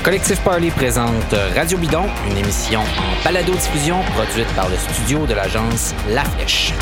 Le 0.00 0.04
collectif 0.04 0.40
Parley 0.40 0.70
présente 0.70 1.34
Radio 1.54 1.76
Bidon, 1.76 2.04
une 2.30 2.38
émission 2.38 2.80
en 2.80 3.22
balado-diffusion 3.22 4.00
produite 4.14 4.48
par 4.54 4.66
le 4.70 4.76
studio 4.78 5.26
de 5.26 5.34
l'agence 5.34 5.94
La 6.08 6.24
Flèche. 6.24 6.72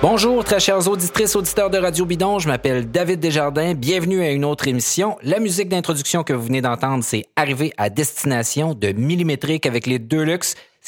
Bonjour, 0.00 0.42
très 0.42 0.60
chers 0.60 0.88
auditrices, 0.88 1.36
auditeurs 1.36 1.68
de 1.68 1.76
Radio 1.76 2.06
Bidon. 2.06 2.38
Je 2.38 2.48
m'appelle 2.48 2.90
David 2.90 3.20
Desjardins. 3.20 3.74
Bienvenue 3.74 4.22
à 4.22 4.30
une 4.30 4.46
autre 4.46 4.68
émission. 4.68 5.18
La 5.22 5.38
musique 5.38 5.68
d'introduction 5.68 6.22
que 6.22 6.32
vous 6.32 6.46
venez 6.46 6.62
d'entendre, 6.62 7.04
c'est 7.04 7.26
Arrivé 7.36 7.74
à 7.76 7.90
destination 7.90 8.72
de 8.72 8.92
Millimétrique 8.92 9.66
avec 9.66 9.86
les 9.86 9.98
deux. 9.98 10.24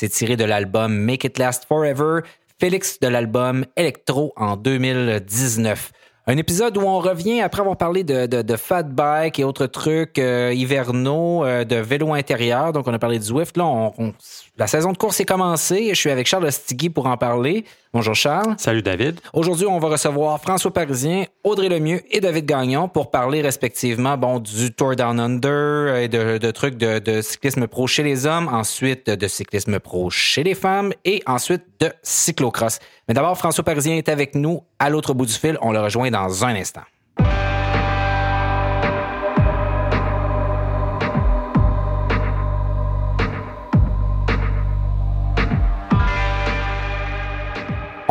C'est 0.01 0.11
tiré 0.11 0.37
de 0.37 0.45
l'album 0.45 0.95
Make 0.97 1.25
It 1.25 1.39
Last 1.39 1.65
Forever, 1.65 2.21
Félix 2.61 3.01
de 3.01 3.09
l'album 3.09 3.65
Electro 3.75 4.33
en 4.37 4.57
2019. 4.57 5.91
Un 6.29 6.37
épisode 6.37 6.77
où 6.77 6.83
on 6.83 7.01
revient 7.01 7.41
après 7.41 7.63
avoir 7.63 7.77
parlé 7.77 8.05
de, 8.05 8.27
de, 8.27 8.57
fat 8.57 8.85
bike 8.85 9.41
et 9.41 9.45
autres 9.45 9.67
trucs 9.67 10.21
euh, 10.21 10.53
hivernaux, 10.55 11.45
euh, 11.45 11.65
de 11.65 11.75
vélo 11.75 12.13
intérieur. 12.13 12.73
Donc, 12.73 12.87
on 12.87 12.95
a 12.95 12.99
parlé 13.01 13.19
du 13.19 13.25
Zwift. 13.25 13.57
Là, 13.57 13.91
la 14.57 14.69
saison 14.69 14.93
de 14.93 14.97
course 14.97 15.19
est 15.19 15.25
commencée. 15.25 15.89
Je 15.89 15.95
suis 15.95 16.11
avec 16.11 16.29
Charles 16.29 16.53
Stigui 16.53 16.91
pour 16.91 17.07
en 17.07 17.17
parler. 17.17 17.65
Bonjour 17.95 18.15
Charles. 18.15 18.55
Salut 18.59 18.83
David. 18.83 19.19
Aujourd'hui, 19.33 19.67
on 19.67 19.79
va 19.79 19.89
recevoir 19.89 20.39
François 20.43 20.71
Parisien, 20.71 21.25
Audrey 21.43 21.71
Lemieux 21.71 22.03
et 22.11 22.21
David 22.21 22.45
Gagnon 22.45 22.87
pour 22.87 23.11
parler 23.11 23.41
respectivement 23.41 24.19
bon, 24.19 24.41
du 24.41 24.75
Tour 24.75 24.95
Down 24.95 25.19
Under 25.19 25.97
et 25.97 26.09
de, 26.09 26.51
trucs 26.51 26.77
de, 26.77 27.23
cyclisme 27.23 27.67
pro 27.67 27.87
chez 27.87 28.03
les 28.03 28.27
hommes, 28.27 28.49
ensuite 28.49 29.09
de 29.09 29.27
cyclisme 29.27 29.79
pro 29.81 30.11
chez 30.11 30.43
les 30.43 30.55
femmes 30.55 30.93
et 31.07 31.23
ensuite 31.27 31.63
de 31.81 31.91
cyclocross. 32.03 32.79
Mais 33.09 33.15
d'abord, 33.15 33.39
François 33.39 33.65
Parisien 33.65 33.97
est 33.97 34.11
avec 34.11 34.35
nous 34.35 34.63
à 34.79 34.91
l'autre 34.91 35.15
bout 35.15 35.25
du 35.25 35.33
fil. 35.33 35.57
On 35.63 35.73
le 35.73 35.81
rejoint 35.81 36.11
dans 36.11 36.45
un 36.45 36.55
instant. 36.57 36.83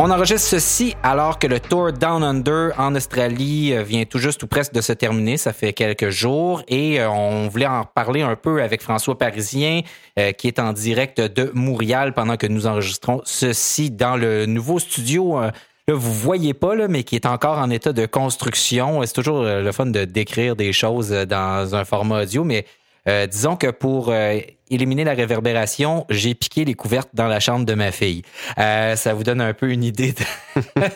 On 0.00 0.12
enregistre 0.12 0.46
ceci 0.46 0.94
alors 1.02 1.40
que 1.40 1.48
le 1.48 1.58
Tour 1.58 1.92
Down 1.92 2.22
Under 2.22 2.70
en 2.78 2.94
Australie 2.94 3.72
euh, 3.72 3.82
vient 3.82 4.04
tout 4.04 4.18
juste 4.18 4.40
ou 4.44 4.46
presque 4.46 4.72
de 4.72 4.80
se 4.80 4.92
terminer. 4.92 5.36
Ça 5.36 5.52
fait 5.52 5.72
quelques 5.72 6.10
jours 6.10 6.62
et 6.68 7.00
euh, 7.00 7.10
on 7.10 7.48
voulait 7.48 7.66
en 7.66 7.84
parler 7.84 8.22
un 8.22 8.36
peu 8.36 8.62
avec 8.62 8.80
François 8.80 9.18
Parisien 9.18 9.80
euh, 10.16 10.30
qui 10.30 10.46
est 10.46 10.60
en 10.60 10.72
direct 10.72 11.20
de 11.20 11.50
Montréal 11.52 12.14
pendant 12.14 12.36
que 12.36 12.46
nous 12.46 12.68
enregistrons 12.68 13.22
ceci 13.24 13.90
dans 13.90 14.16
le 14.16 14.46
nouveau 14.46 14.78
studio. 14.78 15.40
Là, 15.40 15.52
vous 15.88 16.14
voyez 16.14 16.54
pas, 16.54 16.76
mais 16.86 17.02
qui 17.02 17.16
est 17.16 17.26
encore 17.26 17.58
en 17.58 17.68
état 17.68 17.92
de 17.92 18.06
construction. 18.06 19.02
C'est 19.04 19.14
toujours 19.14 19.42
le 19.42 19.72
fun 19.72 19.86
de 19.86 20.04
décrire 20.04 20.54
des 20.54 20.72
choses 20.72 21.10
dans 21.10 21.74
un 21.74 21.84
format 21.84 22.22
audio, 22.22 22.44
mais 22.44 22.66
euh, 23.08 23.26
disons 23.26 23.56
que 23.56 23.70
pour 23.70 24.10
euh, 24.10 24.38
éliminer 24.70 25.04
la 25.04 25.14
réverbération, 25.14 26.04
j'ai 26.10 26.34
piqué 26.34 26.64
les 26.64 26.74
couvertes 26.74 27.08
dans 27.14 27.26
la 27.26 27.40
chambre 27.40 27.64
de 27.64 27.74
ma 27.74 27.90
fille. 27.90 28.22
Euh, 28.58 28.96
ça 28.96 29.14
vous 29.14 29.24
donne 29.24 29.40
un 29.40 29.54
peu 29.54 29.70
une 29.70 29.82
idée 29.82 30.12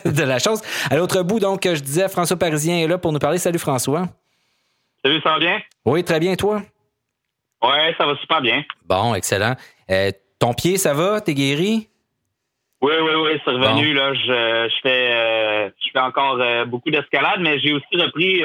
de, 0.05 0.23
la 0.23 0.37
chose. 0.37 0.61
À 0.91 0.95
l'autre 0.95 1.23
bout, 1.23 1.39
donc, 1.39 1.63
je 1.63 1.81
disais, 1.81 2.07
François 2.09 2.37
Parisien 2.37 2.77
est 2.77 2.87
là 2.87 2.97
pour 2.97 3.11
nous 3.11 3.19
parler. 3.19 3.39
Salut 3.39 3.57
François. 3.57 4.07
Salut, 5.03 5.21
ça 5.21 5.31
va 5.31 5.39
bien? 5.39 5.61
Oui, 5.85 6.03
très 6.03 6.19
bien, 6.19 6.35
toi? 6.35 6.61
Oui, 7.63 7.93
ça 7.97 8.05
va 8.05 8.15
super 8.17 8.41
bien. 8.41 8.63
Bon, 8.85 9.15
excellent. 9.15 9.55
ton 10.39 10.53
pied, 10.53 10.77
ça 10.77 10.93
va? 10.93 11.19
T'es 11.19 11.33
guéri? 11.33 11.89
Oui, 12.81 12.93
oui, 13.01 13.11
oui, 13.15 13.41
c'est 13.43 13.51
revenu. 13.51 13.93
Là, 13.93 14.13
je, 14.13 14.73
fais, 14.83 15.69
je 15.83 15.91
fais 15.91 15.99
encore 15.99 16.37
beaucoup 16.67 16.91
d'escalade, 16.91 17.39
mais 17.39 17.59
j'ai 17.59 17.73
aussi 17.73 17.95
repris 17.95 18.43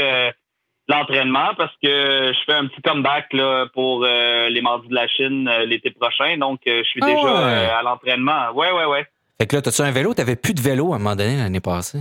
l'entraînement 0.89 1.51
parce 1.57 1.73
que 1.83 2.33
je 2.33 2.39
fais 2.47 2.55
un 2.55 2.67
petit 2.67 2.81
comeback 2.83 3.33
là, 3.33 3.67
pour 3.75 4.05
euh, 4.05 4.49
les 4.49 4.63
Mardis 4.63 4.89
de 4.89 4.95
la 4.95 5.07
Chine 5.07 5.49
euh, 5.49 5.67
l'été 5.67 5.91
prochain. 5.91 6.37
Donc, 6.39 6.61
euh, 6.67 6.83
je 6.83 6.89
suis 6.89 7.01
ah 7.03 7.07
déjà 7.07 7.79
à 7.79 7.83
l'entraînement. 7.83 8.51
Ouais, 8.55 8.73
ouais, 8.73 8.87
ouais. 8.87 9.07
Fait 9.39 9.47
que 9.47 9.57
là, 9.57 9.63
t'as-tu 9.63 9.83
un 9.83 9.91
vélo? 9.91 10.15
T'avais 10.15 10.37
plus 10.37 10.55
de 10.55 10.61
vélo 10.61 10.93
à 10.93 10.97
un 10.97 10.99
moment 10.99 11.15
donné 11.15 11.37
l'année 11.37 11.61
passée? 11.61 12.01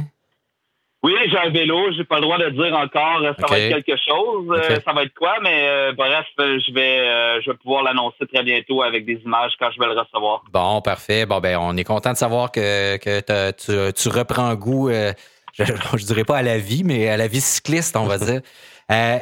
Oui, 1.04 1.14
j'ai 1.30 1.38
un 1.38 1.52
vélo. 1.52 1.92
J'ai 1.96 2.06
pas 2.06 2.16
le 2.16 2.22
droit 2.22 2.40
de 2.40 2.50
dire 2.50 2.76
encore 2.76 3.22
ça 3.40 3.46
va 3.48 3.60
être 3.60 3.86
quelque 3.86 4.02
chose. 4.02 4.82
ça 4.84 4.94
va 4.94 5.04
être 5.04 5.14
quoi? 5.14 5.36
Mais 5.44 5.94
bref, 5.94 6.26
je 6.38 6.74
vais, 6.74 7.42
je 7.42 7.52
vais 7.52 7.58
pouvoir 7.58 7.84
l'annoncer 7.84 8.26
très 8.34 8.42
bientôt 8.42 8.82
avec 8.82 9.06
des 9.06 9.22
images 9.24 9.52
quand 9.60 9.70
je 9.72 9.80
vais 9.80 9.86
le 9.86 10.00
recevoir. 10.00 10.42
Bon, 10.52 10.82
parfait. 10.82 11.28
Bon, 11.28 11.40
ben, 11.40 11.58
on 11.62 11.78
est 11.78 11.84
content 11.84 12.14
de 12.14 12.18
savoir 12.18 12.52
que, 12.52 12.98
que 12.98 13.52
tu, 13.52 13.94
tu, 13.94 14.10
reprends 14.10 14.56
goût, 14.56 14.90
je, 15.54 15.64
je 15.64 16.06
dirais 16.06 16.26
pas 16.26 16.38
à 16.38 16.42
la 16.42 16.58
vie, 16.58 16.84
mais 16.84 17.08
à 17.08 17.16
la 17.16 17.28
vie 17.28 17.42
cycliste, 17.42 17.96
on 17.96 18.06
va 18.06 18.18
dire. 18.18 18.42
Euh, 18.90 19.20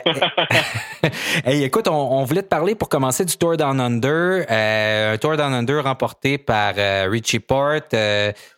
hey, 1.45 1.63
écoute, 1.63 1.87
on, 1.87 2.23
voulait 2.23 2.43
te 2.43 2.47
parler 2.47 2.75
pour 2.75 2.87
commencer 2.87 3.25
du 3.25 3.35
Tour 3.35 3.57
Down 3.57 3.79
Under. 3.79 4.45
Euh, 4.49 5.13
un 5.13 5.17
Tour 5.17 5.37
Down 5.37 5.53
Under 5.53 5.83
remporté 5.83 6.37
par 6.37 6.73
euh, 6.77 7.07
Richie 7.09 7.39
Porte. 7.39 7.95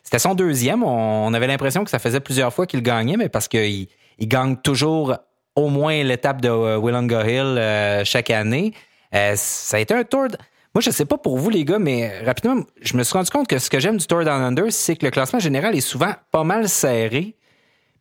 C'était 0.04 0.20
son 0.20 0.36
deuxième. 0.36 0.84
On, 0.84 1.34
avait 1.34 1.48
l'impression 1.48 1.84
que 1.84 1.90
ça 1.90 2.00
faisait 2.00 2.20
plusieurs 2.20 2.54
fois 2.54 2.66
qu'il 2.66 2.82
gagnait, 2.82 3.18
mais 3.18 3.30
parce 3.30 3.48
qu'il 3.48 3.88
il 4.20 4.28
gagne 4.28 4.58
toujours 4.58 5.16
au 5.56 5.70
moins 5.70 6.04
l'étape 6.04 6.42
de 6.42 6.50
Willunga 6.50 7.26
Hill 7.26 8.06
chaque 8.06 8.30
année. 8.30 8.74
ça 9.12 9.78
a 9.78 9.80
été 9.80 9.94
un 9.94 10.04
tour. 10.04 10.28
Moi, 10.76 10.82
je 10.82 10.92
sais 10.92 11.06
pas 11.06 11.18
pour 11.18 11.38
vous, 11.38 11.50
les 11.50 11.66
gars, 11.66 11.80
mais 11.80 12.20
rapidement, 12.24 12.64
je 12.82 12.98
me 12.98 13.04
suis 13.04 13.14
rendu 13.14 13.32
compte 13.32 13.48
que 13.48 13.58
ce 13.58 13.70
que 13.70 13.80
j'aime 13.80 13.98
du 13.98 14.06
Tour 14.06 14.24
Down 14.24 14.42
Under, 14.42 14.72
c'est 14.72 14.96
que 14.96 15.06
le 15.06 15.12
classement 15.12 15.40
général 15.40 15.76
est 15.76 15.82
souvent 15.82 16.14
pas 16.32 16.44
mal 16.44 16.70
serré. 16.70 17.36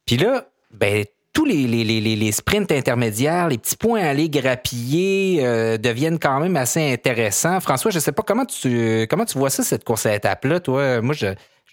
Puis 0.04 0.16
là, 0.16 0.44
ben, 0.72 1.04
tous 1.36 1.44
les, 1.44 2.32
sprints 2.32 2.72
intermédiaires, 2.72 3.48
les 3.48 3.58
petits 3.58 3.76
points 3.76 4.00
à 4.00 4.08
aller 4.08 4.30
grappiller 4.30 5.44
euh, 5.44 5.76
deviennent 5.76 6.18
quand 6.18 6.40
même 6.40 6.56
assez 6.56 6.92
intéressants. 6.92 7.60
François, 7.60 7.90
je 7.90 7.98
ne 7.98 8.00
sais 8.00 8.12
pas 8.12 8.22
comment 8.22 8.46
tu 8.46 9.06
comment 9.10 9.26
tu 9.26 9.36
vois 9.36 9.50
ça, 9.50 9.62
cette 9.62 9.84
course 9.84 10.06
à 10.06 10.14
étapes-là, 10.14 10.60
toi? 10.60 11.02
Moi, 11.02 11.14
je, 11.14 11.26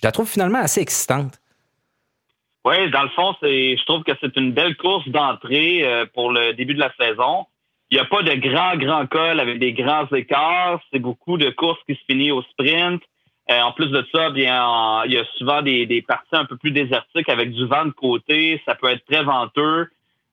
la 0.03 0.11
trouve 0.11 0.29
finalement 0.29 0.59
assez 0.59 0.81
excitante. 0.81 1.39
Oui, 2.65 2.91
dans 2.91 3.03
le 3.03 3.09
fond, 3.09 3.33
je 3.41 3.85
trouve 3.85 4.03
que 4.03 4.11
c'est 4.19 4.35
une 4.35 4.51
belle 4.51 4.75
course 4.75 5.07
d'entrée 5.07 5.83
euh, 5.85 6.05
pour 6.13 6.33
le 6.33 6.53
début 6.53 6.73
de 6.73 6.79
la 6.81 6.91
saison. 6.99 7.45
Il 7.89 7.95
n'y 7.95 8.01
a 8.01 8.05
pas 8.05 8.21
de 8.21 8.33
grands, 8.33 8.75
grands 8.75 9.07
cols 9.07 9.39
avec 9.39 9.59
des 9.59 9.71
grands 9.71 10.07
écarts. 10.13 10.81
C'est 10.91 10.99
beaucoup 10.99 11.37
de 11.37 11.49
courses 11.51 11.79
qui 11.87 11.95
se 11.95 12.01
finissent 12.09 12.33
au 12.33 12.41
sprint. 12.41 13.01
Euh, 13.49 13.59
en 13.59 13.73
plus 13.73 13.87
de 13.87 14.05
ça, 14.13 14.29
bien, 14.29 15.03
il 15.05 15.11
y 15.11 15.17
a 15.17 15.25
souvent 15.37 15.61
des, 15.61 15.85
des, 15.85 16.01
parties 16.01 16.35
un 16.35 16.45
peu 16.45 16.55
plus 16.55 16.71
désertiques 16.71 17.27
avec 17.27 17.51
du 17.51 17.65
vent 17.65 17.85
de 17.85 17.91
côté. 17.91 18.61
Ça 18.65 18.75
peut 18.75 18.89
être 18.89 19.05
très 19.05 19.23
venteux. 19.23 19.89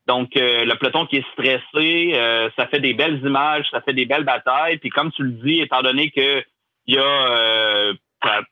Donc, 0.06 0.36
euh, 0.36 0.64
le 0.64 0.74
peloton 0.76 1.06
qui 1.06 1.16
est 1.16 1.26
stressé, 1.32 2.12
euh, 2.14 2.48
ça 2.56 2.66
fait 2.68 2.80
des 2.80 2.94
belles 2.94 3.20
images, 3.24 3.66
ça 3.70 3.80
fait 3.80 3.92
des 3.92 4.06
belles 4.06 4.24
batailles. 4.24 4.78
Puis 4.78 4.90
comme 4.90 5.10
tu 5.12 5.24
le 5.24 5.32
dis, 5.32 5.60
étant 5.60 5.82
donné 5.82 6.10
que 6.10 6.42
il 6.86 6.94
y 6.94 6.98
a 6.98 7.92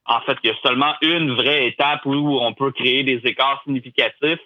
en 0.06 0.20
fait, 0.22 0.38
il 0.42 0.48
y 0.48 0.52
a 0.52 0.56
seulement 0.62 0.94
une 1.02 1.34
vraie 1.34 1.66
étape 1.66 2.06
où 2.06 2.38
on 2.40 2.54
peut 2.54 2.72
créer 2.72 3.02
des 3.04 3.20
écarts 3.24 3.60
significatifs. 3.64 4.40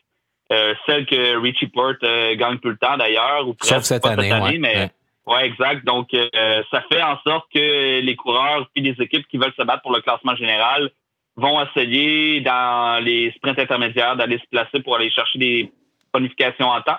celle 0.51 1.07
que 1.07 1.37
Richie 1.41 1.69
Porte 1.69 2.03
gagne 2.35 2.59
tout 2.59 2.71
le 2.71 2.77
temps 2.77 2.97
d'ailleurs. 2.97 3.45
Sauf 3.61 3.83
cette 3.83 4.05
année, 4.05 4.59
mais 4.59 4.91
oui, 5.27 5.39
exact. 5.45 5.85
Donc, 5.85 6.09
euh, 6.15 6.63
ça 6.71 6.83
fait 6.91 7.03
en 7.03 7.17
sorte 7.25 7.47
que 7.55 8.01
les 8.01 8.17
coureurs 8.17 8.69
puis 8.75 8.83
les 8.83 9.01
équipes 9.03 9.27
qui 9.29 9.39
veulent 9.39 9.55
se 9.57 9.63
battre 9.63 9.83
pour 9.83 9.93
le 9.93 10.01
classement 10.01 10.35
général 10.35 10.91
vont 11.37 11.65
essayer 11.65 12.41
dans 12.41 13.03
les 13.03 13.33
sprints 13.37 13.59
intermédiaires 13.59 14.17
d'aller 14.17 14.39
se 14.39 14.49
placer 14.51 14.81
pour 14.83 14.97
aller 14.97 15.11
chercher 15.11 15.39
des 15.39 15.73
bonifications 16.13 16.67
en 16.67 16.81
temps. 16.83 16.99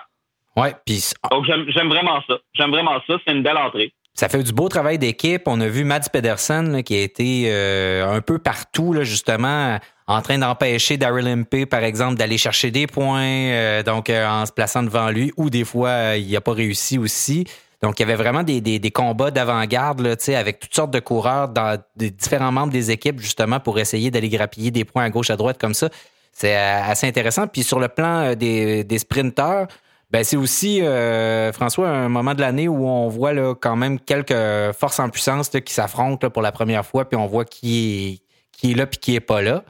Ouais, 0.56 0.74
puis 0.86 1.02
donc 1.30 1.44
j'aime 1.44 1.88
vraiment 1.88 2.22
ça. 2.26 2.38
J'aime 2.54 2.70
vraiment 2.70 3.00
ça. 3.06 3.16
C'est 3.26 3.32
une 3.32 3.42
belle 3.42 3.58
entrée. 3.58 3.92
Ça 4.14 4.28
fait 4.28 4.42
du 4.42 4.52
beau 4.52 4.68
travail 4.68 4.98
d'équipe. 4.98 5.42
On 5.46 5.60
a 5.60 5.66
vu 5.66 5.84
Mads 5.84 6.08
Pedersen 6.12 6.82
qui 6.84 6.94
a 6.94 7.02
été 7.02 7.46
euh, 7.48 8.08
un 8.08 8.20
peu 8.20 8.38
partout 8.38 8.92
là, 8.92 9.02
justement 9.02 9.78
en 10.06 10.22
train 10.22 10.38
d'empêcher 10.38 10.96
Daryl 10.96 11.26
Impey, 11.26 11.66
par 11.66 11.82
exemple, 11.82 12.16
d'aller 12.16 12.38
chercher 12.38 12.70
des 12.70 12.86
points, 12.86 13.22
euh, 13.22 13.82
donc 13.82 14.10
en 14.10 14.46
se 14.46 14.52
plaçant 14.52 14.82
devant 14.82 15.10
lui, 15.10 15.32
ou 15.36 15.50
des 15.50 15.64
fois 15.64 16.16
il 16.16 16.30
n'a 16.30 16.40
pas 16.40 16.52
réussi 16.52 16.98
aussi. 16.98 17.46
Donc, 17.84 18.00
il 18.00 18.02
y 18.02 18.06
avait 18.06 18.14
vraiment 18.14 18.42
des, 18.42 18.62
des, 18.62 18.90
combats 18.90 19.30
d'avant-garde 19.30 20.00
avec 20.28 20.58
toutes 20.58 20.74
sortes 20.74 20.90
de 20.90 21.00
coureurs 21.00 21.50
dans 21.50 21.78
des 21.96 22.10
différents 22.10 22.50
membres 22.50 22.72
des 22.72 22.90
équipes, 22.90 23.20
justement, 23.20 23.60
pour 23.60 23.78
essayer 23.78 24.10
d'aller 24.10 24.30
grappiller 24.30 24.70
des 24.70 24.86
points 24.86 25.04
à 25.04 25.10
gauche, 25.10 25.28
à 25.28 25.36
droite 25.36 25.58
comme 25.60 25.74
ça. 25.74 25.90
C'est 26.32 26.56
euh, 26.56 26.82
assez 26.82 27.06
intéressant. 27.06 27.46
Puis 27.46 27.62
sur 27.62 27.78
le 27.78 27.88
plan 27.88 28.20
euh, 28.20 28.34
des, 28.36 28.84
des 28.84 28.98
sprinteurs, 28.98 29.66
ben 30.10 30.24
c'est 30.24 30.38
aussi, 30.38 30.80
euh, 30.80 31.52
François, 31.52 31.90
un 31.90 32.08
moment 32.08 32.32
de 32.32 32.40
l'année 32.40 32.68
où 32.68 32.88
on 32.88 33.08
voit 33.08 33.34
là, 33.34 33.54
quand 33.54 33.76
même 33.76 34.00
quelques 34.00 34.72
forces 34.72 34.98
en 34.98 35.10
puissance 35.10 35.50
qui 35.50 35.74
s'affrontent 35.74 36.30
pour 36.30 36.40
la 36.40 36.52
première 36.52 36.86
fois, 36.86 37.06
puis 37.06 37.18
on 37.18 37.26
voit 37.26 37.44
qui 37.44 38.14
est, 38.14 38.58
qui 38.58 38.72
est 38.72 38.74
là 38.76 38.86
puis 38.86 38.98
qui 38.98 39.14
est 39.14 39.20
pas 39.20 39.42
là. 39.42 39.62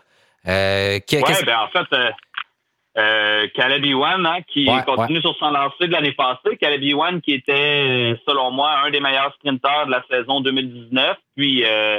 Euh, 0.47 1.01
ben 1.11 1.21
en 1.21 1.69
fait, 1.69 1.97
euh, 1.97 2.11
Caleb 2.95 3.85
Ewan, 3.85 4.25
hein, 4.25 4.39
qui 4.47 4.69
continue 4.87 5.21
sur 5.21 5.37
son 5.37 5.51
lancé 5.51 5.89
de 5.89 5.93
l'année 5.93 6.13
passée. 6.13 6.57
Caleb 6.61 6.83
Ewan, 6.83 7.21
qui 7.21 7.33
était, 7.33 8.15
selon 8.27 8.51
moi, 8.53 8.79
un 8.85 8.91
des 8.91 9.01
meilleurs 9.01 9.35
sprinteurs 9.35 9.87
de 9.87 9.91
la 9.91 10.05
saison 10.09 10.41
2019. 10.41 11.17
Puis, 11.37 11.65
euh, 11.65 11.99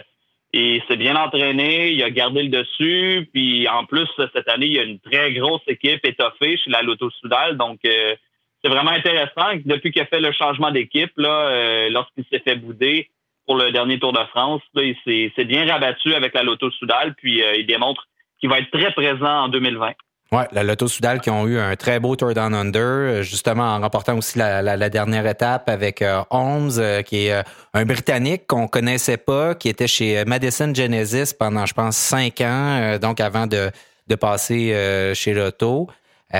Il 0.57 0.81
s'est 0.87 0.95
bien 0.95 1.17
entraîné, 1.17 1.91
il 1.91 2.01
a 2.01 2.09
gardé 2.09 2.43
le 2.43 2.47
dessus, 2.47 3.29
puis 3.33 3.67
en 3.67 3.83
plus, 3.83 4.07
cette 4.33 4.47
année, 4.47 4.67
il 4.67 4.71
y 4.71 4.79
a 4.79 4.83
une 4.83 5.01
très 5.01 5.33
grosse 5.33 5.67
équipe 5.67 5.99
étoffée 6.05 6.55
chez 6.55 6.69
la 6.69 6.81
Lotto 6.81 7.09
Soudal, 7.09 7.57
donc 7.57 7.79
euh, 7.85 8.15
c'est 8.63 8.69
vraiment 8.69 8.91
intéressant. 8.91 9.59
Depuis 9.65 9.91
qu'il 9.91 10.01
a 10.01 10.05
fait 10.05 10.21
le 10.21 10.31
changement 10.31 10.71
d'équipe, 10.71 11.11
là, 11.17 11.49
euh, 11.49 11.89
lorsqu'il 11.89 12.23
s'est 12.31 12.39
fait 12.39 12.55
bouder 12.55 13.09
pour 13.45 13.57
le 13.57 13.73
dernier 13.73 13.99
Tour 13.99 14.13
de 14.13 14.23
France, 14.27 14.61
il 14.75 14.95
s'est 15.35 15.43
bien 15.43 15.69
rabattu 15.69 16.13
avec 16.13 16.33
la 16.33 16.43
Lotto 16.43 16.71
Soudal, 16.71 17.15
puis 17.15 17.43
euh, 17.43 17.55
il 17.57 17.65
démontre 17.65 18.07
qu'il 18.39 18.49
va 18.49 18.59
être 18.59 18.71
très 18.71 18.93
présent 18.93 19.43
en 19.43 19.47
2020. 19.49 19.91
Oui, 20.31 20.41
la 20.51 20.63
Lotto 20.63 20.87
Soudal 20.87 21.21
qui 21.21 21.29
ont 21.29 21.45
eu 21.45 21.59
un 21.59 21.75
très 21.75 21.99
beau 21.99 22.15
Tour 22.15 22.33
Down 22.33 22.53
Under, 22.53 22.81
euh, 22.81 23.21
justement 23.21 23.75
en 23.75 23.79
remportant 23.79 24.17
aussi 24.17 24.39
la, 24.39 24.89
dernière 24.89 25.27
étape 25.27 25.69
avec 25.69 26.01
euh, 26.01 26.23
Holmes, 26.31 26.71
euh, 26.77 27.03
qui 27.03 27.27
est 27.27 27.43
un 27.73 27.85
Britannique 27.85 28.47
qu'on 28.47 28.67
connaissait 28.67 29.17
pas, 29.17 29.53
qui 29.53 29.69
était 29.69 29.87
chez 29.87 30.25
Madison 30.25 30.73
Genesis 30.73 31.33
pendant, 31.37 31.65
je 31.67 31.73
pense, 31.73 31.95
cinq 31.95 32.41
ans, 32.41 32.97
donc 32.99 33.19
avant 33.19 33.45
de, 33.45 33.69
de 34.07 34.15
passer 34.15 35.13
chez 35.13 35.33
Lotto. 35.33 35.87
Il 36.33 36.37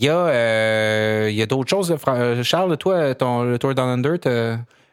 y 0.00 0.08
a, 0.08 1.28
y 1.30 1.42
a 1.42 1.46
d'autres 1.46 1.70
choses, 1.70 1.96
Charles, 2.42 2.76
toi, 2.76 3.14
ton, 3.14 3.42
le 3.42 3.58
Tour 3.58 3.74
Down 3.74 3.88
Under, 3.88 4.18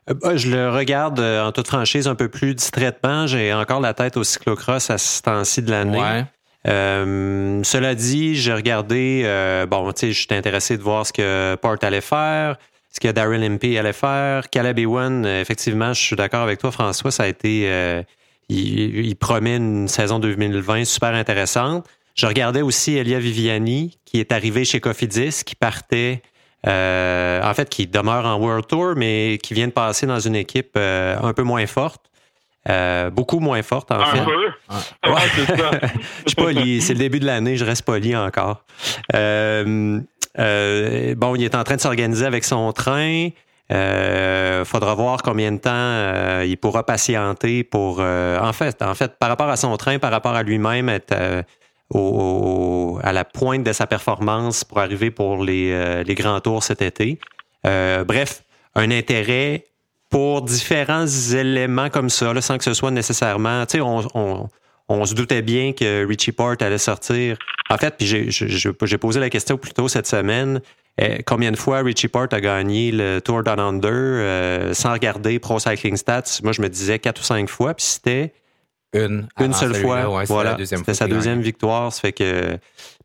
je 0.07 0.49
le 0.49 0.69
regarde 0.69 1.19
en 1.19 1.51
toute 1.51 1.67
franchise 1.67 2.07
un 2.07 2.15
peu 2.15 2.29
plus 2.29 2.55
distraitement. 2.55 3.27
J'ai 3.27 3.53
encore 3.53 3.81
la 3.81 3.93
tête 3.93 4.15
au 4.17 4.23
cyclocross 4.23 4.89
à 4.89 4.97
ce 4.97 5.21
temps-ci 5.21 5.63
de 5.63 5.71
l'année. 5.71 5.99
Ouais. 5.99 6.25
Euh, 6.67 7.61
cela 7.63 7.95
dit, 7.95 8.35
j'ai 8.35 8.53
regardé, 8.53 9.21
euh, 9.25 9.65
bon, 9.65 9.91
tu 9.91 9.99
sais, 9.99 10.11
j'étais 10.11 10.35
intéressé 10.35 10.77
de 10.77 10.81
voir 10.81 11.05
ce 11.05 11.13
que 11.13 11.55
Port 11.61 11.77
allait 11.81 12.01
faire, 12.01 12.57
ce 12.91 12.99
que 12.99 13.09
Daryl 13.09 13.43
Impey 13.43 13.77
allait 13.77 13.93
faire. 13.93 14.49
Caleb 14.49 14.79
Ewan, 14.79 15.25
euh, 15.25 15.41
effectivement, 15.41 15.93
je 15.93 16.01
suis 16.01 16.15
d'accord 16.15 16.41
avec 16.41 16.59
toi, 16.59 16.71
François, 16.71 17.11
ça 17.11 17.23
a 17.23 17.27
été, 17.27 18.03
il, 18.49 19.15
promet 19.17 19.57
une 19.57 19.87
saison 19.87 20.19
2020 20.19 20.85
super 20.85 21.13
intéressante. 21.13 21.85
Je 22.15 22.25
regardais 22.25 22.61
aussi 22.61 22.95
Elia 22.95 23.19
Viviani, 23.19 23.97
qui 24.05 24.19
est 24.19 24.31
arrivé 24.31 24.65
chez 24.65 24.79
Cofidis, 24.79 25.43
qui 25.45 25.55
partait, 25.55 26.21
en 26.65 27.53
fait, 27.53 27.69
qui 27.69 27.85
demeure 27.85 28.25
en 28.25 28.39
World 28.39 28.65
Tour, 28.65 28.93
mais 28.95 29.37
qui 29.43 29.53
vient 29.53 29.67
de 29.67 29.73
passer 29.73 30.07
dans 30.07 30.19
une 30.19 30.35
équipe 30.35 30.77
un 30.77 31.33
peu 31.33 31.43
moins 31.43 31.67
forte. 31.67 32.01
Euh, 32.67 33.09
beaucoup 33.11 33.39
moins 33.39 33.61
forte, 33.61 33.91
en 33.91 34.03
fait. 34.05 34.21
Ouais, 34.21 35.21
c'est 35.35 35.45
ça. 35.45 35.71
je 36.25 36.29
suis 36.29 36.35
poli. 36.35 36.81
C'est 36.81 36.93
le 36.93 36.99
début 36.99 37.19
de 37.19 37.25
l'année, 37.25 37.57
je 37.57 37.65
reste 37.65 37.83
poli 37.83 38.15
encore. 38.15 38.63
Euh, 39.13 39.99
euh, 40.39 41.15
bon, 41.15 41.35
il 41.35 41.43
est 41.43 41.55
en 41.55 41.63
train 41.63 41.75
de 41.75 41.81
s'organiser 41.81 42.25
avec 42.25 42.43
son 42.43 42.71
train. 42.71 43.29
Euh, 43.71 44.63
faudra 44.65 44.93
voir 44.93 45.21
combien 45.23 45.51
de 45.51 45.57
temps 45.57 46.41
il 46.43 46.57
pourra 46.57 46.85
patienter 46.85 47.63
pour. 47.63 47.99
en 47.99 48.53
fait, 48.53 48.81
en 48.81 48.95
fait, 48.95 49.17
par 49.19 49.29
rapport 49.29 49.49
à 49.49 49.57
son 49.57 49.75
train, 49.77 49.99
par 49.99 50.11
rapport 50.11 50.33
à 50.33 50.41
lui-même, 50.41 50.89
être 50.89 51.15
au, 51.91 52.99
à 53.03 53.13
la 53.13 53.25
pointe 53.25 53.63
de 53.63 53.73
sa 53.73 53.85
performance 53.85 54.63
pour 54.63 54.79
arriver 54.79 55.11
pour 55.11 55.43
les, 55.43 56.03
les 56.03 56.15
grands 56.15 56.39
tours 56.39 56.63
cet 56.63 56.81
été. 56.81 57.19
bref, 57.63 58.43
un 58.73 58.89
intérêt 58.89 59.65
pour 60.15 60.41
différents 60.43 61.05
éléments 61.05 61.89
comme 61.89 62.09
ça, 62.09 62.31
là, 62.31 62.39
sans 62.39 62.57
que 62.57 62.63
ce 62.63 62.73
soit 62.73 62.89
nécessairement. 62.89 63.65
Tu 63.65 63.79
sais, 63.79 63.81
on, 63.81 64.01
on, 64.13 64.47
on, 64.87 65.03
se 65.03 65.13
doutait 65.13 65.41
bien 65.41 65.73
que 65.73 66.05
Richie 66.07 66.31
Port 66.31 66.55
allait 66.61 66.77
sortir. 66.77 67.37
En 67.69 67.77
fait, 67.77 67.95
puis 67.97 68.07
j'ai 68.07 68.97
posé 68.97 69.19
la 69.19 69.29
question 69.29 69.57
plus 69.57 69.73
tôt 69.73 69.89
cette 69.89 70.07
semaine. 70.07 70.61
Eh, 70.97 71.21
combien 71.23 71.51
de 71.51 71.57
fois 71.57 71.81
Richie 71.81 72.07
Port 72.07 72.27
a 72.31 72.39
gagné 72.39 72.93
le 72.93 73.19
Tour 73.19 73.43
Down 73.43 73.59
Under 73.59 73.91
euh, 73.91 74.73
sans 74.73 74.93
regarder 74.93 75.37
Pro 75.39 75.59
Cycling 75.59 75.97
Stats? 75.97 76.39
Moi, 76.43 76.53
je 76.53 76.61
me 76.61 76.69
disais 76.69 76.97
quatre 76.97 77.19
ou 77.19 77.25
cinq 77.25 77.49
fois, 77.49 77.73
puis 77.73 77.83
c'était 77.83 78.31
une, 78.95 79.27
une 79.39 79.53
seule 79.53 79.75
fois. 79.75 80.23
voilà, 80.25 80.57
c'était 80.63 80.93
sa 80.93 81.07
deuxième 81.07 81.41
victoire. 81.41 81.91
Ça 81.91 82.01
fait 82.01 82.13
que 82.13 82.57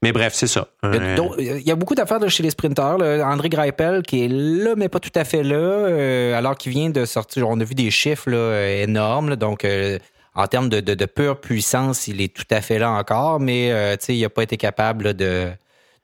mais 0.03 0.13
bref, 0.13 0.33
c'est 0.35 0.47
ça. 0.47 0.69
Il 0.83 1.63
y 1.65 1.71
a 1.71 1.77
beaucoup 1.77 1.95
d'affaires 1.95 2.19
chez 2.31 2.43
les 2.43 2.51
sprinteurs. 2.51 3.01
André 3.27 3.49
Greipel 3.51 4.03
qui 4.03 4.25
est 4.25 4.29
là, 4.29 4.75
mais 4.77 4.89
pas 4.89 5.01
tout 5.01 5.13
à 5.15 5.25
fait 5.25 5.43
là, 5.43 5.57
euh, 5.57 6.37
alors 6.37 6.57
qu'il 6.57 6.73
vient 6.73 6.91
de 6.91 7.05
sortir. 7.05 7.49
On 7.49 7.61
a 7.61 7.65
vu 7.65 7.75
des 7.75 7.91
chiffres 7.91 8.31
là, 8.31 8.83
énormes. 8.83 9.37
donc, 9.37 9.65
euh, 9.65 9.99
en 10.35 10.47
termes 10.47 10.69
de, 10.69 10.81
de, 10.81 11.07
pure 11.07 11.39
puissance, 11.41 12.09
il 12.09 12.21
est 12.21 12.35
tout 12.35 12.47
à 12.51 12.61
fait 12.61 12.79
là 12.79 12.93
encore, 12.93 13.41
mais 13.41 13.73
euh, 13.73 13.97
il 14.09 14.23
n'a 14.23 14.31
pas 14.31 14.43
été 14.43 14.57
capable 14.57 15.13
de 15.15 15.49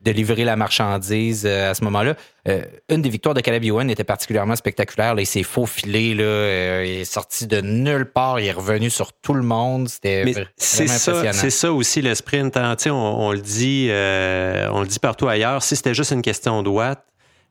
de 0.06 0.12
livrer 0.12 0.44
la 0.44 0.54
marchandise 0.54 1.44
euh, 1.44 1.70
à 1.70 1.74
ce 1.74 1.82
moment-là. 1.84 2.14
Euh, 2.48 2.62
une 2.88 3.02
des 3.02 3.08
victoires 3.08 3.34
de 3.34 3.40
Caleb 3.40 3.64
Ewan 3.64 3.90
était 3.90 4.04
particulièrement 4.04 4.54
spectaculaire. 4.54 5.16
Là, 5.16 5.22
il 5.22 5.26
s'est 5.26 5.42
faufilé, 5.42 6.14
là, 6.14 6.22
euh, 6.22 6.84
il 6.86 7.00
est 7.00 7.04
sorti 7.04 7.48
de 7.48 7.60
nulle 7.60 8.06
part, 8.06 8.38
il 8.38 8.46
est 8.46 8.52
revenu 8.52 8.88
sur 8.88 9.12
tout 9.12 9.34
le 9.34 9.42
monde. 9.42 9.88
C'était 9.88 10.22
vraiment 10.22 10.46
impressionnant. 10.60 11.32
C'est 11.32 11.50
ça 11.50 11.72
aussi 11.72 12.02
le 12.02 12.14
sprint. 12.14 12.56
Hein. 12.56 12.76
On, 12.86 12.92
on, 12.92 13.32
le 13.32 13.40
dit, 13.40 13.88
on 13.90 14.80
le 14.80 14.86
dit 14.86 15.00
partout 15.00 15.26
ailleurs. 15.26 15.64
Si 15.64 15.74
c'était 15.74 15.94
juste 15.94 16.12
une 16.12 16.22
question 16.22 16.62
de 16.62 16.68
watts, 16.68 17.04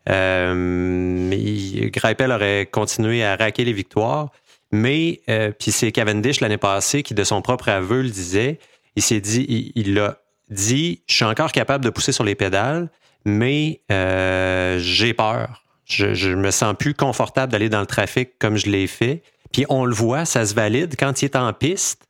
Greipel 0.08 2.32
aurait 2.32 2.70
continué 2.72 3.26
à 3.26 3.36
raquer 3.36 3.66
les 3.66 3.74
victoires. 3.74 4.30
Mais 4.72 5.20
puis 5.60 5.72
c'est 5.72 5.92
Cavendish 5.92 6.40
l'année 6.40 6.58
passée 6.58 7.04
qui, 7.04 7.14
de 7.14 7.26
son 7.26 7.42
propre 7.42 7.68
aveu, 7.68 8.02
le 8.02 8.10
disait. 8.10 8.60
Il 8.96 9.04
s'est 9.04 9.20
dit, 9.20 9.74
il 9.76 9.94
l'a 9.94 10.20
dit 10.50 11.02
je 11.08 11.16
suis 11.16 11.26
encore 11.26 11.52
capable 11.52 11.84
de 11.84 11.90
pousser 11.90 12.12
sur 12.12 12.24
les 12.24 12.36
pédales, 12.36 12.90
mais 13.26 13.82
euh, 13.92 14.78
j'ai 14.80 15.14
peur. 15.14 15.64
Je, 15.86 16.14
je 16.14 16.32
me 16.32 16.52
sens 16.52 16.76
plus 16.78 16.94
confortable 16.94 17.52
d'aller 17.52 17.70
dans 17.70 17.80
le 17.80 17.86
trafic 17.86 18.38
comme 18.40 18.58
je 18.58 18.68
l'ai 18.68 18.88
fait. 18.88 19.22
Puis 19.52 19.66
on 19.70 19.86
le 19.86 19.94
voit, 19.94 20.26
ça 20.26 20.46
se 20.46 20.54
valide 20.54 20.96
quand 20.98 21.22
il 21.22 21.26
est 21.26 21.36
en 21.36 21.54
piste. 21.54 22.08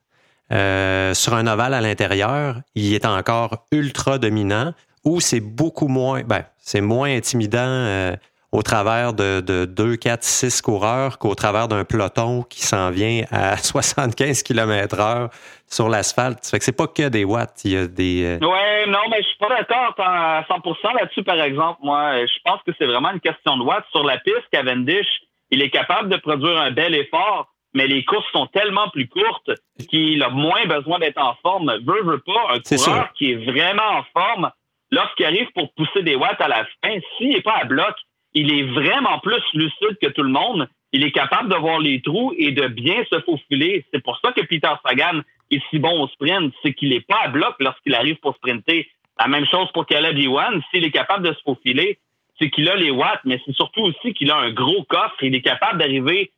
Euh, 0.51 1.13
sur 1.15 1.33
un 1.33 1.47
ovale 1.47 1.73
à 1.73 1.81
l'intérieur, 1.81 2.61
il 2.75 2.93
est 2.93 3.05
encore 3.05 3.65
ultra 3.71 4.19
dominant 4.19 4.73
ou 5.03 5.19
c'est 5.19 5.39
beaucoup 5.39 5.87
moins, 5.87 6.21
ben, 6.23 6.43
c'est 6.59 6.81
moins 6.81 7.15
intimidant 7.15 7.59
euh, 7.61 8.15
au 8.55 8.63
travers 8.63 9.13
de, 9.13 9.41
de 9.41 9.65
2, 9.65 9.97
4, 9.97 10.23
6 10.23 10.61
coureurs 10.61 11.17
qu'au 11.17 11.35
travers 11.35 11.67
d'un 11.67 11.83
peloton 11.83 12.43
qui 12.43 12.61
s'en 12.61 12.89
vient 12.89 13.23
à 13.29 13.57
75 13.61 14.43
km 14.43 14.99
heure 14.99 15.29
sur 15.67 15.89
l'asphalte. 15.89 16.45
Fait 16.49 16.59
que 16.59 16.63
c'est 16.63 16.77
pas 16.77 16.87
que 16.87 17.09
des 17.09 17.25
watts, 17.25 17.65
il 17.65 17.71
y 17.71 17.77
a 17.77 17.87
des... 17.87 18.23
Euh, 18.23 18.45
ouais, 18.45 18.85
non, 18.87 19.01
mais 19.09 19.17
je 19.21 19.27
suis 19.27 19.37
pas 19.37 19.49
d'accord 19.49 19.93
à 19.97 20.43
100% 20.43 20.95
là-dessus, 20.97 21.23
par 21.23 21.41
exemple. 21.41 21.79
Moi, 21.83 22.25
je 22.25 22.39
pense 22.45 22.61
que 22.65 22.71
c'est 22.77 22.85
vraiment 22.85 23.11
une 23.11 23.19
question 23.19 23.57
de 23.57 23.63
watts. 23.63 23.85
Sur 23.91 24.05
la 24.05 24.17
piste, 24.19 24.47
Cavendish, 24.51 25.07
il 25.51 25.61
est 25.61 25.69
capable 25.69 26.07
de 26.07 26.17
produire 26.17 26.57
un 26.57 26.71
bel 26.71 26.95
effort, 26.95 27.51
mais 27.73 27.87
les 27.87 28.05
courses 28.05 28.31
sont 28.31 28.47
tellement 28.47 28.89
plus 28.89 29.09
courtes 29.09 29.51
qu'il 29.89 30.23
a 30.23 30.29
moins 30.29 30.65
besoin 30.65 30.99
d'être 30.99 31.21
en 31.21 31.35
forme. 31.41 31.73
Veut, 31.85 32.03
veut 32.03 32.23
pas, 32.25 32.53
un 32.53 32.59
coureur 32.59 33.09
qui 33.17 33.33
est 33.33 33.51
vraiment 33.51 33.97
en 33.97 34.03
forme, 34.13 34.49
lorsqu'il 34.91 35.25
arrive 35.25 35.51
pour 35.53 35.73
pousser 35.73 36.03
des 36.03 36.15
watts 36.15 36.39
à 36.39 36.47
la 36.47 36.63
fin, 36.81 36.97
s'il 37.17 37.29
n'est 37.29 37.41
pas 37.41 37.57
à 37.61 37.65
bloc, 37.65 37.95
il 38.35 38.53
est 38.53 38.63
vraiment 38.63 39.17
plus 39.19 39.41
lucide 39.53 39.97
que 40.01 40.09
tout 40.09 40.21
le 40.21 40.29
monde. 40.29 40.67
Il 40.91 41.03
est 41.03 41.11
capable 41.11 41.49
de 41.49 41.55
voir 41.55 41.79
les 41.79 42.01
trous 42.01 42.33
et 42.37 42.51
de 42.51 42.67
bien 42.67 43.03
se 43.11 43.19
faufiler. 43.21 43.85
C'est 43.91 44.03
pour 44.03 44.19
ça 44.23 44.33
que 44.33 44.41
Peter 44.41 44.71
Sagan 44.85 45.21
est 45.51 45.61
si 45.69 45.79
bon 45.79 46.03
au 46.03 46.07
sprint. 46.09 46.53
C'est 46.61 46.73
qu'il 46.73 46.89
n'est 46.89 47.01
pas 47.01 47.21
à 47.23 47.27
bloc 47.29 47.55
lorsqu'il 47.59 47.95
arrive 47.95 48.17
pour 48.17 48.35
sprinter. 48.35 48.87
La 49.19 49.27
même 49.27 49.45
chose 49.47 49.71
pour 49.73 49.85
Caleb 49.85 50.17
Ewan. 50.19 50.61
S'il 50.69 50.83
est 50.83 50.91
capable 50.91 51.25
de 51.27 51.33
se 51.33 51.41
faufiler, 51.43 51.97
c'est 52.37 52.49
qu'il 52.49 52.69
a 52.69 52.75
les 52.75 52.91
watts, 52.91 53.21
mais 53.23 53.41
c'est 53.45 53.55
surtout 53.55 53.81
aussi 53.81 54.13
qu'il 54.13 54.29
a 54.29 54.37
un 54.37 54.51
gros 54.51 54.83
coffre. 54.83 55.15
Il 55.21 55.33
est 55.33 55.41
capable 55.41 55.79
d'arriver 55.79 56.31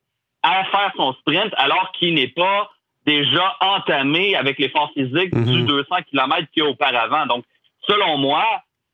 à 0.43 0.63
faire 0.65 0.93
son 0.95 1.13
sprint 1.13 1.51
alors 1.57 1.91
qu'il 1.93 2.13
n'est 2.13 2.27
pas 2.27 2.69
déjà 3.07 3.55
entamé 3.59 4.35
avec 4.35 4.59
l'effort 4.59 4.91
physique 4.93 5.33
du 5.33 5.63
200 5.63 5.87
mhm. 5.89 6.03
km 6.03 6.47
qu'il 6.53 6.63
y 6.63 6.65
a 6.65 6.69
auparavant. 6.69 7.25
Donc, 7.25 7.45
selon 7.87 8.17
moi, 8.17 8.43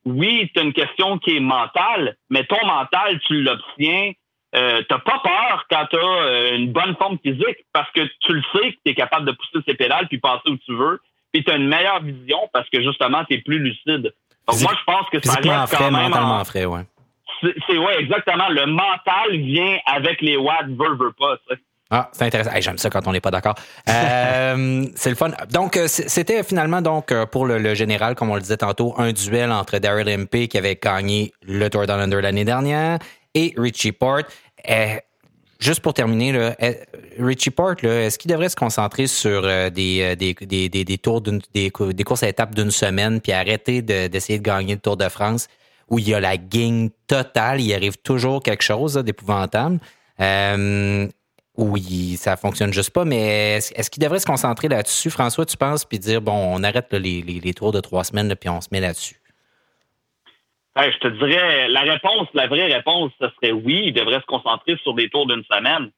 oui, 0.04 0.50
c'est 0.54 0.62
une 0.62 0.72
question 0.72 1.18
qui 1.18 1.36
est 1.36 1.40
mentale, 1.40 2.16
mais 2.30 2.44
ton 2.44 2.64
mental, 2.66 3.20
tu 3.26 3.42
l'obtiens. 3.42 4.12
Euh, 4.54 4.82
t'as 4.88 4.98
pas 4.98 5.20
peur 5.24 5.64
quand 5.68 5.86
tu 5.90 5.96
as 5.96 6.00
euh, 6.00 6.56
une 6.56 6.72
bonne 6.72 6.94
forme 6.96 7.18
physique 7.18 7.64
parce 7.72 7.90
que 7.90 8.02
tu 8.20 8.34
le 8.34 8.42
sais 8.52 8.72
que 8.72 8.76
tu 8.84 8.92
es 8.92 8.94
capable 8.94 9.26
de 9.26 9.32
pousser 9.32 9.64
ses 9.66 9.74
pédales 9.74 10.06
puis 10.06 10.18
passer 10.18 10.48
où 10.48 10.56
tu 10.58 10.76
veux. 10.76 11.00
Puis 11.32 11.42
tu 11.42 11.50
as 11.50 11.56
une 11.56 11.66
meilleure 11.66 12.00
vision 12.02 12.38
parce 12.52 12.68
que 12.70 12.80
justement, 12.80 13.24
tu 13.24 13.34
es 13.34 13.38
plus 13.38 13.58
lucide. 13.58 14.14
Donc 14.46 14.60
moi, 14.60 14.72
je 14.78 14.84
pense 14.84 15.08
que 15.10 15.18
ça 15.26 15.40
reste 15.40 15.76
quand 15.76 15.90
même... 15.90 16.10
Mentalement 16.10 16.44
frais, 16.44 16.66
ouais. 16.66 16.82
C'est 17.40 17.76
ouais, 17.76 18.00
exactement. 18.00 18.48
Le 18.48 18.66
mental 18.66 19.36
vient 19.36 19.78
avec 19.86 20.20
les 20.20 20.36
watts, 20.36 20.68
veut, 20.68 20.94
veut 20.94 21.12
pas. 21.12 21.36
Ah, 21.90 22.10
c'est 22.12 22.24
intéressant. 22.24 22.50
J'aime 22.58 22.78
ça 22.78 22.88
quand 22.88 23.06
on 23.06 23.12
n'est 23.12 23.20
pas 23.20 23.30
d'accord. 23.30 23.54
Euh, 23.88 24.86
c'est 24.96 25.10
le 25.10 25.16
fun. 25.16 25.30
Donc, 25.50 25.76
euh, 25.76 25.86
c'était 25.86 26.42
finalement 26.42 26.80
donc 26.80 27.12
euh, 27.12 27.26
pour 27.26 27.46
le, 27.46 27.74
général, 27.74 28.14
comme 28.14 28.30
on 28.30 28.34
le 28.34 28.40
disait 28.40 28.56
tantôt, 28.56 28.94
un 28.96 29.12
duel 29.12 29.52
entre 29.52 29.78
Daryl 29.78 30.08
Impey 30.08 30.48
qui 30.48 30.56
avait 30.56 30.78
gagné 30.82 31.32
le 31.42 31.68
Tour 31.68 31.86
Down 31.86 32.00
Under 32.00 32.22
l'année 32.22 32.44
dernière 32.44 32.98
et 33.34 33.52
Richie 33.56 33.92
Port. 33.92 34.22
juste 35.58 35.80
pour 35.80 35.92
terminer, 35.92 36.32
là, 36.32 36.56
Richie 37.18 37.50
Port, 37.50 37.74
est-ce 37.82 38.18
qu'il 38.18 38.30
devrait 38.30 38.48
se 38.48 38.56
concentrer 38.56 39.06
sur 39.06 39.42
des, 39.42 40.16
des, 40.16 40.34
des, 40.34 40.68
des, 40.68 40.98
tours 40.98 41.20
des, 41.20 41.70
courses 41.70 42.22
à 42.22 42.28
étapes 42.28 42.54
d'une 42.54 42.70
semaine 42.70 43.20
puis 43.20 43.32
arrêter 43.32 43.82
d'essayer 43.82 44.38
de, 44.38 44.44
gagner 44.44 44.74
le 44.74 44.80
Tour 44.80 44.96
de 44.96 45.08
France 45.08 45.48
où 45.90 45.98
il 45.98 46.08
y 46.08 46.14
a 46.14 46.20
la 46.20 46.38
gang 46.38 46.88
totale, 47.06 47.60
il 47.60 47.74
arrive 47.74 47.98
toujours 47.98 48.42
quelque 48.42 48.62
chose 48.62 48.94
d'épouvantable? 48.94 49.80
Oui, 51.56 52.16
ça 52.16 52.36
fonctionne 52.36 52.72
juste 52.72 52.90
pas, 52.90 53.04
mais 53.04 53.56
est-ce, 53.56 53.90
qu'il 53.90 54.02
devrait 54.02 54.18
se 54.18 54.26
concentrer 54.26 54.68
là-dessus, 54.68 55.10
François, 55.10 55.46
tu 55.46 55.56
penses, 55.56 55.84
puis 55.84 55.98
dire, 55.98 56.20
bon, 56.20 56.32
on 56.32 56.62
arrête 56.64 56.92
les, 56.92 57.54
tours 57.54 57.70
de 57.70 57.80
trois 57.80 58.02
semaines, 58.02 58.34
puis 58.34 58.48
on 58.48 58.60
se 58.60 58.68
met 58.72 58.80
là-dessus? 58.80 59.16
je 60.76 60.98
te 60.98 61.06
dirais, 61.06 61.68
la 61.68 61.82
réponse, 61.82 62.26
la 62.34 62.48
vraie 62.48 62.72
réponse, 62.72 63.12
ce 63.20 63.28
serait 63.36 63.52
oui, 63.52 63.84
il 63.86 63.92
devrait 63.92 64.20
se 64.20 64.26
concentrer 64.26 64.76
sur 64.82 64.94
des 64.94 65.08
tours 65.08 65.26
d'une 65.26 65.44
semaine. 65.44 65.90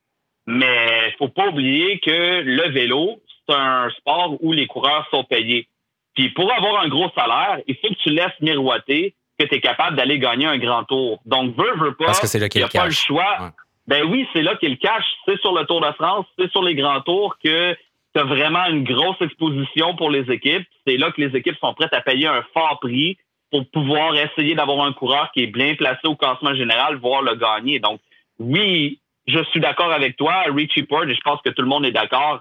Mais 0.47 1.09
il 1.09 1.17
faut 1.17 1.29
pas 1.29 1.49
oublier 1.49 1.99
que 2.01 2.43
le 2.43 2.71
vélo, 2.71 3.23
c'est 3.49 3.55
un 3.55 3.89
sport 3.97 4.37
où 4.43 4.53
les 4.53 4.67
coureurs 4.67 5.09
sont 5.11 5.25
payés. 5.25 5.69
Puis 6.15 6.29
pour 6.31 6.53
avoir 6.53 6.83
un 6.83 6.89
gros 6.89 7.11
salaire, 7.17 7.61
il 7.67 7.75
faut 7.77 7.89
que 7.89 8.03
tu 8.03 8.11
laisses 8.11 8.39
miroiter 8.43 9.15
que 9.39 9.45
tu 9.47 9.55
es 9.55 9.61
capable 9.61 9.97
d'aller 9.97 10.19
gagner 10.19 10.47
un 10.47 10.59
grand 10.59 10.85
tour. 10.85 11.21
Donc, 11.25 11.57
veux, 11.57 11.75
veux 11.77 11.95
pas, 11.95 12.13
il 12.23 12.41
n'y 12.55 12.63
a 12.63 12.69
pas 12.69 12.87
le 12.87 12.91
choix. 12.91 13.53
Ben 13.87 14.05
oui, 14.05 14.27
c'est 14.33 14.43
là 14.43 14.57
qu'il 14.57 14.79
cache. 14.79 15.07
C'est 15.27 15.39
sur 15.41 15.57
le 15.57 15.65
Tour 15.65 15.81
de 15.81 15.93
France, 15.93 16.27
c'est 16.39 16.51
sur 16.51 16.63
les 16.63 16.75
grands 16.75 17.01
tours 17.01 17.37
que 17.43 17.75
tu 17.75 18.21
as 18.21 18.25
vraiment 18.25 18.65
une 18.67 18.85
grosse 18.85 19.21
exposition 19.21 19.95
pour 19.95 20.11
les 20.11 20.31
équipes. 20.33 20.67
C'est 20.87 20.97
là 20.97 21.13
que 21.13 21.21
les 21.21 21.37
équipes 21.37 21.59
sont 21.61 21.75
prêtes 21.75 21.93
à 21.93 22.01
payer 22.01 22.27
un 22.27 22.43
fort 22.55 22.79
prix 22.81 23.19
pour 23.51 23.69
pouvoir 23.71 24.15
essayer 24.17 24.55
d'avoir 24.55 24.87
un 24.87 24.93
coureur 24.93 25.31
qui 25.33 25.43
est 25.43 25.47
bien 25.47 25.75
placé 25.75 26.07
au 26.07 26.17
classement 26.17 26.55
général, 26.55 26.97
voire 26.97 27.23
le 27.23 27.37
gagner. 27.37 27.79
Donc, 27.79 28.01
oui, 28.39 28.99
je 29.27 29.43
suis 29.45 29.61
d'accord 29.61 29.93
avec 29.93 30.17
toi, 30.17 30.45
Richie 30.49 30.83
Port, 30.83 31.05
et 31.05 31.15
je 31.15 31.21
pense 31.21 31.41
que 31.43 31.51
tout 31.51 31.63
le 31.63 31.69
monde 31.69 31.85
est 31.85 31.93
d'accord 31.93 32.41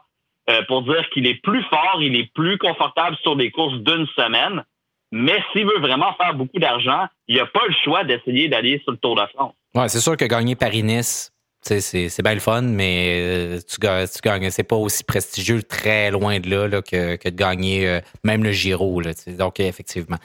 euh, 0.50 0.62
pour 0.68 0.84
dire 0.84 1.08
qu'il 1.12 1.28
est 1.28 1.42
plus 1.42 1.64
fort, 1.64 2.00
il 2.02 2.16
est 2.16 2.32
plus 2.34 2.58
confortable 2.58 3.18
sur 3.22 3.36
des 3.36 3.52
courses 3.52 3.78
d'une 3.80 4.08
semaine. 4.16 4.64
Mais 5.12 5.42
s'il 5.52 5.66
veut 5.66 5.80
vraiment 5.80 6.14
faire 6.14 6.34
beaucoup 6.34 6.60
d'argent, 6.60 7.06
il 7.28 7.38
n'a 7.38 7.46
pas 7.46 7.66
le 7.68 7.74
choix 7.84 8.04
d'essayer 8.04 8.48
d'aller 8.48 8.80
sur 8.84 8.92
le 8.92 8.98
Tour 8.98 9.16
de 9.16 9.26
France. 9.34 9.54
Ouais, 9.74 9.88
c'est 9.90 10.00
sûr 10.00 10.18
que 10.18 10.26
gagner 10.26 10.56
Paris-Nice, 10.56 11.32
c'est 11.66 12.22
bien 12.22 12.34
le 12.34 12.40
fun, 12.40 12.62
mais 12.62 13.18
euh, 13.20 13.60
tu, 13.60 13.78
tu 13.80 14.22
gagnes, 14.24 14.50
c'est 14.50 14.64
pas 14.64 14.76
aussi 14.76 15.04
prestigieux 15.04 15.64
très 15.64 16.12
loin 16.12 16.40
de 16.40 16.50
là, 16.50 16.82
que, 16.82 17.16
de 17.16 17.36
gagner 17.36 17.88
euh, 17.88 18.00
même 18.24 18.44
le 18.44 18.52
Giro. 18.52 19.02
donc, 19.28 19.60
effectivement. 19.60 20.18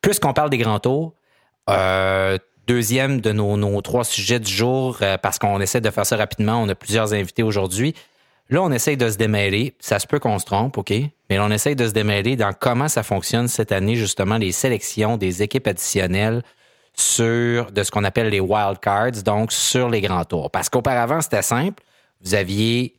Puisqu'on 0.00 0.32
parle 0.32 0.50
des 0.50 0.58
grands 0.58 0.78
tours, 0.78 1.14
euh, 1.68 2.38
deuxième 2.66 3.20
de 3.20 3.32
nos, 3.32 3.80
trois 3.82 4.04
sujets 4.04 4.40
du 4.40 4.52
jour, 4.52 4.98
parce 5.22 5.38
qu'on 5.38 5.60
essaie 5.60 5.80
de 5.80 5.90
faire 5.90 6.06
ça 6.06 6.16
rapidement, 6.16 6.62
on 6.62 6.68
a 6.68 6.74
plusieurs 6.74 7.12
invités 7.12 7.42
aujourd'hui. 7.42 7.94
Là, 8.48 8.62
on 8.62 8.70
essaye 8.70 8.96
de 8.96 9.10
se 9.10 9.16
démêler. 9.16 9.74
Ça 9.80 9.98
se 9.98 10.06
peut 10.06 10.20
qu'on 10.20 10.38
se 10.38 10.44
trompe, 10.44 10.78
OK? 10.78 10.92
Mais 11.28 11.38
on 11.40 11.50
essaye 11.50 11.74
de 11.74 11.86
se 11.88 11.92
démêler 11.92 12.36
dans 12.36 12.52
comment 12.52 12.86
ça 12.86 13.02
fonctionne 13.02 13.48
cette 13.48 13.72
année, 13.72 13.96
justement, 13.96 14.36
les 14.36 14.52
sélections 14.52 15.16
des 15.16 15.42
équipes 15.42 15.66
additionnelles 15.66 16.42
sur 16.98 17.70
de 17.70 17.82
ce 17.82 17.90
qu'on 17.90 18.04
appelle 18.04 18.28
les 18.28 18.40
wild 18.40 18.78
cards, 18.80 19.22
donc 19.24 19.52
sur 19.52 19.88
les 19.88 20.00
grands 20.00 20.24
tours. 20.24 20.50
Parce 20.50 20.68
qu'auparavant, 20.68 21.20
c'était 21.20 21.42
simple. 21.42 21.82
Vous 22.22 22.34
aviez 22.34 22.96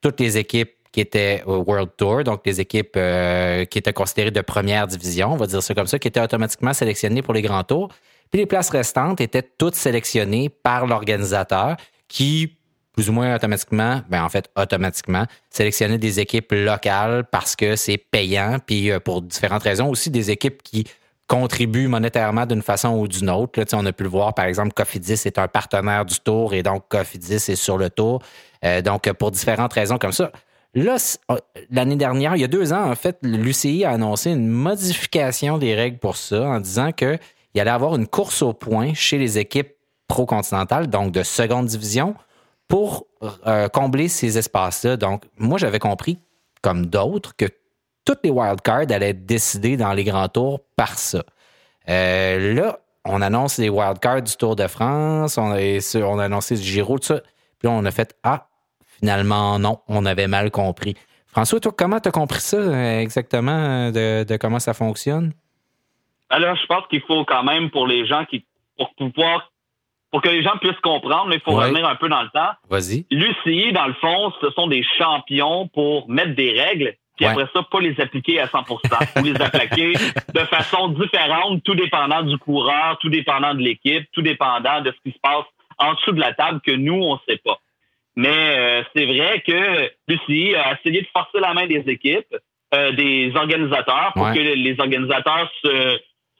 toutes 0.00 0.20
les 0.20 0.38
équipes 0.38 0.72
qui 0.92 1.00
étaient 1.00 1.42
au 1.44 1.56
World 1.56 1.90
Tour, 1.96 2.24
donc 2.24 2.42
les 2.46 2.60
équipes 2.60 2.96
euh, 2.96 3.64
qui 3.64 3.78
étaient 3.78 3.92
considérées 3.92 4.30
de 4.30 4.40
première 4.40 4.86
division, 4.86 5.32
on 5.32 5.36
va 5.36 5.46
dire 5.46 5.62
ça 5.62 5.74
comme 5.74 5.88
ça, 5.88 5.98
qui 5.98 6.06
étaient 6.08 6.20
automatiquement 6.20 6.72
sélectionnées 6.72 7.20
pour 7.20 7.34
les 7.34 7.42
grands 7.42 7.64
tours. 7.64 7.88
Puis 8.30 8.40
les 8.40 8.46
places 8.46 8.70
restantes 8.70 9.20
étaient 9.20 9.42
toutes 9.42 9.74
sélectionnées 9.74 10.48
par 10.48 10.86
l'organisateur 10.86 11.76
qui, 12.06 12.56
plus 12.92 13.10
ou 13.10 13.12
moins 13.12 13.34
automatiquement, 13.34 14.02
ben 14.08 14.22
en 14.22 14.28
fait 14.28 14.48
automatiquement, 14.56 15.24
sélectionnait 15.50 15.98
des 15.98 16.20
équipes 16.20 16.52
locales 16.52 17.24
parce 17.30 17.56
que 17.56 17.74
c'est 17.74 17.98
payant, 17.98 18.58
puis 18.64 18.92
euh, 18.92 19.00
pour 19.00 19.20
différentes 19.20 19.64
raisons 19.64 19.88
aussi 19.90 20.10
des 20.10 20.30
équipes 20.30 20.62
qui 20.62 20.84
contribuent 21.26 21.88
monétairement 21.88 22.46
d'une 22.46 22.62
façon 22.62 22.90
ou 22.90 23.08
d'une 23.08 23.30
autre. 23.30 23.58
Là, 23.58 23.64
on 23.72 23.86
a 23.86 23.92
pu 23.92 24.02
le 24.02 24.08
voir, 24.08 24.34
par 24.34 24.44
exemple, 24.44 24.72
Cofidis 24.74 25.22
est 25.24 25.38
un 25.38 25.48
partenaire 25.48 26.04
du 26.04 26.20
tour 26.20 26.54
et 26.54 26.62
donc 26.62 26.84
Cofidis 26.88 27.34
est 27.34 27.56
sur 27.56 27.78
le 27.78 27.90
tour. 27.90 28.20
Euh, 28.64 28.82
donc, 28.82 29.10
pour 29.14 29.30
différentes 29.30 29.72
raisons 29.72 29.98
comme 29.98 30.12
ça. 30.12 30.32
Là, 30.74 30.96
oh, 31.28 31.36
l'année 31.70 31.96
dernière, 31.96 32.34
il 32.34 32.40
y 32.40 32.44
a 32.44 32.48
deux 32.48 32.72
ans, 32.72 32.90
en 32.90 32.94
fait, 32.96 33.18
l'UCI 33.22 33.84
a 33.84 33.90
annoncé 33.90 34.30
une 34.30 34.48
modification 34.48 35.56
des 35.56 35.74
règles 35.74 35.98
pour 35.98 36.16
ça 36.16 36.42
en 36.42 36.60
disant 36.60 36.90
qu'il 36.90 37.18
allait 37.54 37.70
avoir 37.70 37.94
une 37.94 38.08
course 38.08 38.42
au 38.42 38.52
point 38.52 38.92
chez 38.92 39.18
les 39.18 39.38
équipes 39.38 39.72
pro-continentales, 40.08 40.88
donc 40.88 41.12
de 41.12 41.22
seconde 41.22 41.66
division, 41.66 42.14
pour 42.66 43.06
euh, 43.46 43.68
combler 43.68 44.08
ces 44.08 44.36
espaces-là. 44.36 44.96
Donc, 44.96 45.22
moi, 45.38 45.58
j'avais 45.58 45.78
compris, 45.78 46.18
comme 46.60 46.86
d'autres, 46.86 47.36
que 47.36 47.46
toutes 48.04 48.20
les 48.24 48.30
wildcards 48.30 48.90
allaient 48.90 49.10
être 49.10 49.26
décidées 49.26 49.76
dans 49.76 49.92
les 49.92 50.04
grands 50.04 50.28
tours 50.28 50.60
par 50.76 50.98
ça. 50.98 51.24
Euh, 51.88 52.54
là, 52.54 52.78
on 53.04 53.20
annonce 53.20 53.58
les 53.58 53.68
wildcards 53.68 54.22
du 54.22 54.36
Tour 54.36 54.56
de 54.56 54.66
France, 54.66 55.36
on 55.38 55.52
a, 55.52 56.04
on 56.04 56.18
a 56.18 56.24
annoncé 56.24 56.56
du 56.56 56.62
Giro, 56.62 56.98
tout 56.98 57.06
ça. 57.06 57.20
Puis 57.58 57.68
là, 57.68 57.70
on 57.70 57.84
a 57.84 57.90
fait 57.90 58.16
Ah, 58.22 58.48
finalement, 58.98 59.58
non, 59.58 59.80
on 59.88 60.06
avait 60.06 60.28
mal 60.28 60.50
compris. 60.50 60.94
François, 61.26 61.60
toi, 61.60 61.72
comment 61.76 62.00
tu 62.00 62.08
as 62.08 62.12
compris 62.12 62.40
ça 62.40 62.56
euh, 62.56 63.00
exactement 63.00 63.90
de, 63.90 64.36
comment 64.36 64.60
ça 64.60 64.72
fonctionne? 64.72 65.32
Alors, 66.30 66.56
je 66.56 66.66
pense 66.66 66.86
qu'il 66.88 67.02
faut 67.02 67.24
quand 67.24 67.42
même 67.42 67.70
pour 67.70 67.86
les 67.86 68.06
gens 68.06 68.24
qui, 68.24 68.46
pour 68.78 68.94
pouvoir, 68.94 69.52
pour 70.10 70.22
que 70.22 70.28
les 70.28 70.42
gens 70.42 70.56
puissent 70.60 70.80
comprendre, 70.80 71.32
il 71.34 71.40
faut 71.40 71.52
revenir 71.52 71.86
un 71.86 71.96
peu 71.96 72.08
dans 72.08 72.22
le 72.22 72.30
temps. 72.30 72.52
Vas-y. 72.70 73.04
L'UCI, 73.10 73.72
dans 73.72 73.86
le 73.86 73.94
fond, 73.94 74.32
ce 74.40 74.50
sont 74.50 74.68
des 74.68 74.84
champions 74.96 75.68
pour 75.68 76.08
mettre 76.08 76.34
des 76.34 76.52
règles 76.58 76.96
puis 77.16 77.26
après 77.26 77.46
ça, 77.52 77.62
pas 77.62 77.80
les 77.80 78.00
appliquer 78.00 78.40
à 78.40 78.46
100% 78.46 79.20
ou 79.20 79.24
les 79.24 79.40
appliquer 79.40 79.92
de 79.92 80.40
façon 80.40 80.88
différente, 80.88 81.62
tout 81.62 81.74
dépendant 81.74 82.22
du 82.22 82.36
coureur, 82.38 82.98
tout 83.00 83.08
dépendant 83.08 83.54
de 83.54 83.60
l'équipe, 83.60 84.04
tout 84.12 84.22
dépendant 84.22 84.80
de 84.80 84.90
ce 84.90 85.08
qui 85.08 85.14
se 85.14 85.20
passe 85.20 85.44
en 85.78 85.94
dessous 85.94 86.12
de 86.12 86.20
la 86.20 86.34
table 86.34 86.60
que 86.60 86.72
nous, 86.72 86.94
on 86.94 87.18
sait 87.28 87.40
pas. 87.44 87.58
Mais 88.16 88.28
euh, 88.28 88.82
c'est 88.94 89.06
vrai 89.06 89.42
que 89.46 89.90
Lucie 90.08 90.54
a 90.54 90.78
essayé 90.78 91.02
de 91.02 91.08
forcer 91.12 91.40
la 91.40 91.52
main 91.52 91.66
des 91.66 91.84
équipes, 91.86 92.34
euh, 92.74 92.92
des 92.92 93.32
organisateurs, 93.34 94.12
pour 94.14 94.32
que 94.32 94.38
les 94.38 94.76
organisateurs 94.78 95.50
se, 95.62 95.98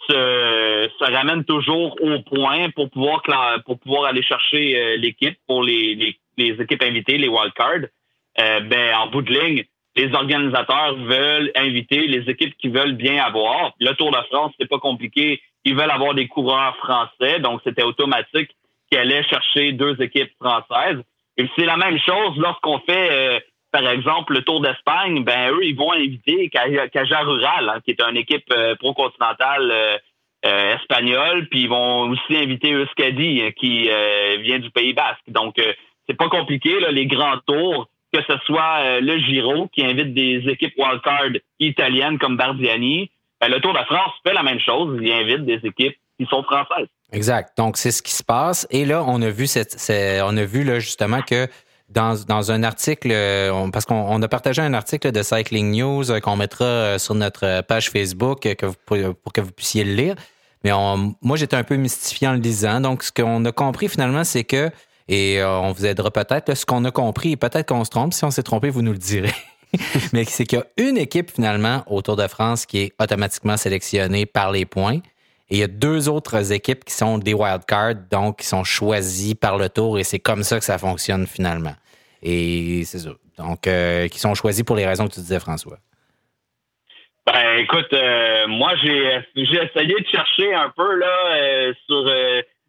se, 0.09 0.90
se, 0.99 1.12
ramènent 1.12 1.45
toujours 1.45 1.97
au 2.00 2.21
point 2.23 2.71
pour 2.71 2.90
pouvoir 2.90 3.23
pour 3.64 3.78
pouvoir 3.78 4.04
aller 4.04 4.23
chercher 4.23 4.76
euh, 4.76 4.97
l'équipe 4.97 5.37
pour 5.47 5.62
les, 5.62 5.95
les, 5.95 6.19
les, 6.37 6.62
équipes 6.62 6.83
invitées, 6.83 7.19
les 7.19 7.28
wildcards. 7.28 7.88
ben 8.37 8.95
en 8.97 9.09
bout 9.09 9.23
de 9.23 9.33
ligne, 9.33 9.64
les 9.96 10.12
organisateurs 10.12 10.96
veulent 10.96 11.52
inviter 11.54 12.06
les 12.06 12.28
équipes 12.30 12.56
qui 12.58 12.68
veulent 12.68 12.96
bien 12.96 13.22
avoir. 13.22 13.72
Le 13.80 13.92
Tour 13.94 14.10
de 14.10 14.20
France, 14.30 14.52
c'est 14.58 14.68
pas 14.68 14.78
compliqué. 14.78 15.40
Ils 15.64 15.76
veulent 15.76 15.90
avoir 15.90 16.14
des 16.14 16.28
coureurs 16.28 16.76
français, 16.76 17.40
donc 17.40 17.60
c'était 17.64 17.84
automatique 17.84 18.50
qu'ils 18.90 18.98
allaient 18.98 19.24
chercher 19.24 19.72
deux 19.72 20.00
équipes 20.02 20.32
françaises. 20.40 21.00
Et 21.36 21.48
c'est 21.56 21.64
la 21.64 21.76
même 21.76 21.98
chose 21.98 22.36
lorsqu'on 22.36 22.78
fait, 22.80 23.08
euh, 23.10 23.40
par 23.72 23.88
exemple, 23.88 24.34
le 24.34 24.42
Tour 24.42 24.60
d'Espagne. 24.60 25.24
Ben 25.24 25.52
eux, 25.52 25.64
ils 25.64 25.76
vont 25.76 25.92
inviter 25.92 26.50
Caja 26.50 27.20
Rural, 27.20 27.68
hein, 27.68 27.80
qui 27.84 27.92
est 27.92 28.00
une 28.00 28.16
équipe 28.16 28.52
euh, 28.52 28.74
pro-continentale 28.76 29.70
euh, 30.44 30.74
espagnole, 30.74 31.48
puis 31.48 31.62
ils 31.62 31.68
vont 31.68 32.10
aussi 32.10 32.36
inviter 32.36 32.72
Euskadi, 32.72 33.42
hein, 33.42 33.50
qui 33.52 33.88
vient 34.42 34.58
du 34.58 34.70
Pays 34.70 34.92
Basque. 34.92 35.24
Donc 35.28 35.54
c'est 36.06 36.16
pas 36.16 36.28
compliqué. 36.28 36.80
Là, 36.80 36.90
les 36.90 37.06
grands 37.06 37.38
tours, 37.46 37.88
que 38.14 38.23
ce 38.23 38.38
soit 38.47 38.78
euh, 38.80 39.00
le 39.00 39.18
Giro 39.18 39.68
qui 39.68 39.85
invite 39.85 40.14
des 40.14 40.42
équipes 40.49 40.75
wildcard 40.78 41.30
italiennes 41.59 42.18
comme 42.18 42.37
Bardiani. 42.37 43.11
Ben, 43.40 43.49
le 43.49 43.61
Tour 43.61 43.73
de 43.73 43.85
France 43.85 44.12
fait 44.25 44.33
la 44.33 44.42
même 44.42 44.61
chose. 44.61 44.99
Il 45.02 45.11
invite 45.11 45.44
des 45.44 45.61
équipes 45.64 45.97
qui 46.18 46.26
sont 46.26 46.42
françaises. 46.44 46.87
Exact. 47.12 47.56
Donc, 47.59 47.76
c'est 47.76 47.90
ce 47.90 48.02
qui 48.02 48.12
se 48.12 48.23
passe. 48.23 48.66
Et 48.71 48.85
là, 48.85 49.04
on 49.06 49.21
a 49.23 49.30
vu, 49.30 49.47
cette, 49.47 49.76
on 50.25 50.37
a 50.37 50.44
vu 50.44 50.62
là, 50.62 50.78
justement 50.78 51.23
que 51.23 51.49
dans, 51.88 52.50
un 52.50 52.62
article, 52.62 53.09
parce 53.73 53.85
qu'on 53.85 54.23
a 54.23 54.28
partagé 54.28 54.62
un 54.62 54.75
article 54.75 55.12
de 55.12 55.23
Cycling 55.23 55.76
News 55.76 56.11
euh, 56.11 56.21
qu'on 56.21 56.37
mettra 56.37 56.64
euh, 56.64 56.99
sur 56.99 57.14
notre 57.14 57.62
page 57.62 57.90
Facebook 57.90 58.49
pour 58.87 59.33
que 59.33 59.40
vous 59.40 59.52
puissiez 59.52 59.85
le 59.85 59.94
lire. 59.94 60.14
Mais 60.64 60.71
moi, 61.21 61.37
j'étais 61.37 61.56
un 61.56 61.64
peu 61.64 61.76
mystifié 61.76 62.26
en 62.26 62.33
le 62.33 62.38
lisant. 62.38 62.80
Donc, 62.80 63.02
ce 63.02 63.12
qu'on 63.12 63.44
a 63.44 63.52
compris 63.52 63.88
finalement, 63.88 64.25
c'est 64.25 64.44
que 64.44 64.71
et 65.08 65.40
euh, 65.40 65.58
on 65.58 65.73
vous 65.73 65.87
aidera 65.87 66.11
peut-être. 66.11 66.54
Ce 66.54 66.64
qu'on 66.64 66.84
a 66.84 66.90
compris, 66.90 67.32
et 67.32 67.37
peut-être 67.37 67.68
qu'on 67.68 67.84
se 67.84 67.90
trompe. 67.90 68.14
Si 68.14 68.25
on 68.25 68.30
s'est 68.30 68.42
trompé, 68.42 68.70
vous 68.70 68.82
nous 68.82 68.92
le 68.92 68.99
direz. 68.99 69.32
Mais 70.12 70.25
c'est 70.25 70.46
qu'il 70.46 70.58
y 70.58 70.62
a 70.62 70.88
une 70.88 70.96
équipe 70.96 71.30
finalement 71.30 71.82
au 71.87 72.00
Tour 72.00 72.16
de 72.16 72.26
France 72.28 72.64
qui 72.64 72.78
est 72.78 72.92
automatiquement 73.00 73.56
sélectionnée 73.56 74.26
par 74.26 74.52
les 74.52 74.64
points. 74.64 75.00
Et 75.50 75.56
il 75.56 75.58
y 75.58 75.62
a 75.62 75.68
deux 75.68 76.08
autres 76.08 76.52
équipes 76.52 76.84
qui 76.84 76.94
sont 76.94 77.18
des 77.18 77.34
wildcards, 77.34 77.96
donc 78.11 78.38
qui 78.38 78.46
sont 78.46 78.64
choisies 78.64 79.34
par 79.34 79.58
le 79.58 79.68
tour. 79.68 79.99
Et 79.99 80.04
c'est 80.04 80.18
comme 80.18 80.42
ça 80.42 80.58
que 80.58 80.64
ça 80.64 80.78
fonctionne 80.78 81.26
finalement. 81.26 81.75
Et 82.23 82.82
c'est 82.87 83.00
ça. 83.00 83.11
Donc, 83.37 83.66
euh, 83.66 84.08
qui 84.08 84.18
sont 84.18 84.34
choisis 84.34 84.62
pour 84.62 84.76
les 84.76 84.87
raisons 84.87 85.06
que 85.06 85.14
tu 85.14 85.20
disais, 85.20 85.40
François. 85.40 85.76
Ben, 87.26 87.58
écoute, 87.58 87.92
euh, 87.92 88.46
moi, 88.46 88.73
j'ai, 88.82 89.23
essayé 89.34 90.00
de 90.00 90.06
chercher 90.11 90.54
un 90.54 90.73
peu 90.75 90.96
là 90.96 91.73
sur 91.87 92.08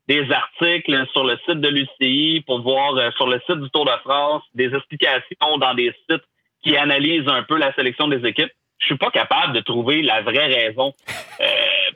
des 0.08 0.32
articles 0.32 1.08
sur 1.12 1.24
le 1.24 1.38
site 1.46 1.62
de 1.62 1.70
l'UCI 1.70 2.44
pour 2.46 2.62
voir 2.62 2.96
euh, 2.96 3.10
sur 3.18 3.28
le 3.28 3.42
site 3.48 3.60
du 3.60 3.70
Tour 3.72 3.86
de 3.86 3.98
France 4.04 4.44
des 4.54 4.74
explications 4.74 5.58
dans 5.58 5.74
des 5.74 5.94
sites 6.10 6.24
qui 6.64 6.78
analysent 6.78 7.28
un 7.28 7.44
peu 7.44 7.58
la 7.58 7.74
sélection 7.74 8.08
des 8.08 8.26
équipes. 8.28 8.52
Je 8.80 8.86
suis 8.86 8.98
pas 8.98 9.10
capable 9.10 9.54
de 9.54 9.62
trouver 9.62 10.02
la 10.02 10.22
vraie 10.22 10.48
raison. 10.48 10.94
Euh, 11.40 11.46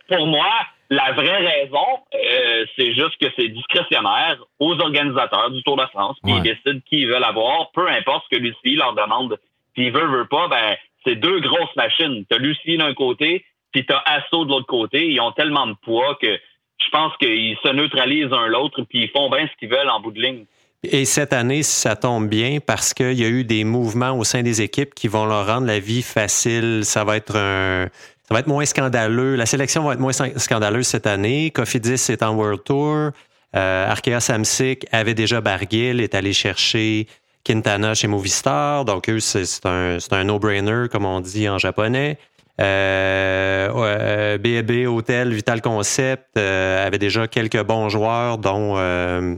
pour 0.07 0.25
moi, 0.27 0.47
la 0.89 1.11
vraie 1.11 1.37
raison, 1.37 1.85
euh, 2.15 2.65
c'est 2.75 2.93
juste 2.93 3.17
que 3.21 3.27
c'est 3.35 3.49
discrétionnaire 3.49 4.37
aux 4.59 4.73
organisateurs 4.79 5.51
du 5.51 5.61
Tour 5.63 5.77
de 5.77 5.85
France. 5.87 6.17
Puis 6.23 6.33
ils 6.33 6.41
décident 6.41 6.79
qui 6.87 7.01
ils 7.01 7.07
veulent 7.07 7.23
avoir, 7.23 7.71
peu 7.71 7.87
importe 7.87 8.25
ce 8.29 8.37
que 8.37 8.41
Lucie 8.41 8.75
leur 8.75 8.95
demande. 8.95 9.37
Puis 9.73 9.87
ils 9.87 9.91
veulent, 9.91 10.09
veulent 10.09 10.27
pas, 10.27 10.47
ben 10.47 10.75
c'est 11.05 11.15
deux 11.15 11.39
grosses 11.41 11.75
machines. 11.75 12.25
T'as 12.27 12.37
Lucie 12.37 12.77
d'un 12.77 12.93
côté, 12.93 13.45
puis 13.71 13.85
t'as 13.85 14.01
Asso 14.05 14.45
de 14.45 14.49
l'autre 14.49 14.65
côté. 14.65 15.07
Ils 15.07 15.19
ont 15.21 15.31
tellement 15.31 15.67
de 15.67 15.75
poids 15.83 16.17
que 16.19 16.39
je 16.79 16.89
pense 16.91 17.15
qu'ils 17.17 17.57
se 17.63 17.69
neutralisent 17.69 18.33
un 18.33 18.47
l'autre, 18.47 18.83
puis 18.83 19.03
ils 19.03 19.09
font 19.09 19.29
bien 19.29 19.47
ce 19.47 19.57
qu'ils 19.57 19.69
veulent 19.69 19.89
en 19.89 19.99
bout 19.99 20.11
de 20.11 20.21
ligne. 20.21 20.45
Et 20.83 21.03
cette 21.03 21.33
année, 21.33 21.63
ça 21.63 21.95
tombe 21.97 22.29
bien 22.29 22.59
parce 22.65 22.93
qu'il 22.93 23.19
y 23.19 23.25
a 23.25 23.27
eu 23.27 23.43
des 23.43 23.65
mouvements 23.65 24.17
au 24.17 24.23
sein 24.23 24.43
des 24.43 24.61
équipes 24.61 24.95
qui 24.95 25.09
vont 25.09 25.25
leur 25.25 25.45
rendre 25.47 25.67
la 25.67 25.79
vie 25.79 26.01
facile. 26.01 26.81
Ça 26.83 27.03
va 27.03 27.17
être 27.17 27.35
un, 27.35 27.89
ça 28.29 28.33
va 28.33 28.39
être 28.39 28.47
moins 28.47 28.63
scandaleux. 28.63 29.35
La 29.35 29.45
sélection 29.45 29.83
va 29.83 29.93
être 29.93 29.99
moins 29.99 30.13
scandaleuse 30.13 30.87
cette 30.87 31.05
année. 31.05 31.51
Cofidis 31.51 32.09
est 32.09 32.23
en 32.23 32.33
World 32.33 32.63
Tour. 32.63 33.11
Euh, 33.55 33.89
Arkea 33.89 34.21
Samsic 34.21 34.85
avait 34.91 35.15
déjà 35.15 35.41
Barguil, 35.41 35.99
est 35.99 36.15
allé 36.15 36.31
chercher 36.31 37.07
Quintana 37.43 37.93
chez 37.93 38.07
Movistar. 38.07 38.85
Donc, 38.85 39.09
eux, 39.09 39.19
c'est 39.19 39.65
un, 39.65 39.97
un 40.11 40.23
no-brainer, 40.23 40.85
comme 40.89 41.05
on 41.05 41.19
dit 41.19 41.49
en 41.49 41.57
japonais. 41.57 42.17
Euh, 42.59 44.37
B&B 44.37 44.87
Hotel 44.87 45.33
Vital 45.33 45.61
Concept 45.61 46.37
euh, 46.37 46.85
avait 46.85 46.97
déjà 46.97 47.27
quelques 47.27 47.63
bons 47.63 47.89
joueurs, 47.89 48.37
dont 48.37 48.75
euh, 48.77 49.35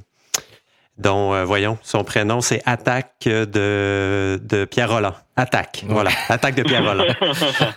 dont, 1.01 1.33
euh, 1.33 1.45
voyons, 1.45 1.77
son 1.81 2.03
prénom, 2.03 2.41
c'est 2.41 2.61
Attaque 2.65 3.23
de, 3.25 4.39
de 4.43 4.65
Pierre 4.65 4.91
Roland. 4.91 5.13
Attaque, 5.35 5.83
voilà. 5.87 6.11
Attaque 6.29 6.55
de 6.55 6.63
Pierre 6.63 6.83
Roland. 6.83 7.05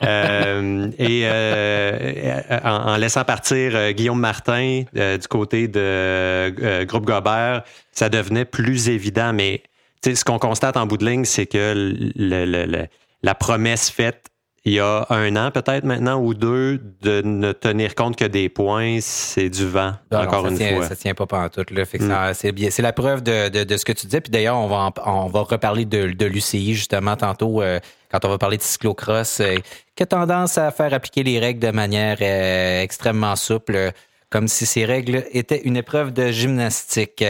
Euh, 0.03 0.91
et 0.99 1.23
euh, 1.25 2.41
en, 2.65 2.97
laissant 2.97 3.25
partir 3.25 3.93
Guillaume 3.93 4.21
Martin 4.21 4.83
du 4.93 5.29
côté 5.29 5.69
de 5.69 6.85
Groupe 6.85 7.07
Gobert, 7.07 7.63
ça 7.93 8.09
devenait 8.09 8.45
plus 8.45 8.89
évident. 8.89 9.33
Mais 9.33 9.63
ce 10.05 10.25
qu'on 10.25 10.39
constate 10.39 10.77
en 10.77 10.87
bout 10.87 10.99
de 10.99 11.07
ligne, 11.07 11.25
c'est 11.25 11.47
que 11.47 11.73
le, 12.17 12.87
la 13.23 13.35
promesse 13.35 13.91
faite 13.91 14.27
il 14.67 14.73
y 14.73 14.81
a 14.81 15.07
un 15.11 15.37
an 15.37 15.51
peut-être 15.51 15.85
maintenant 15.85 16.19
ou 16.19 16.33
deux, 16.33 16.81
de 17.03 17.21
ne 17.21 17.53
tenir 17.53 17.95
compte 17.95 18.17
que 18.17 18.25
des 18.25 18.49
points, 18.49 18.99
c'est 19.03 19.51
du 19.51 19.69
vent, 19.69 19.93
encore 20.11 20.47
une 20.47 20.57
fois. 20.57 20.89
Ça 20.89 20.97
tient 20.97 21.15
pas 21.15 21.27
pantoute. 21.27 21.71
Là. 21.71 21.83
Mm. 21.83 22.33
c'est, 22.33 22.83
la 22.83 22.93
preuve 22.95 23.23
de, 23.23 23.65
de, 23.65 23.77
ce 23.77 23.85
que 23.85 23.93
tu 23.93 24.07
disais. 24.07 24.23
Puis 24.23 24.31
d'ailleurs, 24.31 24.57
on 24.57 24.67
va, 24.67 24.91
on 25.05 25.27
va 25.27 25.41
reparler 25.41 25.85
de, 25.85 26.13
de 26.13 26.25
l'UCI 26.25 26.75
justement 26.75 27.15
tantôt 27.15 27.61
euh, 27.61 27.79
quand 28.11 28.25
on 28.25 28.31
va 28.31 28.39
parler 28.39 28.57
de 28.57 28.63
cyclocross, 28.63 29.41
euh, 29.41 29.57
qui 29.97 30.03
a 30.03 30.07
tendance 30.07 30.57
à 30.57 30.71
faire 30.71 30.95
appliquer 30.95 31.25
les 31.25 31.39
règles 31.39 31.61
de 31.61 31.71
manière 31.71 32.17
euh, 32.23 32.81
extrêmement 32.81 33.37
souple, 33.37 33.93
comme 34.31 34.49
si 34.49 34.65
ces 34.65 34.87
règles 34.87 35.27
étaient 35.33 35.61
une 35.65 35.77
épreuve 35.77 36.13
de 36.15 36.31
gymnastique. 36.31 37.23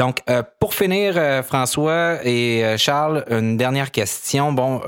Donc, 0.00 0.20
euh, 0.30 0.42
pour 0.58 0.72
finir, 0.72 1.12
euh, 1.18 1.42
François 1.42 2.20
et 2.24 2.64
euh, 2.64 2.78
Charles, 2.78 3.22
une 3.28 3.58
dernière 3.58 3.90
question. 3.90 4.50
Bon, 4.50 4.80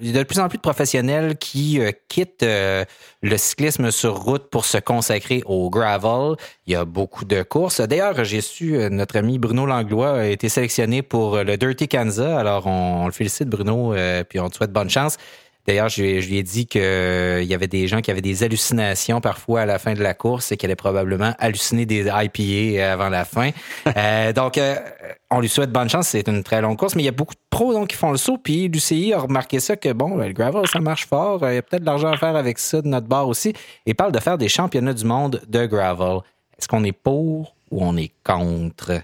il 0.00 0.08
y 0.08 0.16
a 0.16 0.20
de 0.20 0.22
plus 0.22 0.38
en 0.38 0.48
plus 0.48 0.58
de 0.58 0.62
professionnels 0.62 1.36
qui 1.36 1.80
quittent 2.06 2.46
le 2.46 3.36
cyclisme 3.36 3.90
sur 3.90 4.16
route 4.16 4.48
pour 4.48 4.64
se 4.64 4.78
consacrer 4.78 5.42
au 5.46 5.68
gravel. 5.68 6.36
Il 6.68 6.74
y 6.74 6.76
a 6.76 6.84
beaucoup 6.84 7.24
de 7.24 7.42
courses. 7.42 7.80
D'ailleurs, 7.80 8.22
j'ai 8.22 8.40
su, 8.40 8.78
notre 8.88 9.16
ami 9.16 9.40
Bruno 9.40 9.66
Langlois 9.66 10.20
a 10.20 10.26
été 10.26 10.48
sélectionné 10.48 11.02
pour 11.02 11.38
le 11.38 11.56
Dirty 11.56 11.88
Kansas. 11.88 12.38
Alors, 12.38 12.68
on, 12.68 13.02
on 13.02 13.06
le 13.06 13.12
félicite, 13.12 13.48
Bruno, 13.48 13.94
puis 14.28 14.38
on 14.38 14.48
te 14.48 14.54
souhaite 14.54 14.72
bonne 14.72 14.90
chance. 14.90 15.16
D'ailleurs, 15.66 15.88
je, 15.88 16.02
lui 16.02 16.38
ai 16.38 16.42
dit 16.42 16.66
qu'il 16.66 16.80
euh, 16.80 17.42
y 17.42 17.52
avait 17.52 17.66
des 17.66 17.88
gens 17.88 18.00
qui 18.00 18.10
avaient 18.10 18.20
des 18.20 18.44
hallucinations 18.44 19.20
parfois 19.20 19.62
à 19.62 19.66
la 19.66 19.78
fin 19.78 19.94
de 19.94 20.02
la 20.02 20.14
course 20.14 20.52
et 20.52 20.56
qu'elle 20.56 20.70
allaient 20.70 20.76
probablement 20.76 21.34
halluciner 21.38 21.86
des 21.86 22.08
IPA 22.08 22.92
avant 22.92 23.08
la 23.08 23.24
fin. 23.24 23.50
Euh, 23.96 24.32
donc, 24.32 24.58
euh, 24.58 24.76
on 25.30 25.40
lui 25.40 25.48
souhaite 25.48 25.70
bonne 25.70 25.88
chance. 25.88 26.08
C'est 26.08 26.28
une 26.28 26.42
très 26.42 26.60
longue 26.60 26.76
course, 26.76 26.94
mais 26.96 27.02
il 27.02 27.06
y 27.06 27.08
a 27.08 27.12
beaucoup 27.12 27.34
de 27.34 27.40
pros 27.48 27.72
donc, 27.72 27.88
qui 27.88 27.96
font 27.96 28.10
le 28.10 28.18
saut. 28.18 28.36
Puis 28.36 28.68
l'UCI 28.68 29.14
a 29.14 29.20
remarqué 29.20 29.58
ça 29.58 29.76
que, 29.76 29.92
bon, 29.92 30.16
le 30.16 30.32
gravel, 30.32 30.66
ça 30.70 30.80
marche 30.80 31.06
fort. 31.06 31.38
Il 31.48 31.54
y 31.54 31.56
a 31.56 31.62
peut-être 31.62 31.82
de 31.82 31.86
l'argent 31.86 32.10
à 32.10 32.16
faire 32.16 32.36
avec 32.36 32.58
ça 32.58 32.82
de 32.82 32.88
notre 32.88 33.06
bar 33.06 33.26
aussi. 33.26 33.54
Et 33.86 33.94
parle 33.94 34.12
de 34.12 34.18
faire 34.18 34.36
des 34.36 34.48
championnats 34.48 34.92
du 34.92 35.04
monde 35.04 35.40
de 35.48 35.66
gravel. 35.66 36.18
Est-ce 36.58 36.68
qu'on 36.68 36.84
est 36.84 36.92
pour 36.92 37.54
ou 37.70 37.84
on 37.84 37.96
est 37.96 38.12
contre? 38.22 39.00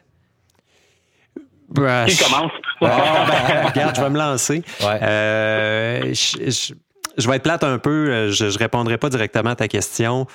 Qui 1.75 2.17
commence? 2.17 2.53
Ah, 2.81 3.27
ben, 3.27 3.67
regarde, 3.75 3.97
je 3.97 4.01
vais 4.01 4.11
me 4.11 4.19
lancer. 4.19 4.63
Euh, 4.83 6.15
je, 6.15 7.29
vais 7.29 7.37
être 7.37 7.43
plate 7.43 7.65
un 7.65 7.79
peu. 7.79 7.91
Euh, 8.11 8.31
je 8.31 8.47
ne 8.47 8.59
répondrai 8.59 8.99
pas 8.99 9.09
directement 9.09 9.51
à 9.51 9.57
ta 9.57 9.69
question 9.69 10.27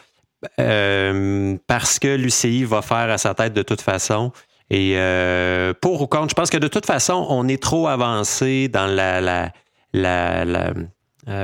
euh, 0.60 1.58
parce 1.68 2.00
que 2.00 2.16
l'UCI 2.16 2.64
va 2.64 2.82
faire 2.82 3.10
à 3.10 3.18
sa 3.18 3.34
tête 3.34 3.54
de 3.54 3.64
toute 3.64 3.82
façon. 3.82 4.32
Et 4.70 4.98
pour 5.82 6.02
ou 6.02 6.08
contre, 6.08 6.30
je 6.30 6.36
pense 6.36 6.50
que 6.50 6.58
de 6.58 6.68
toute 6.68 6.86
façon, 6.86 7.26
on 7.30 7.48
est 7.48 7.62
trop 7.62 7.88
avancé 7.88 8.68
dans 8.68 8.86
la, 8.86 9.22
la, 9.22 9.52
la, 9.94 10.74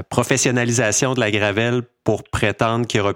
professionnalisation 0.09 1.13
de 1.13 1.19
la 1.19 1.29
gravelle 1.29 1.81
pour 2.03 2.23
prétendre 2.23 2.87
qu'il 2.87 3.01
n'y 3.01 3.07
aura, 3.07 3.15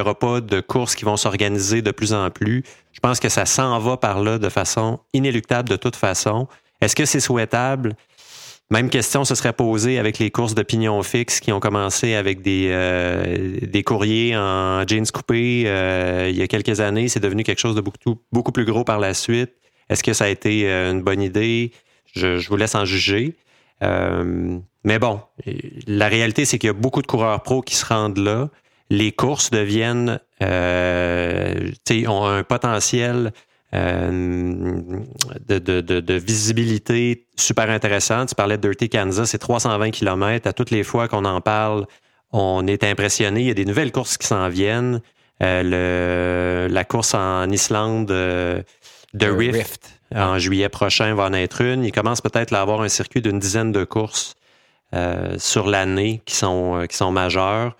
aura 0.00 0.18
pas 0.18 0.40
de 0.40 0.60
courses 0.60 0.94
qui 0.94 1.04
vont 1.04 1.16
s'organiser 1.16 1.82
de 1.82 1.90
plus 1.90 2.12
en 2.12 2.30
plus. 2.30 2.64
Je 2.92 3.00
pense 3.00 3.20
que 3.20 3.28
ça 3.28 3.46
s'en 3.46 3.78
va 3.78 3.96
par 3.96 4.22
là 4.22 4.38
de 4.38 4.48
façon 4.48 5.00
inéluctable 5.12 5.68
de 5.68 5.76
toute 5.76 5.96
façon. 5.96 6.48
Est-ce 6.80 6.96
que 6.96 7.04
c'est 7.04 7.20
souhaitable? 7.20 7.94
Même 8.72 8.88
question 8.88 9.26
se 9.26 9.34
serait 9.34 9.52
posée 9.52 9.98
avec 9.98 10.18
les 10.18 10.30
courses 10.30 10.54
de 10.54 10.62
pignon 10.62 11.02
fixe 11.02 11.40
qui 11.40 11.52
ont 11.52 11.60
commencé 11.60 12.14
avec 12.14 12.40
des, 12.40 12.68
euh, 12.70 13.58
des 13.60 13.82
courriers 13.82 14.34
en 14.34 14.86
jeans 14.86 15.06
coupés 15.12 15.64
euh, 15.66 16.28
il 16.30 16.36
y 16.38 16.40
a 16.40 16.46
quelques 16.46 16.80
années. 16.80 17.08
C'est 17.08 17.20
devenu 17.20 17.44
quelque 17.44 17.58
chose 17.58 17.76
de 17.76 17.82
beaucoup, 17.82 18.18
beaucoup 18.32 18.50
plus 18.50 18.64
gros 18.64 18.82
par 18.82 18.98
la 18.98 19.12
suite. 19.12 19.52
Est-ce 19.90 20.02
que 20.02 20.14
ça 20.14 20.24
a 20.24 20.28
été 20.28 20.70
euh, 20.70 20.90
une 20.90 21.02
bonne 21.02 21.20
idée? 21.20 21.72
Je, 22.14 22.48
vous 22.48 22.56
laisse 22.56 22.74
en 22.74 22.86
juger. 22.86 23.36
Mais 23.82 24.98
bon, 24.98 25.20
la 25.86 26.08
réalité, 26.08 26.44
c'est 26.44 26.58
qu'il 26.58 26.68
y 26.68 26.70
a 26.70 26.74
beaucoup 26.74 27.02
de 27.02 27.06
coureurs 27.06 27.42
pros 27.42 27.62
qui 27.62 27.74
se 27.74 27.84
rendent 27.86 28.18
là. 28.18 28.48
Les 28.90 29.12
courses 29.12 29.50
deviennent, 29.50 30.20
ont 30.40 32.26
un 32.26 32.42
potentiel 32.42 33.32
euh, 33.74 34.82
de, 35.48 35.58
de, 35.58 35.80
de, 35.80 36.14
visibilité 36.14 37.26
super 37.36 37.70
intéressante. 37.70 38.28
Tu 38.28 38.34
parlais 38.34 38.58
de 38.58 38.68
Dirty 38.68 38.90
Kansas, 38.90 39.30
c'est 39.30 39.38
320 39.38 39.90
km. 39.92 40.46
À 40.46 40.52
toutes 40.52 40.70
les 40.70 40.82
fois 40.82 41.08
qu'on 41.08 41.24
en 41.24 41.40
parle, 41.40 41.86
on 42.32 42.66
est 42.66 42.84
impressionné. 42.84 43.40
Il 43.40 43.46
y 43.46 43.50
a 43.50 43.54
des 43.54 43.64
nouvelles 43.64 43.90
courses 43.90 44.18
qui 44.18 44.26
s'en 44.26 44.50
viennent. 44.50 45.00
Euh, 45.42 46.66
le, 46.68 46.72
la 46.72 46.84
course 46.84 47.14
en 47.14 47.48
Islande 47.48 48.10
euh, 48.10 48.62
de 49.14 49.26
Rift, 49.26 50.01
en 50.14 50.38
juillet 50.38 50.68
prochain 50.68 51.14
va 51.14 51.24
en 51.24 51.32
être 51.32 51.60
une. 51.60 51.84
Il 51.84 51.92
commence 51.92 52.20
peut-être 52.20 52.52
à 52.52 52.60
avoir 52.60 52.80
un 52.82 52.88
circuit 52.88 53.22
d'une 53.22 53.38
dizaine 53.38 53.72
de 53.72 53.84
courses 53.84 54.34
sur 55.38 55.68
l'année 55.68 56.20
qui 56.26 56.34
sont, 56.34 56.86
qui 56.88 56.96
sont 56.96 57.10
majeures. 57.10 57.74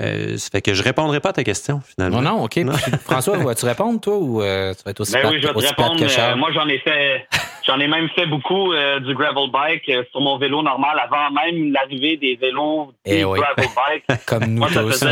Euh, 0.00 0.36
ça 0.36 0.50
fait 0.50 0.62
que 0.62 0.74
je 0.74 0.82
répondrai 0.82 1.18
pas 1.18 1.30
à 1.30 1.32
ta 1.32 1.44
question, 1.44 1.80
finalement. 1.80 2.22
Non, 2.22 2.38
non, 2.38 2.44
OK. 2.44 2.58
François, 3.04 3.36
vas-tu 3.38 3.64
répondre, 3.64 4.00
toi, 4.00 4.16
ou 4.16 4.42
euh, 4.42 4.72
tu 4.74 4.84
vas 4.84 4.92
être 4.92 5.00
aussi 5.00 5.12
ben 5.12 5.28
oui, 5.28 5.40
je 5.42 5.48
vais 5.48 5.52
te 5.52 5.58
répondre. 5.58 5.96
Euh, 6.00 6.36
moi, 6.36 6.50
j'en 6.52 6.68
ai 6.68 6.78
fait, 6.78 7.26
j'en 7.66 7.80
ai 7.80 7.88
même 7.88 8.08
fait 8.10 8.26
beaucoup 8.26 8.72
du 9.00 9.14
gravel 9.14 9.50
bike 9.50 9.90
sur 10.10 10.20
mon 10.20 10.38
vélo 10.38 10.62
normal 10.62 11.00
avant 11.02 11.30
même 11.32 11.72
l'arrivée 11.72 12.16
des 12.16 12.36
vélos 12.36 12.92
Et 13.04 13.20
eh 13.20 13.22
gravel 13.22 13.66
bike. 13.74 14.20
Comme 14.26 14.44
nous 14.44 14.60
moi, 14.60 14.68
tous. 14.68 15.04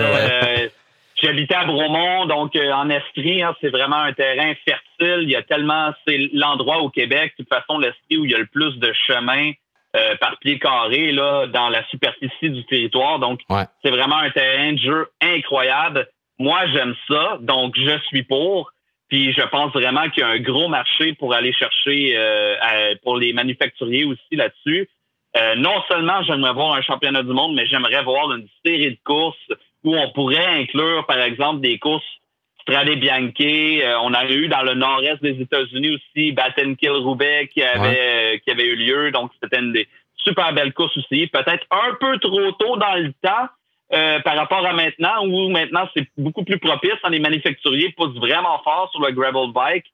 J'habitais 1.23 1.55
à 1.55 1.65
Bromont, 1.65 2.27
donc 2.27 2.55
en 2.57 2.91
Estrie, 2.91 3.43
hein, 3.43 3.57
c'est 3.61 3.71
vraiment 3.71 3.97
un 3.97 4.13
terrain 4.13 4.53
fertile. 4.67 5.23
Il 5.23 5.31
y 5.31 5.37
a 5.37 5.43
tellement, 5.43 5.93
c'est 6.07 6.29
l'endroit 6.35 6.79
au 6.79 6.91
Québec, 6.91 7.33
de 7.39 7.45
toute 7.45 7.53
façon, 7.53 7.79
l'Estrie 7.79 8.19
où 8.19 8.25
il 8.27 8.33
y 8.33 8.35
a 8.35 8.39
le 8.39 8.47
plus 8.47 8.77
de 8.79 8.93
chemins 9.07 9.53
euh, 9.97 10.15
par 10.17 10.39
pied 10.41 10.59
carré 10.59 11.13
là, 11.13 11.47
dans 11.47 11.71
la 11.71 11.87
superficie 11.89 12.51
du 12.51 12.65
territoire. 12.67 13.19
Donc, 13.19 13.41
c'est 13.83 13.91
vraiment 13.91 14.19
un 14.19 14.31
terrain 14.31 14.75
de 14.75 14.79
jeu 14.79 15.09
incroyable. 15.23 16.07
Moi, 16.39 16.67
j'aime 16.75 16.95
ça, 17.09 17.39
donc 17.41 17.75
je 17.77 17.99
suis 18.09 18.23
pour. 18.23 18.73
Puis 19.09 19.33
je 19.33 19.43
pense 19.43 19.73
vraiment 19.73 20.11
qu'il 20.11 20.21
y 20.21 20.25
a 20.25 20.29
un 20.29 20.41
gros 20.41 20.69
marché 20.69 21.15
pour 21.15 21.33
aller 21.33 21.53
chercher 21.53 22.15
euh, 22.17 22.95
pour 23.03 23.17
les 23.17 23.33
manufacturiers 23.33 24.05
aussi 24.05 24.37
là-dessus. 24.37 24.91
Euh, 25.37 25.55
non 25.57 25.83
seulement 25.89 26.23
j'aimerais 26.25 26.53
voir 26.53 26.75
un 26.75 26.83
championnat 26.83 27.23
du 27.23 27.33
monde, 27.33 27.55
mais 27.55 27.67
j'aimerais 27.67 28.03
voir 28.03 28.33
une 28.33 28.49
série 28.65 28.91
de 28.91 28.99
courses 29.05 29.53
où 29.87 29.97
on 29.97 30.11
pourrait 30.11 30.45
inclure, 30.45 31.07
par 31.07 31.21
exemple, 31.21 31.61
des 31.61 31.79
courses 31.79 32.05
Strade 32.67 32.99
Bianche. 32.99 33.33
Euh, 33.41 33.95
on 34.03 34.13
a 34.13 34.27
eu 34.29 34.49
dans 34.49 34.63
le 34.63 34.75
nord-est 34.75 35.23
des 35.23 35.41
États-Unis 35.41 35.97
aussi 35.97 36.33
Battenkill 36.33 36.91
Roubaix 36.91 37.49
qui 37.53 37.63
avait 37.63 38.35
euh, 38.35 38.39
qui 38.39 38.51
avait 38.51 38.67
eu 38.67 38.75
lieu. 38.75 39.13
Donc 39.13 39.31
c'était 39.41 39.61
une 39.61 39.73
des 39.73 39.87
super 40.17 40.53
belles 40.53 40.73
courses 40.75 40.97
aussi. 40.97 41.29
Peut-être 41.29 41.65
un 41.71 41.95
peu 42.01 42.19
trop 42.19 42.51
tôt 42.53 42.77
dans 42.77 42.97
le 42.97 43.13
temps 43.23 43.47
euh, 43.93 44.19
par 44.21 44.35
rapport 44.35 44.67
à 44.67 44.73
maintenant 44.73 45.25
où 45.27 45.49
maintenant 45.49 45.89
c'est 45.97 46.09
beaucoup 46.19 46.45
plus 46.45 46.59
propice. 46.59 46.99
Hein, 47.05 47.11
les 47.11 47.21
manufacturiers 47.21 47.93
poussent 47.97 48.19
vraiment 48.19 48.61
fort 48.65 48.91
sur 48.91 49.01
le 49.01 49.13
gravel 49.13 49.53
bike. 49.53 49.87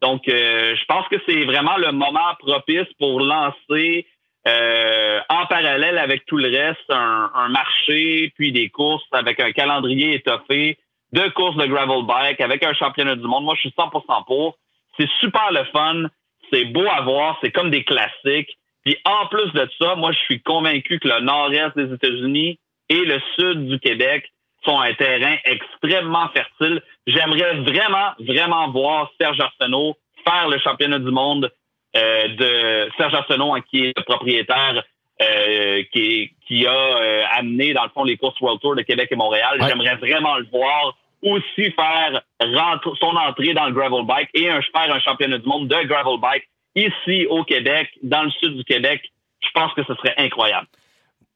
Donc 0.00 0.22
je 0.26 0.84
pense 0.86 1.06
que 1.08 1.16
c'est 1.26 1.44
vraiment 1.44 1.76
le 1.76 1.92
moment 1.92 2.34
propice 2.38 2.86
pour 2.98 3.20
lancer 3.20 4.06
en 4.46 5.46
parallèle 5.46 5.98
avec 5.98 6.24
tout 6.26 6.36
le 6.36 6.48
reste 6.48 6.90
un, 6.90 7.30
un 7.34 7.48
marché 7.48 8.32
puis 8.36 8.52
des 8.52 8.68
courses 8.68 9.04
avec 9.12 9.38
un 9.40 9.52
calendrier 9.52 10.14
étoffé 10.14 10.78
de 11.12 11.28
course 11.30 11.56
de 11.56 11.66
gravel 11.66 12.04
bike 12.06 12.40
avec 12.40 12.62
un 12.62 12.74
championnat 12.74 13.16
du 13.16 13.26
monde. 13.26 13.44
Moi, 13.44 13.54
je 13.56 13.60
suis 13.60 13.74
100% 13.76 14.24
pour. 14.26 14.56
C'est 14.98 15.08
super 15.20 15.50
le 15.52 15.64
fun. 15.72 16.04
C'est 16.52 16.66
beau 16.66 16.86
à 16.90 17.02
voir. 17.02 17.38
C'est 17.42 17.50
comme 17.50 17.70
des 17.70 17.84
classiques. 17.84 18.56
Puis 18.84 18.96
en 19.04 19.26
plus 19.26 19.52
de 19.52 19.68
ça, 19.80 19.94
moi, 19.96 20.12
je 20.12 20.18
suis 20.18 20.40
convaincu 20.40 20.98
que 20.98 21.08
le 21.08 21.20
nord-est 21.20 21.76
des 21.76 21.92
États-Unis 21.92 22.58
et 22.88 23.04
le 23.04 23.20
sud 23.38 23.66
du 23.66 23.78
Québec 23.78 24.30
sont 24.64 24.78
un 24.78 24.92
terrain 24.94 25.36
extrêmement 25.44 26.28
fertile. 26.28 26.82
J'aimerais 27.06 27.56
vraiment, 27.60 28.12
vraiment 28.18 28.70
voir 28.70 29.10
Serge 29.20 29.40
Arsenault 29.40 29.96
faire 30.24 30.48
le 30.48 30.58
championnat 30.58 30.98
du 30.98 31.10
monde 31.10 31.50
euh, 31.96 32.28
de 32.28 32.90
Serge 32.96 33.14
Arsenault, 33.14 33.54
hein, 33.54 33.60
qui 33.68 33.86
est 33.86 33.92
le 33.96 34.04
propriétaire 34.04 34.82
euh, 35.20 35.82
qui, 35.92 36.32
qui, 36.46 36.66
a 36.66 36.72
euh, 36.72 37.24
amené, 37.32 37.74
dans 37.74 37.82
le 37.84 37.90
fond, 37.90 38.04
les 38.04 38.16
courses 38.16 38.40
World 38.40 38.60
Tour 38.60 38.76
de 38.76 38.82
Québec 38.82 39.08
et 39.10 39.16
Montréal. 39.16 39.58
J'aimerais 39.66 39.96
vraiment 39.96 40.38
le 40.38 40.46
voir 40.50 40.96
aussi 41.22 41.70
faire 41.72 42.22
son 42.40 43.16
entrée 43.16 43.52
dans 43.52 43.66
le 43.66 43.72
gravel 43.72 44.06
bike 44.06 44.30
et 44.32 44.48
un, 44.48 44.62
faire 44.62 44.94
un 44.94 45.00
championnat 45.00 45.38
du 45.38 45.46
monde 45.46 45.68
de 45.68 45.82
gravel 45.86 46.18
bike 46.20 46.48
ici 46.74 47.26
au 47.28 47.44
Québec, 47.44 47.90
dans 48.02 48.22
le 48.22 48.30
sud 48.30 48.56
du 48.56 48.64
Québec. 48.64 49.02
Je 49.40 49.48
pense 49.52 49.74
que 49.74 49.82
ce 49.84 49.94
serait 49.96 50.14
incroyable. 50.16 50.68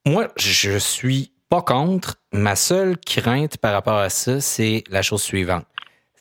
Moi, 0.07 0.29
je 0.39 0.79
suis 0.79 1.33
pas 1.51 1.63
contre. 1.63 2.17
Ma 2.33 2.57
seule 2.57 2.97
crainte 2.99 3.59
par 3.59 3.73
rapport 3.73 3.99
à 3.99 4.09
ça, 4.09 4.41
c'est 4.41 4.85
la 4.89 5.03
chose 5.03 5.23
suivante. 5.23 5.65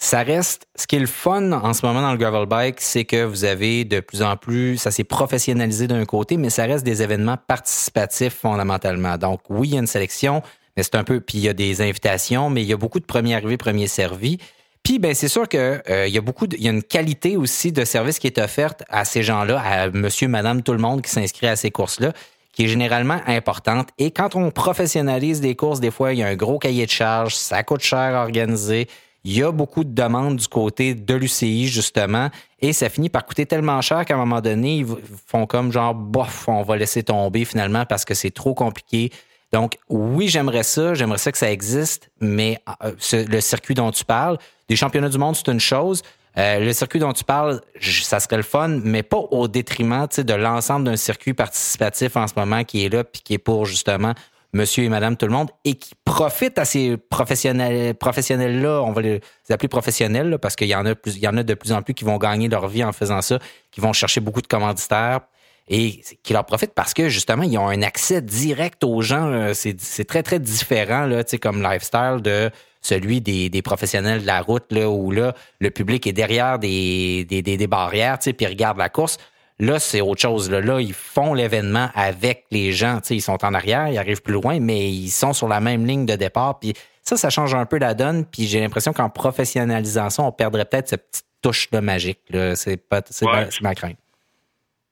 Ça 0.03 0.21
reste, 0.21 0.67
ce 0.75 0.85
qui 0.85 0.97
est 0.97 0.99
le 0.99 1.07
fun 1.07 1.53
en 1.53 1.71
ce 1.71 1.85
moment 1.85 2.01
dans 2.01 2.11
le 2.11 2.17
gravel 2.17 2.45
bike, 2.45 2.81
c'est 2.81 3.05
que 3.05 3.23
vous 3.23 3.45
avez 3.45 3.85
de 3.85 4.01
plus 4.01 4.21
en 4.21 4.35
plus, 4.35 4.75
ça 4.75 4.91
s'est 4.91 5.05
professionnalisé 5.05 5.87
d'un 5.87 6.03
côté, 6.03 6.35
mais 6.35 6.49
ça 6.49 6.65
reste 6.65 6.83
des 6.83 7.01
événements 7.01 7.37
participatifs 7.37 8.33
fondamentalement. 8.33 9.17
Donc 9.17 9.39
oui, 9.47 9.69
il 9.69 9.73
y 9.75 9.77
a 9.77 9.79
une 9.79 9.87
sélection, 9.87 10.41
mais 10.75 10.83
c'est 10.83 10.95
un 10.95 11.05
peu, 11.05 11.21
puis 11.21 11.37
il 11.37 11.43
y 11.45 11.47
a 11.47 11.53
des 11.53 11.79
invitations, 11.81 12.49
mais 12.49 12.63
il 12.63 12.67
y 12.67 12.73
a 12.73 12.77
beaucoup 12.77 12.99
de 12.99 13.05
premiers 13.05 13.35
arrivés, 13.35 13.55
premiers 13.55 13.87
servis. 13.87 14.39
Puis 14.83 14.99
ben 14.99 15.15
c'est 15.15 15.29
sûr 15.29 15.47
que 15.47 15.81
euh, 15.89 16.05
il 16.05 16.13
y 16.13 16.17
a 16.17 16.21
beaucoup, 16.21 16.47
il 16.51 16.61
y 16.61 16.67
a 16.67 16.71
une 16.71 16.83
qualité 16.83 17.37
aussi 17.37 17.71
de 17.71 17.85
service 17.85 18.19
qui 18.19 18.27
est 18.27 18.39
offerte 18.39 18.83
à 18.89 19.05
ces 19.05 19.23
gens-là, 19.23 19.61
à 19.65 19.89
Monsieur, 19.89 20.27
Madame, 20.27 20.63
tout 20.63 20.73
le 20.73 20.79
monde 20.79 21.01
qui 21.01 21.11
s'inscrit 21.11 21.47
à 21.47 21.55
ces 21.55 21.71
courses-là 21.71 22.11
qui 22.51 22.65
est 22.65 22.67
généralement 22.67 23.21
importante. 23.25 23.87
Et 23.97 24.11
quand 24.11 24.35
on 24.35 24.51
professionnalise 24.51 25.39
des 25.39 25.55
courses, 25.55 25.79
des 25.79 25.89
fois, 25.89 26.13
il 26.13 26.19
y 26.19 26.23
a 26.23 26.27
un 26.27 26.35
gros 26.35 26.59
cahier 26.59 26.85
de 26.85 26.91
charges, 26.91 27.35
ça 27.35 27.63
coûte 27.63 27.81
cher 27.81 28.15
à 28.15 28.21
organiser. 28.21 28.87
Il 29.25 29.37
y 29.37 29.43
a 29.43 29.51
beaucoup 29.51 29.85
de 29.85 29.93
demandes 29.93 30.35
du 30.35 30.47
côté 30.47 30.95
de 30.95 31.13
l'UCI, 31.13 31.67
justement, 31.67 32.29
et 32.59 32.73
ça 32.73 32.89
finit 32.89 33.09
par 33.09 33.25
coûter 33.25 33.45
tellement 33.45 33.79
cher 33.81 34.03
qu'à 34.03 34.15
un 34.15 34.17
moment 34.17 34.41
donné, 34.41 34.77
ils 34.77 34.85
font 35.27 35.45
comme 35.45 35.71
genre, 35.71 35.93
bof, 35.93 36.47
on 36.49 36.61
va 36.63 36.75
laisser 36.75 37.03
tomber 37.03 37.45
finalement 37.45 37.85
parce 37.85 38.03
que 38.03 38.13
c'est 38.13 38.31
trop 38.31 38.53
compliqué. 38.53 39.11
Donc, 39.53 39.77
oui, 39.87 40.27
j'aimerais 40.27 40.63
ça, 40.63 40.93
j'aimerais 40.93 41.19
ça 41.19 41.31
que 41.31 41.37
ça 41.37 41.51
existe, 41.51 42.09
mais 42.19 42.59
euh, 42.83 42.91
le 43.13 43.39
circuit 43.39 43.75
dont 43.75 43.91
tu 43.91 44.03
parles, 44.03 44.37
des 44.67 44.75
championnats 44.75 45.09
du 45.09 45.17
monde, 45.17 45.35
c'est 45.35 45.51
une 45.51 45.59
chose. 45.59 46.01
Euh, 46.37 46.59
le 46.59 46.73
circuit 46.73 46.99
dont 46.99 47.13
tu 47.13 47.23
parles, 47.23 47.61
ça 47.79 48.19
serait 48.19 48.37
le 48.37 48.43
fun, 48.43 48.79
mais 48.83 49.03
pas 49.03 49.17
au 49.17 49.47
détriment 49.47 50.07
de 50.17 50.33
l'ensemble 50.33 50.85
d'un 50.85 50.95
circuit 50.95 51.33
participatif 51.33 52.17
en 52.17 52.27
ce 52.27 52.33
moment 52.35 52.63
qui 52.63 52.83
est 52.83 52.89
là, 52.89 53.03
puis 53.03 53.21
qui 53.21 53.35
est 53.35 53.39
pour 53.39 53.65
justement 53.65 54.13
monsieur 54.53 54.83
et 54.83 54.89
madame 54.89 55.17
tout 55.17 55.25
le 55.25 55.31
monde, 55.31 55.49
et 55.65 55.75
qui 55.75 55.93
profite 56.05 56.57
à 56.59 56.65
ces 56.65 56.97
professionnels, 56.97 57.95
professionnels-là, 57.95 58.81
on 58.83 58.91
va 58.91 59.01
les 59.01 59.21
appeler 59.49 59.67
professionnels, 59.67 60.37
parce 60.41 60.55
qu'il 60.55 60.67
y 60.67 60.75
en 60.75 60.85
a 60.85 61.43
de 61.43 61.53
plus 61.53 61.71
en 61.71 61.81
plus 61.81 61.93
qui 61.93 62.05
vont 62.05 62.17
gagner 62.17 62.47
leur 62.47 62.67
vie 62.67 62.83
en 62.83 62.93
faisant 62.93 63.21
ça, 63.21 63.39
qui 63.71 63.81
vont 63.81 63.93
chercher 63.93 64.21
beaucoup 64.21 64.41
de 64.41 64.47
commanditaires 64.47 65.21
et 65.69 66.01
qui 66.23 66.33
leur 66.33 66.45
profitent 66.45 66.73
parce 66.73 66.93
que 66.93 67.09
justement, 67.09 67.43
ils 67.43 67.57
ont 67.57 67.67
un 67.67 67.81
accès 67.81 68.21
direct 68.21 68.83
aux 68.83 69.01
gens. 69.01 69.27
Euh, 69.31 69.53
c'est 69.53 70.05
très, 70.05 70.23
très 70.23 70.39
différent, 70.39 71.05
là, 71.05 71.23
comme 71.41 71.63
lifestyle 71.63 72.19
de 72.21 72.49
celui 72.81 73.21
des, 73.21 73.61
professionnels 73.61 74.21
de 74.21 74.27
la 74.27 74.41
route, 74.41 74.65
là, 74.71 74.89
où 74.89 75.09
là, 75.11 75.33
le 75.59 75.71
public 75.71 76.05
est 76.05 76.11
derrière 76.11 76.59
des, 76.59 77.25
des, 77.25 77.41
des, 77.41 77.67
barrières, 77.67 78.19
puis 78.19 78.35
ils 78.37 78.47
regardent 78.47 78.77
la 78.77 78.89
course. 78.89 79.17
Là, 79.63 79.79
c'est 79.79 80.01
autre 80.01 80.19
chose. 80.19 80.51
Là, 80.51 80.59
là 80.59 80.81
ils 80.81 80.93
font 80.93 81.33
l'événement 81.33 81.87
avec 81.95 82.43
les 82.51 82.73
gens. 82.73 82.99
Ils 83.09 83.21
sont 83.21 83.45
en 83.45 83.53
arrière, 83.53 83.87
ils 83.87 83.97
arrivent 83.97 84.21
plus 84.21 84.33
loin, 84.33 84.59
mais 84.59 84.89
ils 84.89 85.09
sont 85.09 85.31
sur 85.31 85.47
la 85.47 85.61
même 85.61 85.85
ligne 85.85 86.05
de 86.05 86.15
départ. 86.15 86.59
Puis 86.59 86.73
ça, 87.01 87.15
ça 87.15 87.29
change 87.29 87.55
un 87.55 87.65
peu 87.65 87.77
la 87.77 87.93
donne. 87.93 88.25
Puis 88.25 88.45
j'ai 88.45 88.59
l'impression 88.59 88.91
qu'en 88.91 89.09
professionnalisant 89.09 90.09
ça, 90.09 90.21
on 90.23 90.33
perdrait 90.33 90.65
peut-être 90.65 90.89
cette 90.89 91.09
petite 91.09 91.25
touche 91.41 91.69
là, 91.71 91.79
magique. 91.79 92.19
C'est 92.55 92.77
pas 92.89 93.01
c'est 93.09 93.25
ma, 93.61 93.73
crainte. 93.73 93.97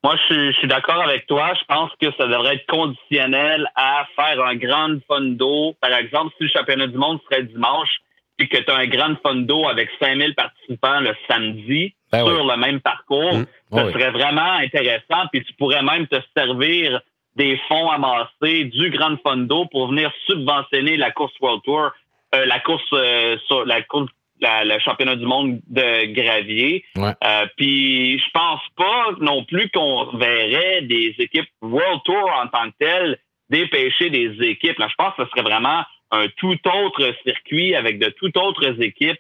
Moi, 0.06 0.16
je 0.30 0.54
suis, 0.54 0.68
d'accord 0.70 1.02
avec 1.02 1.28
toi. 1.28 1.54
Je 1.54 1.66
pense 1.66 1.92
que 2.02 2.08
ça 2.18 2.26
devrait 2.28 2.56
être 2.56 2.66
conditionnel 2.68 3.70
à 3.76 4.06
faire 4.16 4.42
un 4.42 4.56
grand 4.56 4.96
fundo. 5.06 5.76
Par 5.82 5.94
exemple, 5.94 6.34
si 6.38 6.46
le 6.46 6.50
championnat 6.50 6.88
du 6.88 6.98
monde 6.98 7.20
serait 7.30 7.44
dimanche 7.44 8.01
et 8.42 8.48
que 8.48 8.58
tu 8.58 8.72
as 8.72 8.76
un 8.76 8.88
grand 8.88 9.16
fundo 9.24 9.68
avec 9.68 9.90
5000 10.00 10.34
participants 10.36 11.00
le 11.00 11.16
samedi, 11.30 11.94
ben 12.12 12.26
sur 12.26 12.46
le 12.46 12.58
même 12.58 12.82
parcours, 12.82 13.36
mmh. 13.36 13.46
ça 13.72 13.92
serait 13.92 14.12
vraiment 14.12 14.54
intéressant. 14.54 15.28
Puis 15.32 15.44
tu 15.44 15.54
pourrais 15.54 15.84
même 15.84 16.08
te 16.08 16.18
servir 16.36 17.02
des 17.36 17.58
fonds 17.68 17.90
amassés 17.90 18.66
du 18.66 18.90
Grand 18.90 19.16
Fondo 19.24 19.66
pour 19.66 19.88
venir 19.90 20.12
subventionner 20.28 20.98
la 20.98 21.12
course 21.12 21.34
World 21.40 21.62
Tour, 21.64 21.92
euh, 22.36 22.46
la 22.46 22.60
course 22.60 22.84
euh, 22.94 23.38
sur 23.48 23.66
la 23.66 23.82
course 23.84 24.10
le 24.44 24.80
championnat 24.80 25.16
du 25.18 25.26
monde 25.26 25.60
de 25.68 26.06
gravier. 26.14 26.84
Euh, 26.98 27.46
puis 27.58 28.18
je 28.18 28.30
pense 28.34 28.62
pas 28.76 29.10
non 29.20 29.44
plus 29.46 29.70
qu'on 29.70 30.18
verrait 30.18 30.82
des 30.82 31.14
équipes 31.20 31.48
World 31.62 32.02
Tour 32.06 32.32
en 32.44 32.48
tant 32.48 32.72
que 32.72 32.76
telles 32.80 33.20
dépêcher 33.52 34.10
des 34.10 34.42
équipes. 34.42 34.80
Là, 34.80 34.88
je 34.90 34.96
pense 34.96 35.14
que 35.16 35.26
ce 35.26 35.30
serait 35.30 35.44
vraiment 35.44 35.84
un 36.12 36.28
tout 36.38 36.58
autre 36.68 37.14
circuit 37.26 37.76
avec 37.76 38.00
de 38.00 38.10
tout 38.10 38.38
autres 38.38 38.82
équipes 38.82 39.20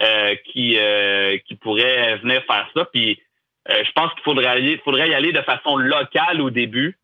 euh, 0.00 0.36
qui, 0.44 0.78
euh, 0.78 1.38
qui 1.46 1.56
pourrait 1.56 2.18
venir 2.18 2.42
faire 2.44 2.68
ça. 2.74 2.84
Puis 2.92 3.20
euh, 3.68 3.82
je 3.84 3.92
pense 3.92 4.12
qu'il 4.14 4.22
faudrait, 4.22 4.76
faudrait 4.84 5.08
y 5.08 5.14
aller 5.14 5.32
de 5.32 5.42
façon 5.42 5.76
locale 5.76 6.40
au 6.40 6.50
début, 6.50 6.96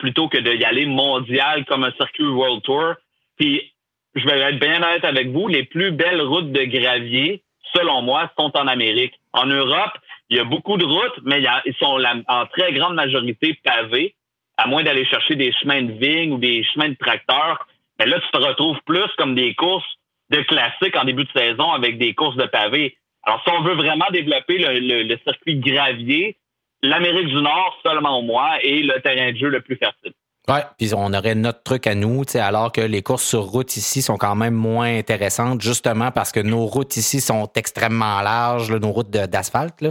plutôt 0.00 0.28
que 0.28 0.36
d'y 0.36 0.64
aller 0.64 0.84
mondial 0.84 1.64
comme 1.64 1.84
un 1.84 1.92
circuit 1.92 2.26
World 2.26 2.62
Tour. 2.62 2.94
Puis 3.38 3.72
je 4.16 4.26
vais 4.26 4.40
être 4.40 4.58
bien 4.58 4.82
honnête 4.82 5.04
avec 5.04 5.28
vous, 5.28 5.46
les 5.46 5.62
plus 5.62 5.92
belles 5.92 6.20
routes 6.20 6.50
de 6.50 6.64
gravier, 6.64 7.44
selon 7.72 8.02
moi, 8.02 8.32
sont 8.36 8.50
en 8.56 8.66
Amérique. 8.66 9.14
En 9.32 9.46
Europe, 9.46 9.96
il 10.28 10.36
y 10.36 10.40
a 10.40 10.44
beaucoup 10.44 10.76
de 10.76 10.84
routes, 10.84 11.20
mais 11.22 11.40
ils 11.64 11.74
sont 11.76 12.02
en 12.26 12.46
très 12.46 12.72
grande 12.72 12.94
majorité 12.94 13.58
pavées, 13.62 14.16
à 14.56 14.66
moins 14.66 14.82
d'aller 14.82 15.04
chercher 15.04 15.36
des 15.36 15.52
chemins 15.52 15.82
de 15.82 15.92
vigne 15.92 16.32
ou 16.32 16.38
des 16.38 16.64
chemins 16.64 16.88
de 16.88 16.96
tracteurs. 16.96 17.66
Mais 18.00 18.06
là, 18.06 18.18
tu 18.18 18.30
te 18.30 18.42
retrouves 18.42 18.78
plus 18.86 19.08
comme 19.18 19.34
des 19.34 19.54
courses 19.54 19.84
de 20.30 20.40
classique 20.42 20.96
en 20.96 21.04
début 21.04 21.24
de 21.24 21.32
saison 21.38 21.70
avec 21.70 21.98
des 21.98 22.14
courses 22.14 22.36
de 22.36 22.46
pavés. 22.46 22.96
Alors, 23.24 23.42
si 23.44 23.50
on 23.50 23.62
veut 23.62 23.74
vraiment 23.74 24.06
développer 24.10 24.56
le, 24.58 25.16
circuit 25.22 25.56
gravier, 25.56 26.38
l'Amérique 26.82 27.26
du 27.26 27.42
Nord, 27.42 27.78
seulement 27.82 28.18
au 28.18 28.22
mois, 28.22 28.56
est 28.62 28.82
le 28.82 28.98
terrain 29.02 29.32
de 29.32 29.36
jeu 29.36 29.48
le 29.48 29.60
plus 29.60 29.76
fertile. 29.76 30.12
Ouais, 30.48 30.62
puis 30.78 30.94
on 30.94 31.12
aurait 31.12 31.34
notre 31.34 31.62
truc 31.62 31.86
à 31.86 31.94
nous, 31.94 32.22
alors 32.34 32.72
que 32.72 32.80
les 32.80 33.02
courses 33.02 33.24
sur 33.24 33.42
route 33.42 33.76
ici 33.76 34.00
sont 34.00 34.16
quand 34.16 34.34
même 34.34 34.54
moins 34.54 34.96
intéressantes, 34.96 35.60
justement 35.60 36.10
parce 36.10 36.32
que 36.32 36.40
nos 36.40 36.64
routes 36.64 36.96
ici 36.96 37.20
sont 37.20 37.50
extrêmement 37.54 38.22
larges, 38.22 38.72
nos 38.72 38.90
routes 38.90 39.10
d'asphalte 39.10 39.84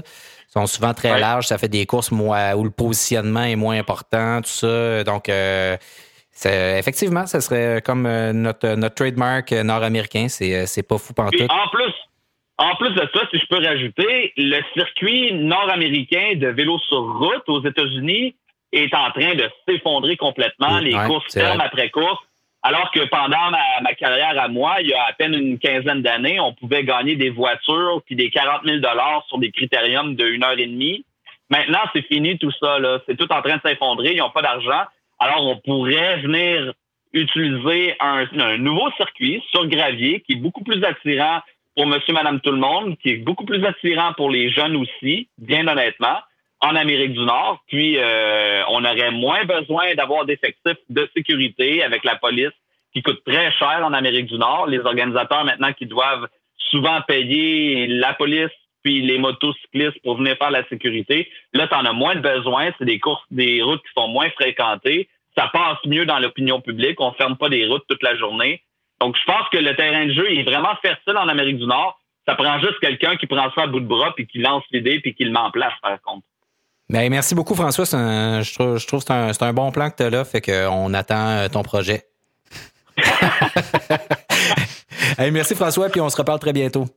sont 0.50 0.65
souvent 0.65 0.93
très 0.93 1.19
larges. 1.19 1.45
Ça 1.45 1.58
fait 1.58 1.67
des 1.67 1.86
courses 1.86 2.12
où 2.12 2.34
le 2.63 2.69
positionnement 2.72 3.43
est 3.43 3.56
moins 3.56 3.78
important, 3.78 4.41
tout 4.41 4.50
ça. 4.50 5.04
Donc, 5.04 5.30
euh, 5.30 5.78
effectivement, 6.45 7.25
ce 7.28 7.39
serait 7.39 7.82
comme 7.82 8.06
euh, 8.06 8.34
notre, 8.34 8.75
notre 8.75 8.95
trademark 8.95 9.52
euh, 9.52 9.63
nord-américain. 9.63 10.28
C'est, 10.30 10.65
c'est 10.65 10.88
pas 10.88 10.97
fou 10.97 11.13
pantoute. 11.13 11.49
En 11.49 11.67
plus, 11.69 11.93
en 12.58 12.75
plus 12.75 12.91
de 12.91 13.08
ça, 13.13 13.21
si 13.32 13.39
je 13.39 13.45
peux 13.47 13.63
rajouter, 13.63 14.34
le 14.38 14.62
circuit 14.73 15.34
nord-américain 15.34 16.34
de 16.36 16.47
vélo 16.47 16.78
sur 16.80 17.02
route 17.19 17.43
aux 17.47 17.63
États-Unis 17.65 18.36
est 18.71 18.93
en 18.93 19.12
train 19.12 19.36
de 19.36 19.49
s'effondrer 19.67 20.17
complètement. 20.17 20.80
Les 20.80 20.93
courses 20.93 21.34
ferment 21.34 21.63
après 21.63 21.89
course. 21.89 22.19
Alors 22.62 22.91
que 22.91 23.06
pendant 23.06 23.52
ma, 23.52 23.93
carrière 23.93 24.38
à 24.38 24.49
moi, 24.49 24.82
il 24.82 24.89
y 24.89 24.93
a 24.93 25.06
à 25.06 25.13
peine 25.13 25.34
une 25.34 25.58
quinzaine 25.58 26.02
d'années, 26.02 26.41
on 26.41 26.54
pouvait 26.54 26.84
gagner 26.84 27.15
des 27.15 27.30
voitures 27.30 28.02
puis 28.06 28.17
des 28.17 28.30
40 28.30 28.63
000 28.65 28.80
dollars 28.80 29.23
sur 29.30 29.38
des 29.38 29.52
critériums 29.52 30.15
de 30.15 30.25
une 30.25 30.43
heure 30.43 30.60
et 30.60 30.67
demie. 30.67 31.06
Maintenant, 31.49 31.80
c'est 31.93 32.06
fini 32.06 32.38
tout 32.38 32.52
ça. 32.60 32.78
C'est 33.08 33.15
tout 33.15 33.32
en 33.32 33.41
train 33.41 33.56
de 33.56 33.62
s'effondrer. 33.65 34.12
Ils 34.13 34.17
n'ont 34.17 34.30
pas 34.30 34.41
d'argent. 34.41 34.84
Alors, 35.19 35.45
on 35.45 35.58
pourrait 35.58 36.21
venir 36.21 36.73
utiliser 37.13 37.95
un, 37.99 38.58
nouveau 38.58 38.89
circuit 38.91 39.43
sur 39.51 39.67
gravier 39.67 40.21
qui 40.21 40.34
est 40.34 40.41
beaucoup 40.41 40.63
plus 40.63 40.84
attirant 40.84 41.41
pour 41.75 41.88
monsieur, 41.88 42.13
madame, 42.13 42.39
tout 42.41 42.51
le 42.51 42.58
monde, 42.58 42.97
qui 42.97 43.12
est 43.12 43.17
beaucoup 43.17 43.45
plus 43.45 43.63
attirant 43.65 44.13
pour 44.13 44.29
les 44.29 44.49
jeunes 44.49 44.75
aussi, 44.75 45.29
bien 45.38 45.67
honnêtement 45.67 46.17
en 46.62 46.75
Amérique 46.75 47.13
du 47.13 47.19
Nord. 47.19 47.62
Puis, 47.67 47.97
euh, 47.97 48.63
on 48.69 48.84
aurait 48.84 49.12
moins 49.12 49.45
besoin 49.45 49.93
d'avoir 49.95 50.25
d'effectifs 50.25 50.77
de 50.89 51.10
sécurité 51.15 51.84
avec 51.84 52.03
la 52.03 52.15
police 52.15 52.51
qui 52.93 53.01
coûte 53.01 53.23
très 53.25 53.51
cher 53.53 53.82
en 53.84 53.93
Amérique 53.93 54.27
du 54.27 54.38
Nord. 54.38 54.67
Les 54.67 54.79
organisateurs 54.79 55.45
maintenant 55.45 55.73
qui 55.73 55.86
doivent 55.86 56.27
souvent 56.58 57.01
payer 57.08 57.88
la 57.88 58.13
police 58.13 58.51
puis 58.89 59.04
les 59.04 59.19
motocyclistes 59.19 60.02
pour 60.02 60.17
venir 60.17 60.36
faire 60.38 60.49
la 60.49 60.67
sécurité. 60.67 61.30
Là, 61.54 61.67
tu 61.67 61.75
en 61.75 61.86
as 61.86 61.93
moins 61.93 62.15
de 62.15 62.21
besoin. 62.21 62.71
C'est 62.80 62.86
des 62.86 62.99
courses, 62.99 63.21
des 63.30 63.62
routes 63.62 63.84
qui 63.84 63.91
sont 63.95 64.08
moins 64.08 64.32
fréquentées. 64.32 65.08
Ça 65.38 65.47
passe 65.54 65.78
mieux 65.86 66.08
dans 66.08 66.17
l'opinion 66.17 66.60
publique. 66.60 66.99
On 66.99 67.12
ferme 67.12 67.38
pas 67.38 67.49
des 67.49 67.67
routes 67.67 67.84
toute 67.88 68.02
la 68.02 68.17
journée. 68.17 68.63
Donc, 68.99 69.15
je 69.15 69.23
pense 69.32 69.47
que 69.52 69.60
le 69.60 69.75
terrain 69.75 70.08
de 70.08 70.13
jeu 70.13 70.25
est 70.34 70.41
vraiment 70.41 70.75
fertile 70.82 71.15
en 71.17 71.28
Amérique 71.28 71.60
du 71.60 71.67
Nord. 71.67 71.99
Ça 72.28 72.34
prend 72.34 72.58
juste 72.60 72.80
quelqu'un 72.82 73.15
qui 73.15 73.28
prend 73.28 73.52
ça 73.54 73.62
à 73.62 73.67
bout 73.67 73.80
de 73.80 73.86
bras 73.86 74.12
puis 74.15 74.25
qui 74.25 74.39
lance 74.39 74.63
l'idée 74.71 74.99
puis 75.02 75.13
qui 75.13 75.23
le 75.23 75.32
met 75.32 75.38
en 75.38 75.52
place, 75.52 75.73
par 75.84 76.02
contre. 76.02 76.25
Ben, 76.89 77.08
merci 77.12 77.36
beaucoup, 77.36 77.54
François. 77.54 77.86
je 77.86 78.54
trouve, 78.56 78.80
je 78.80 78.88
trouve 78.88 79.06
que 79.06 79.34
c'est 79.34 79.43
un, 79.43 79.54
bon 79.54 79.71
plan 79.71 79.91
que 79.91 79.97
tu 79.97 80.04
as 80.04 80.10
là. 80.10 80.25
Fait 80.25 80.41
qu'on 80.41 80.95
attend 80.95 81.30
euh, 81.30 81.47
ton 81.47 81.62
projet. 81.62 82.06
merci, 85.32 85.54
François, 85.54 85.89
puis 85.89 86.02
on 86.02 86.10
se 86.10 86.17
reparle 86.17 86.39
très 86.39 86.54
bientôt. 86.54 86.88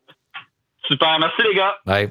Super. 0.87 1.19
Merci, 1.19 1.43
les 1.43 1.55
gars. 1.55 1.77
Bye. 1.87 2.11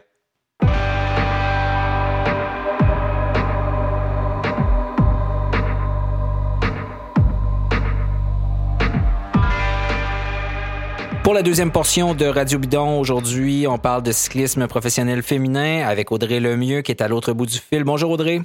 Pour 11.23 11.35
la 11.35 11.43
deuxième 11.43 11.71
portion 11.71 12.15
de 12.15 12.25
Radio 12.25 12.57
Bidon, 12.57 12.99
aujourd'hui, 12.99 13.67
on 13.67 13.77
parle 13.77 14.01
de 14.01 14.11
cyclisme 14.11 14.67
professionnel 14.67 15.21
féminin 15.21 15.87
avec 15.87 16.11
Audrey 16.11 16.39
Lemieux 16.39 16.81
qui 16.81 16.91
est 16.91 17.01
à 17.01 17.07
l'autre 17.07 17.33
bout 17.33 17.45
du 17.45 17.59
fil. 17.59 17.83
Bonjour 17.83 18.09
Audrey. 18.09 18.41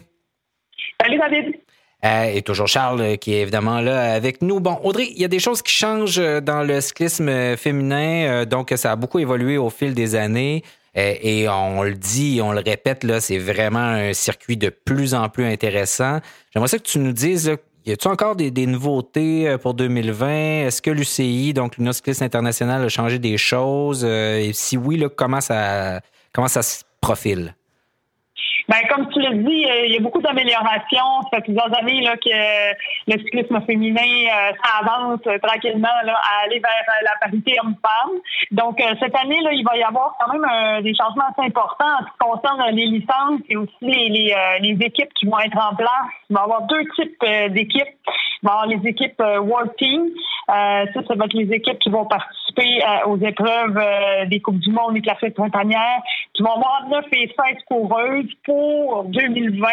Salut 1.01 1.19
David. 1.19 1.66
Euh, 2.05 2.25
et 2.25 2.43
toujours 2.43 2.69
Charles 2.69 3.01
euh, 3.01 3.17
qui 3.17 3.33
est 3.33 3.41
évidemment 3.41 3.81
là 3.81 4.13
avec 4.13 4.43
nous. 4.43 4.61
Bon, 4.61 4.79
Audrey, 4.85 5.09
il 5.15 5.21
y 5.21 5.25
a 5.25 5.29
des 5.29 5.39
choses 5.39 5.63
qui 5.63 5.73
changent 5.73 6.19
euh, 6.19 6.41
dans 6.41 6.63
le 6.63 6.81
cyclisme 6.83 7.57
féminin, 7.57 8.45
donc 8.45 8.73
ça 8.77 8.93
a 8.93 8.97
beaucoup 8.97 9.19
évolué 9.19 9.57
au 9.57 9.71
fil 9.71 9.95
des 9.95 10.15
années. 10.15 10.63
Et 10.99 11.47
on 11.47 11.83
le 11.83 11.93
dit, 11.93 12.41
on 12.43 12.53
le 12.53 12.63
répète, 12.65 13.07
c'est 13.21 13.37
vraiment 13.37 13.81
un 13.81 14.15
circuit 14.15 14.57
de 14.57 14.71
plus 14.71 15.13
en 15.13 15.29
plus 15.29 15.45
intéressant. 15.45 16.21
J'aimerais 16.51 16.69
ça 16.69 16.79
que 16.79 16.85
tu 16.85 16.99
nous 16.99 17.13
dises 17.13 17.55
y 17.85 17.93
a-t-il 17.93 18.11
encore 18.11 18.35
des, 18.35 18.67
nouveautés 18.67 19.57
pour 19.61 19.75
2020? 19.75 20.67
Est-ce 20.67 20.81
que 20.81 20.91
l'UCI, 20.91 21.53
donc 21.53 21.77
l'Union 21.77 21.93
cycliste 21.93 22.23
internationale, 22.23 22.83
a 22.83 22.89
changé 22.89 23.19
des 23.19 23.37
choses? 23.37 24.07
Et 24.07 24.53
si 24.55 24.79
oui, 24.79 25.05
comment 25.17 25.43
ça 25.43 26.01
se 26.33 26.83
profile? 27.03 27.55
Ben, 28.69 28.79
comme 28.89 29.09
tu 29.11 29.21
l'as 29.21 29.33
dit, 29.33 29.65
euh, 29.65 29.87
il 29.87 29.95
y 29.95 29.97
a 29.97 30.01
beaucoup 30.01 30.21
d'améliorations. 30.21 31.23
Ça 31.23 31.37
fait 31.37 31.43
plusieurs 31.43 31.73
années 31.79 32.01
là, 32.01 32.17
que 32.17 32.73
le 33.07 33.19
cyclisme 33.19 33.61
féminin 33.65 34.01
euh, 34.03 34.53
ça 34.63 34.85
avance 34.85 35.21
tranquillement 35.41 35.89
là, 36.05 36.15
à 36.15 36.45
aller 36.45 36.59
vers 36.59 36.73
euh, 36.73 37.05
la 37.05 37.13
parité 37.21 37.57
homme-femme. 37.63 38.19
Donc, 38.51 38.83
cette 39.01 39.15
année, 39.17 39.41
là, 39.43 39.53
il 39.53 39.65
va 39.65 39.77
y 39.77 39.83
avoir 39.83 40.17
quand 40.19 40.33
même 40.33 40.83
des 40.83 40.95
changements 40.95 41.25
assez 41.31 41.47
importants 41.47 41.85
en 41.85 42.05
ce 42.05 42.11
qui 42.11 42.19
concerne 42.19 42.75
les 42.75 42.87
licences 42.87 43.41
et 43.49 43.57
aussi 43.57 43.75
les, 43.81 44.77
équipes 44.81 45.13
qui 45.15 45.27
vont 45.27 45.39
être 45.39 45.59
en 45.59 45.75
place. 45.75 45.91
Il 46.29 46.35
va 46.35 46.43
y 46.43 46.45
avoir 46.45 46.63
deux 46.63 46.85
types 46.97 47.53
d'équipes. 47.53 47.89
Il 48.43 48.47
va 48.47 48.51
y 48.51 48.55
avoir 48.55 48.67
les 48.67 48.89
équipes 48.89 49.21
World 49.21 49.73
Team. 49.79 50.09
ça, 50.49 50.85
ça 50.95 51.15
va 51.15 51.25
être 51.25 51.35
les 51.35 51.53
équipes 51.53 51.79
qui 51.79 51.91
vont 51.91 52.05
participer 52.05 52.83
aux 53.07 53.19
épreuves 53.19 54.29
des 54.29 54.41
Coupes 54.41 54.59
du 54.59 54.71
Monde 54.71 54.97
et 54.97 55.01
classées 55.01 55.31
printanières, 55.31 56.03
qui 56.35 56.43
vont 56.43 56.53
avoir 56.53 56.87
9 56.89 57.05
et 57.13 57.29
16 57.29 57.57
coureuses 57.69 58.31
2020, 59.05 59.69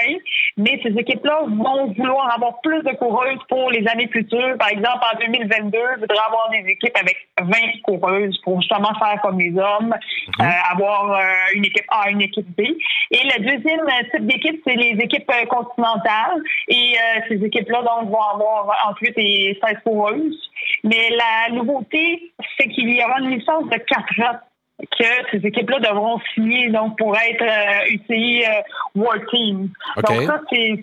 mais 0.57 0.79
ces 0.83 0.89
équipes-là 0.97 1.41
vont 1.47 1.93
vouloir 1.93 2.33
avoir 2.33 2.61
plus 2.61 2.81
de 2.83 2.91
coureuses 2.95 3.39
pour 3.49 3.71
les 3.71 3.85
années 3.87 4.09
futures. 4.11 4.57
Par 4.57 4.69
exemple, 4.69 4.99
en 5.13 5.17
2022, 5.19 5.77
je 5.95 5.99
voudrais 6.01 6.17
avoir 6.27 6.49
des 6.51 6.69
équipes 6.69 6.95
avec 6.99 7.17
20 7.41 7.47
coureuses 7.83 8.37
pour 8.43 8.61
justement 8.61 8.93
faire 8.99 9.19
comme 9.21 9.39
les 9.39 9.51
hommes, 9.57 9.93
mhm. 10.39 10.45
euh, 10.45 10.71
avoir 10.71 11.11
euh, 11.11 11.23
une 11.55 11.65
équipe 11.65 11.85
A, 11.89 12.09
une 12.09 12.21
équipe 12.21 12.47
B. 12.57 12.61
Et 12.61 13.23
le 13.23 13.39
deuxième 13.39 13.85
type 14.11 14.27
d'équipe, 14.27 14.61
c'est 14.65 14.75
les 14.75 14.97
équipes 14.99 15.29
euh, 15.31 15.45
continentales. 15.45 16.41
Et 16.67 16.95
ces 17.27 17.43
équipes-là, 17.43 17.81
donc, 17.81 18.09
vont 18.09 18.21
avoir 18.21 18.75
entre 18.87 19.01
8 19.01 19.13
et 19.17 19.59
16 19.65 19.77
coureuses. 19.83 20.51
Mais 20.83 21.09
la 21.11 21.55
nouveauté, 21.55 22.33
c'est 22.57 22.67
qu'il 22.69 22.89
y 22.89 23.03
aura 23.03 23.19
une 23.19 23.31
licence 23.31 23.65
de 23.65 23.77
4 23.77 24.21
ans 24.21 24.39
que 24.81 25.05
ces 25.31 25.45
équipes-là 25.45 25.79
devront 25.79 26.19
signer 26.33 26.69
donc 26.69 26.97
pour 26.97 27.15
être 27.15 27.43
euh, 27.43 27.91
UCI 27.91 28.43
euh, 28.43 28.61
World 28.95 29.23
Team. 29.29 29.69
Donc 29.97 30.23
ça, 30.23 30.41
euh, 30.51 30.75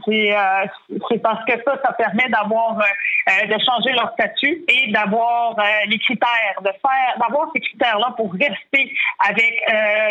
c'est 1.08 1.18
parce 1.18 1.44
que 1.44 1.52
ça, 1.64 1.80
ça 1.84 1.92
permet 1.92 2.28
d'avoir 2.28 2.78
euh, 2.78 3.46
de 3.46 3.52
changer 3.52 3.92
leur 3.92 4.12
statut 4.12 4.64
et 4.68 4.90
d'avoir 4.92 5.56
les 5.86 5.98
critères, 5.98 6.60
de 6.62 6.70
faire 6.70 7.18
d'avoir 7.20 7.48
ces 7.54 7.60
critères-là 7.60 8.14
pour 8.16 8.32
rester 8.32 8.92
avec 9.28 9.62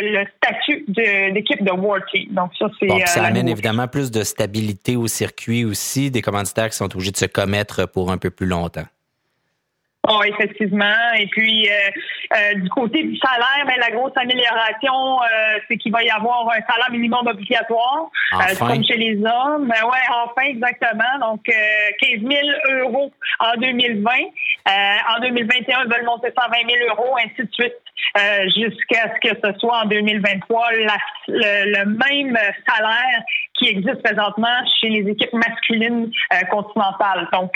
le 0.01 0.25
statut 0.37 0.85
d'équipe 1.33 1.63
de, 1.63 1.71
World 1.71 2.03
Team. 2.11 2.33
Donc 2.33 2.51
ça, 2.57 2.67
c'est 2.79 2.87
bon, 2.87 2.99
ça 3.05 3.23
amène 3.23 3.47
évidemment 3.47 3.87
plus 3.87 4.11
de 4.11 4.23
stabilité 4.23 4.95
au 4.95 5.07
circuit 5.07 5.65
aussi, 5.65 6.11
des 6.11 6.21
commanditaires 6.21 6.69
qui 6.69 6.77
sont 6.77 6.93
obligés 6.93 7.11
de 7.11 7.17
se 7.17 7.25
commettre 7.25 7.87
pour 7.89 8.11
un 8.11 8.17
peu 8.17 8.29
plus 8.29 8.47
longtemps. 8.47 8.85
Oh, 10.07 10.21
effectivement. 10.23 11.13
Et 11.17 11.27
puis, 11.27 11.67
euh, 11.69 11.73
euh, 12.33 12.53
du 12.55 12.69
côté 12.69 13.03
du 13.03 13.17
salaire, 13.17 13.65
ben, 13.67 13.75
la 13.79 13.91
grosse 13.91 14.13
amélioration, 14.15 15.21
euh, 15.21 15.59
c'est 15.67 15.75
qu'il 15.77 15.91
va 15.91 16.01
y 16.03 16.09
avoir 16.09 16.47
un 16.47 16.61
salaire 16.71 16.89
minimum 16.89 17.27
obligatoire, 17.27 18.09
comme 18.59 18.83
chez 18.85 18.95
les 18.95 19.17
hommes. 19.17 19.67
Ben, 19.67 19.83
ouais, 19.85 20.05
enfin, 20.23 20.47
exactement. 20.47 21.19
Donc, 21.19 21.43
15 21.43 22.21
000 22.21 22.31
euros 22.81 23.11
en 23.39 23.59
2020. 23.59 24.11
en 24.65 25.19
2021, 25.21 25.83
ils 25.83 25.93
veulent 25.93 26.05
monter 26.05 26.29
120 26.33 26.57
000 26.77 26.95
euros, 26.95 27.17
ainsi 27.17 27.43
de 27.43 27.51
suite. 27.51 27.75
jusqu'à 28.55 29.13
ce 29.13 29.29
que 29.29 29.35
ce 29.43 29.59
soit 29.59 29.83
en 29.83 29.85
2023 29.85 30.71
le, 31.27 31.85
même 31.85 32.37
salaire 32.67 33.21
qui 33.59 33.69
existe 33.69 34.01
présentement 34.01 34.47
chez 34.79 34.89
les 34.89 35.11
équipes 35.11 35.33
masculines 35.33 36.09
continentales. 36.49 37.27
Donc, 37.33 37.51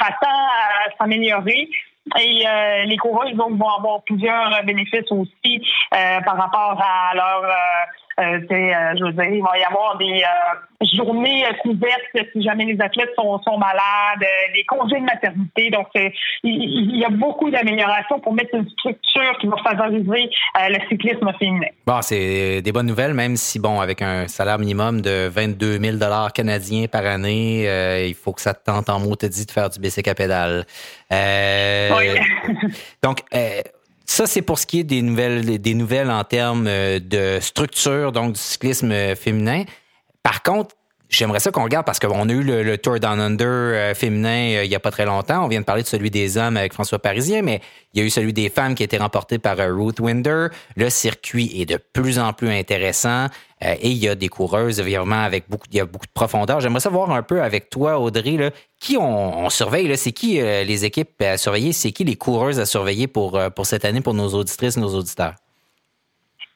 ça 0.00 0.08
tend 0.20 0.28
à 0.28 0.96
s'améliorer. 0.98 1.68
Et 2.16 2.46
euh, 2.46 2.84
les 2.84 2.96
coureurs 2.96 3.32
donc, 3.34 3.58
vont 3.58 3.68
avoir 3.68 4.02
plusieurs 4.04 4.62
bénéfices 4.64 5.10
aussi 5.10 5.60
euh, 5.94 6.20
par 6.22 6.36
rapport 6.36 6.80
à 6.80 7.14
leur 7.14 7.44
euh, 8.18 8.94
je 8.98 9.04
veux 9.04 9.12
dire, 9.12 9.24
il 9.24 9.42
va 9.42 9.58
y 9.58 9.64
avoir 9.64 9.96
des 9.98 10.22
journées 10.96 11.44
couvertes 11.62 12.28
si 12.32 12.42
jamais 12.42 12.64
les 12.64 12.80
athlètes 12.80 13.10
sont, 13.16 13.40
sont 13.42 13.58
malades, 13.58 14.28
des 14.54 14.64
congés 14.64 14.98
de 15.00 15.04
maternité. 15.04 15.70
Donc, 15.70 15.86
il, 16.42 16.96
y 16.96 17.04
a 17.04 17.10
beaucoup 17.10 17.50
d'améliorations 17.50 18.18
pour 18.20 18.32
mettre 18.32 18.54
une 18.54 18.68
structure 18.70 19.38
qui 19.40 19.46
va 19.46 19.56
favoriser 19.58 20.30
le 20.56 20.88
cyclisme 20.88 21.32
féminin. 21.38 21.68
Bon, 21.86 22.00
c'est 22.02 22.62
des 22.62 22.72
bonnes 22.72 22.86
nouvelles, 22.86 23.14
même 23.14 23.36
si, 23.36 23.58
bon, 23.58 23.80
avec 23.80 24.02
un 24.02 24.26
salaire 24.28 24.58
minimum 24.58 25.00
de 25.00 25.28
22 25.28 25.78
000 25.78 25.98
canadiens 26.34 26.86
par 26.86 27.06
année, 27.06 27.64
il 28.08 28.14
faut 28.14 28.32
que 28.32 28.40
ça 28.40 28.54
te 28.54 28.64
tente 28.64 28.88
en 28.88 29.00
mot 29.00 29.14
te 29.16 29.26
dit 29.26 29.46
de 29.46 29.50
faire 29.50 29.70
du 29.70 29.78
bicycle 29.80 30.10
à 30.10 30.14
pédale. 30.14 30.64
oui. 31.10 32.68
donc, 33.02 33.20
ça, 34.08 34.26
c'est 34.26 34.40
pour 34.40 34.58
ce 34.58 34.66
qui 34.66 34.80
est 34.80 34.84
des 34.84 35.02
nouvelles, 35.02 35.60
des 35.60 35.74
nouvelles 35.74 36.10
en 36.10 36.24
termes 36.24 36.66
euh, 36.66 36.98
de 36.98 37.38
structure, 37.42 38.10
donc 38.10 38.32
du 38.32 38.40
cyclisme 38.40 38.90
euh, 38.90 39.14
féminin. 39.14 39.64
Par 40.22 40.42
contre, 40.42 40.74
J'aimerais 41.08 41.40
ça 41.40 41.50
qu'on 41.50 41.64
regarde 41.64 41.86
parce 41.86 41.98
qu'on 41.98 42.28
a 42.28 42.32
eu 42.32 42.42
le, 42.42 42.76
Tour 42.76 43.00
Down 43.00 43.18
Under 43.18 43.46
euh, 43.46 43.94
féminin 43.94 44.62
il 44.62 44.68
n'y 44.68 44.74
a 44.74 44.80
pas 44.80 44.90
très 44.90 45.06
longtemps. 45.06 45.44
On 45.44 45.48
vient 45.48 45.60
de 45.60 45.64
parler 45.64 45.82
de 45.82 45.88
celui 45.88 46.10
des 46.10 46.36
hommes 46.36 46.56
avec 46.56 46.74
François 46.74 46.98
Parisien, 46.98 47.42
mais 47.42 47.60
il 47.94 48.00
y 48.00 48.02
a 48.02 48.06
eu 48.06 48.10
celui 48.10 48.32
des 48.32 48.50
femmes 48.50 48.74
qui 48.74 48.82
a 48.82 48.84
été 48.84 48.98
remporté 48.98 49.38
par 49.38 49.56
Ruth 49.56 50.00
Winder. 50.00 50.48
Le 50.76 50.90
circuit 50.90 51.50
est 51.60 51.66
de 51.66 51.78
plus 51.78 52.18
en 52.18 52.32
plus 52.32 52.50
intéressant 52.50 53.28
et 53.60 53.90
il 53.90 53.96
y 53.96 54.08
a 54.08 54.14
des 54.14 54.28
coureuses 54.28 54.80
vraiment 54.80 55.22
avec 55.22 55.48
beaucoup, 55.48 55.66
il 55.70 55.76
y 55.76 55.80
a 55.80 55.86
beaucoup 55.86 56.06
de 56.06 56.12
profondeur. 56.12 56.60
J'aimerais 56.60 56.80
savoir 56.80 57.10
un 57.10 57.22
peu 57.22 57.42
avec 57.42 57.70
toi, 57.70 57.98
Audrey, 57.98 58.36
là, 58.36 58.50
qui 58.80 58.96
on, 58.96 59.48
surveille? 59.50 59.96
C'est 59.96 60.12
qui 60.12 60.40
euh, 60.40 60.62
les 60.64 60.84
équipes 60.84 61.20
à 61.22 61.36
surveiller? 61.36 61.72
C'est 61.72 61.90
qui 61.90 62.04
les 62.04 62.16
coureuses 62.16 62.60
à 62.60 62.66
surveiller 62.66 63.08
pour, 63.08 63.36
euh, 63.36 63.50
pour 63.50 63.66
cette 63.66 63.84
année 63.84 64.00
pour 64.00 64.14
nos 64.14 64.28
auditrices, 64.34 64.76
nos 64.76 64.94
auditeurs? 64.94 65.34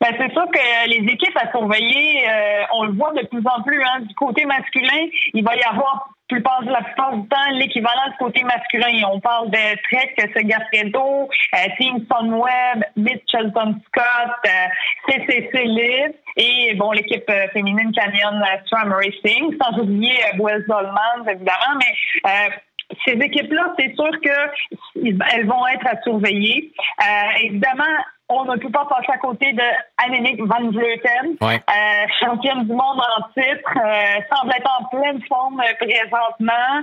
Ben, 0.02 0.12
c'est 0.18 0.32
sûr 0.32 0.46
que 0.50 0.88
les 0.88 1.12
équipes 1.12 1.36
à 1.36 1.48
surveiller, 1.52 2.28
euh, 2.28 2.64
on 2.74 2.84
le 2.86 2.92
voit 2.92 3.12
de 3.12 3.24
plus 3.24 3.42
en 3.46 3.62
plus. 3.62 3.80
Hein, 3.84 4.00
du 4.00 4.14
côté 4.16 4.44
masculin, 4.46 5.06
il 5.32 5.44
va 5.44 5.54
y 5.54 5.62
avoir 5.62 6.12
plupart, 6.32 6.62
la 6.64 6.82
plupart 6.82 7.16
du 7.16 7.28
temps 7.28 7.50
l'équivalent 7.52 8.08
du 8.10 8.16
côté 8.18 8.42
masculin. 8.42 9.08
On 9.12 9.20
parle 9.20 9.50
de 9.50 9.58
Trek, 9.88 10.14
Segafredo, 10.34 11.28
euh, 11.28 11.58
Team 11.78 12.04
Sunweb, 12.10 12.84
Mitchelton 12.96 13.76
Scott, 13.86 14.36
euh, 14.46 14.66
CCC 15.08 15.64
Live 15.64 16.12
et 16.36 16.74
bon 16.74 16.92
l'équipe 16.92 17.28
euh, 17.28 17.46
féminine 17.52 17.92
Canyon 17.92 18.42
Stram 18.66 18.92
Racing, 18.92 19.56
sans 19.62 19.78
oublier 19.78 20.16
Wells 20.38 20.64
Dolman, 20.68 21.28
évidemment, 21.28 21.78
mais 21.78 22.50
ces 23.06 23.12
équipes-là, 23.12 23.74
c'est 23.78 23.94
sûr 23.94 24.10
qu'elles 24.20 25.46
vont 25.46 25.66
être 25.68 25.86
à 25.86 26.02
surveiller. 26.02 26.72
évidemment, 27.42 27.84
on 28.32 28.44
ne 28.44 28.56
peut 28.56 28.70
pas 28.70 28.86
passer 28.86 29.12
à 29.12 29.18
côté 29.18 29.52
de 29.52 29.62
Annemiek 30.04 30.40
van 30.40 30.70
Vleuten, 30.70 31.36
euh, 31.42 31.56
championne 32.20 32.64
du 32.64 32.72
monde 32.72 33.00
en 33.00 33.22
titre, 33.34 33.70
euh, 33.76 34.34
semble 34.34 34.52
être 34.52 34.70
en 34.80 34.84
pleine 34.84 35.20
forme 35.28 35.60
euh, 35.60 35.74
présentement. 35.78 36.82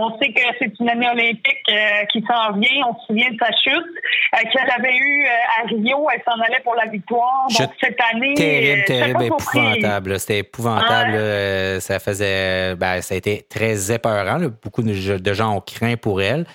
on 0.00 0.18
sait 0.18 0.32
que 0.32 0.40
c'est 0.58 0.72
une 0.80 0.88
année 0.88 1.08
olympique 1.08 1.64
qui 2.12 2.24
s'en 2.28 2.52
vient. 2.52 2.86
On 2.88 2.98
se 3.00 3.06
souvient 3.06 3.30
de 3.30 3.38
sa 3.38 3.50
chute 3.52 4.50
qu'elle 4.52 4.70
avait 4.70 4.96
eue 4.96 5.26
à 5.26 5.66
Rio. 5.66 6.06
Elle 6.12 6.22
s'en 6.24 6.40
allait 6.40 6.60
pour 6.62 6.74
la 6.74 6.86
victoire. 6.86 7.46
Donc 7.58 7.70
cette 7.80 7.98
année, 8.12 8.34
terrible, 8.34 8.84
terrible, 8.84 9.24
épouvantable. 9.24 10.20
C'était 10.20 10.38
épouvantable. 10.38 11.80
ça 11.80 11.98
faisait, 11.98 12.74
ben, 12.76 13.00
ça 13.02 13.14
a 13.14 13.18
été 13.18 13.46
très 13.48 13.92
épeurant. 13.92 14.38
Beaucoup 14.62 14.82
de 14.82 15.32
gens 15.32 15.56
ont 15.56 15.60
craint 15.60 15.96
pour 15.96 16.22
elle. 16.22 16.46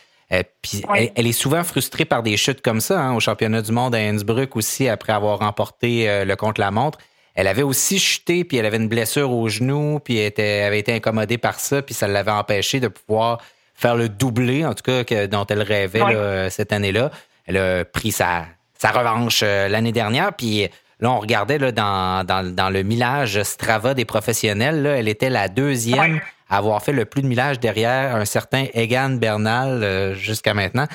Puis 0.62 0.84
elle, 1.16 1.28
est 1.28 1.32
souvent 1.32 1.64
frustrée 1.64 2.06
par 2.06 2.24
des 2.24 2.38
chutes 2.38 2.62
comme 2.62 2.82
ça, 2.82 3.00
hein, 3.00 3.16
au 3.16 3.20
championnat 3.20 3.62
du 3.62 3.72
monde 3.72 3.96
à 3.96 3.98
Innsbruck 3.98 4.56
aussi, 4.56 4.88
après 4.88 5.14
avoir 5.14 5.40
remporté 5.40 6.24
le 6.26 6.36
contre-la-montre. 6.36 7.00
Elle 7.36 7.48
avait 7.48 7.64
aussi 7.64 8.00
chuté, 8.00 8.44
puis 8.44 8.58
elle 8.58 8.66
avait 8.66 8.78
une 8.78 8.90
blessure 8.90 9.32
au 9.32 9.48
genou, 9.50 10.00
puis 10.00 10.18
elle 10.18 10.28
était, 10.28 10.62
avait 10.62 10.80
été 10.80 10.94
incommodée 10.94 11.38
par 11.38 11.60
ça, 11.60 11.82
puis 11.82 11.96
ça 11.96 12.08
l'avait 12.08 12.32
empêché 12.32 12.80
de 12.80 12.90
pouvoir 12.90 13.42
faire 13.74 13.96
le 13.96 14.10
doublé, 14.10 14.66
en 14.66 14.74
tout 14.74 14.84
cas, 14.84 15.04
que, 15.04 15.26
dont 15.26 15.46
elle 15.48 15.62
rêvait 15.62 16.50
cette 16.50 16.74
année-là. 16.74 17.12
Elle 17.46 17.58
a 17.58 17.86
pris 17.86 18.12
sa, 18.12 18.46
sa 18.78 18.92
revanche 18.92 19.42
l'année 19.42 19.94
dernière, 19.94 20.34
puis 20.34 20.70
Là, 21.02 21.12
on 21.12 21.20
regardait 21.20 21.58
là, 21.58 21.72
dans, 21.72 22.26
dans, 22.26 22.70
le 22.70 22.84
millage 22.84 23.42
Strava 23.44 23.94
des 23.94 24.06
professionnels, 24.06 24.84
là, 24.84 24.98
elle 24.98 25.08
était 25.08 25.30
la 25.30 25.48
deuxième 25.48 26.20
avoir 26.50 26.84
fait 26.84 26.92
le 26.92 27.06
plus 27.06 27.22
de 27.22 27.28
millage 27.28 27.60
derrière 27.60 28.16
un 28.16 28.26
certain 28.26 28.66
Egan 28.74 29.12
Bernal 29.12 29.84
euh, 29.84 30.14
jusqu'à 30.16 30.54
maintenant. 30.54 30.88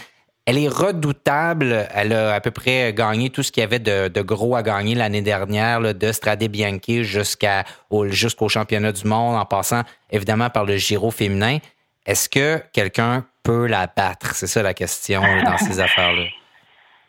Elle 0.47 0.59
est 0.59 0.69
redoutable. 0.69 1.87
Elle 1.95 2.13
a 2.13 2.35
à 2.35 2.41
peu 2.41 2.51
près 2.51 2.93
gagné 2.93 3.31
tout 3.31 3.43
ce 3.43 3.51
qu'il 3.51 3.63
y 3.63 3.65
avait 3.65 3.79
de, 3.79 4.21
gros 4.21 4.57
à 4.57 4.63
gagner 4.63 4.95
l'année 4.95 5.23
dernière, 5.23 5.81
là, 5.81 5.95
de 5.95 6.13
Strade 6.13 6.45
Bianchi 6.45 7.05
jusqu'à 7.05 7.65
jusqu'au 8.09 8.49
championnat 8.51 8.93
du 8.93 9.07
monde, 9.07 9.37
en 9.37 9.47
passant 9.47 9.83
évidemment 10.11 10.51
par 10.51 10.65
le 10.67 10.77
Giro 10.77 11.11
féminin. 11.11 11.59
Est-ce 12.05 12.29
que 12.29 12.61
quelqu'un 12.75 13.25
peut 13.43 13.67
la 13.67 13.87
battre? 13.87 14.35
C'est 14.35 14.47
ça 14.47 14.63
la 14.63 14.75
question 14.75 15.23
dans 15.23 15.57
ces 15.57 15.81
affaires-là. 15.81 16.25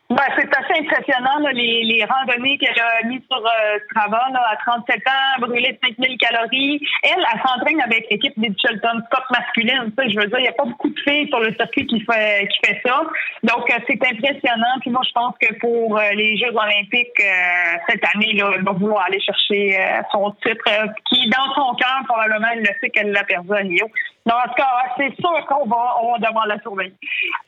Ben, 0.10 0.18
c'est 0.38 0.45
impressionnant, 0.80 1.40
les, 1.54 1.84
les, 1.84 2.06
randonnées 2.06 2.58
qu'elle 2.58 2.80
a 2.80 3.06
mises 3.06 3.22
sur 3.30 3.40
euh, 3.46 3.80
Strava 3.90 4.28
là, 4.32 4.42
à 4.52 4.56
37 4.58 4.96
ans, 5.08 5.42
brûler 5.42 5.74
de 5.74 5.88
5000 5.88 6.18
calories. 6.18 6.82
Elle, 7.04 7.12
elle 7.34 7.42
s'entraîne 7.42 7.82
avec 7.82 8.08
l'équipe 8.10 8.34
des 8.38 8.52
Shelton 8.60 9.02
Scott 9.06 9.24
masculine. 9.32 9.92
Ça, 9.98 10.08
je 10.08 10.20
veux 10.20 10.28
dire, 10.28 10.40
il 10.40 10.44
n'y 10.44 10.48
a 10.48 10.54
pas 10.54 10.66
beaucoup 10.66 10.90
de 10.90 11.00
filles 11.00 11.28
sur 11.30 11.40
le 11.40 11.54
circuit 11.56 11.86
qui 11.88 12.02
fait, 12.02 12.48
qui 12.48 12.68
fait 12.68 12.82
ça. 12.86 13.02
Donc, 13.44 13.70
euh, 13.70 13.80
c'est 13.88 14.04
impressionnant. 14.04 14.76
Puis 14.82 14.92
moi, 14.92 15.02
je 15.08 15.12
pense 15.14 15.36
que 15.40 15.54
pour 15.60 15.98
euh, 15.98 16.12
les 16.14 16.38
Jeux 16.38 16.54
olympiques 16.56 17.22
cette 17.90 18.04
année, 18.14 18.34
là, 18.34 18.52
elle 18.56 18.64
va 18.64 18.72
vouloir 18.72 19.06
aller 19.06 19.20
chercher 19.20 19.78
son 20.12 20.32
titre, 20.44 20.66
qui, 21.10 21.30
dans 21.30 21.54
son 21.54 21.76
cœur, 21.76 22.02
probablement, 22.08 22.48
elle 22.54 22.60
le 22.60 22.70
sait 22.82 22.90
qu'elle 22.90 23.12
l'a 23.12 23.24
perdu 23.24 23.54
à 23.54 23.58
Rio. 23.58 23.88
Non, 24.28 24.34
en 24.36 24.48
tout 24.48 24.56
cas, 24.56 24.66
c'est 24.98 25.16
sûr 25.22 25.46
qu'on 25.48 25.68
va, 25.68 25.98
on 26.02 26.14
va 26.14 26.18
devoir 26.18 26.48
la 26.48 26.60
surveiller. 26.62 26.96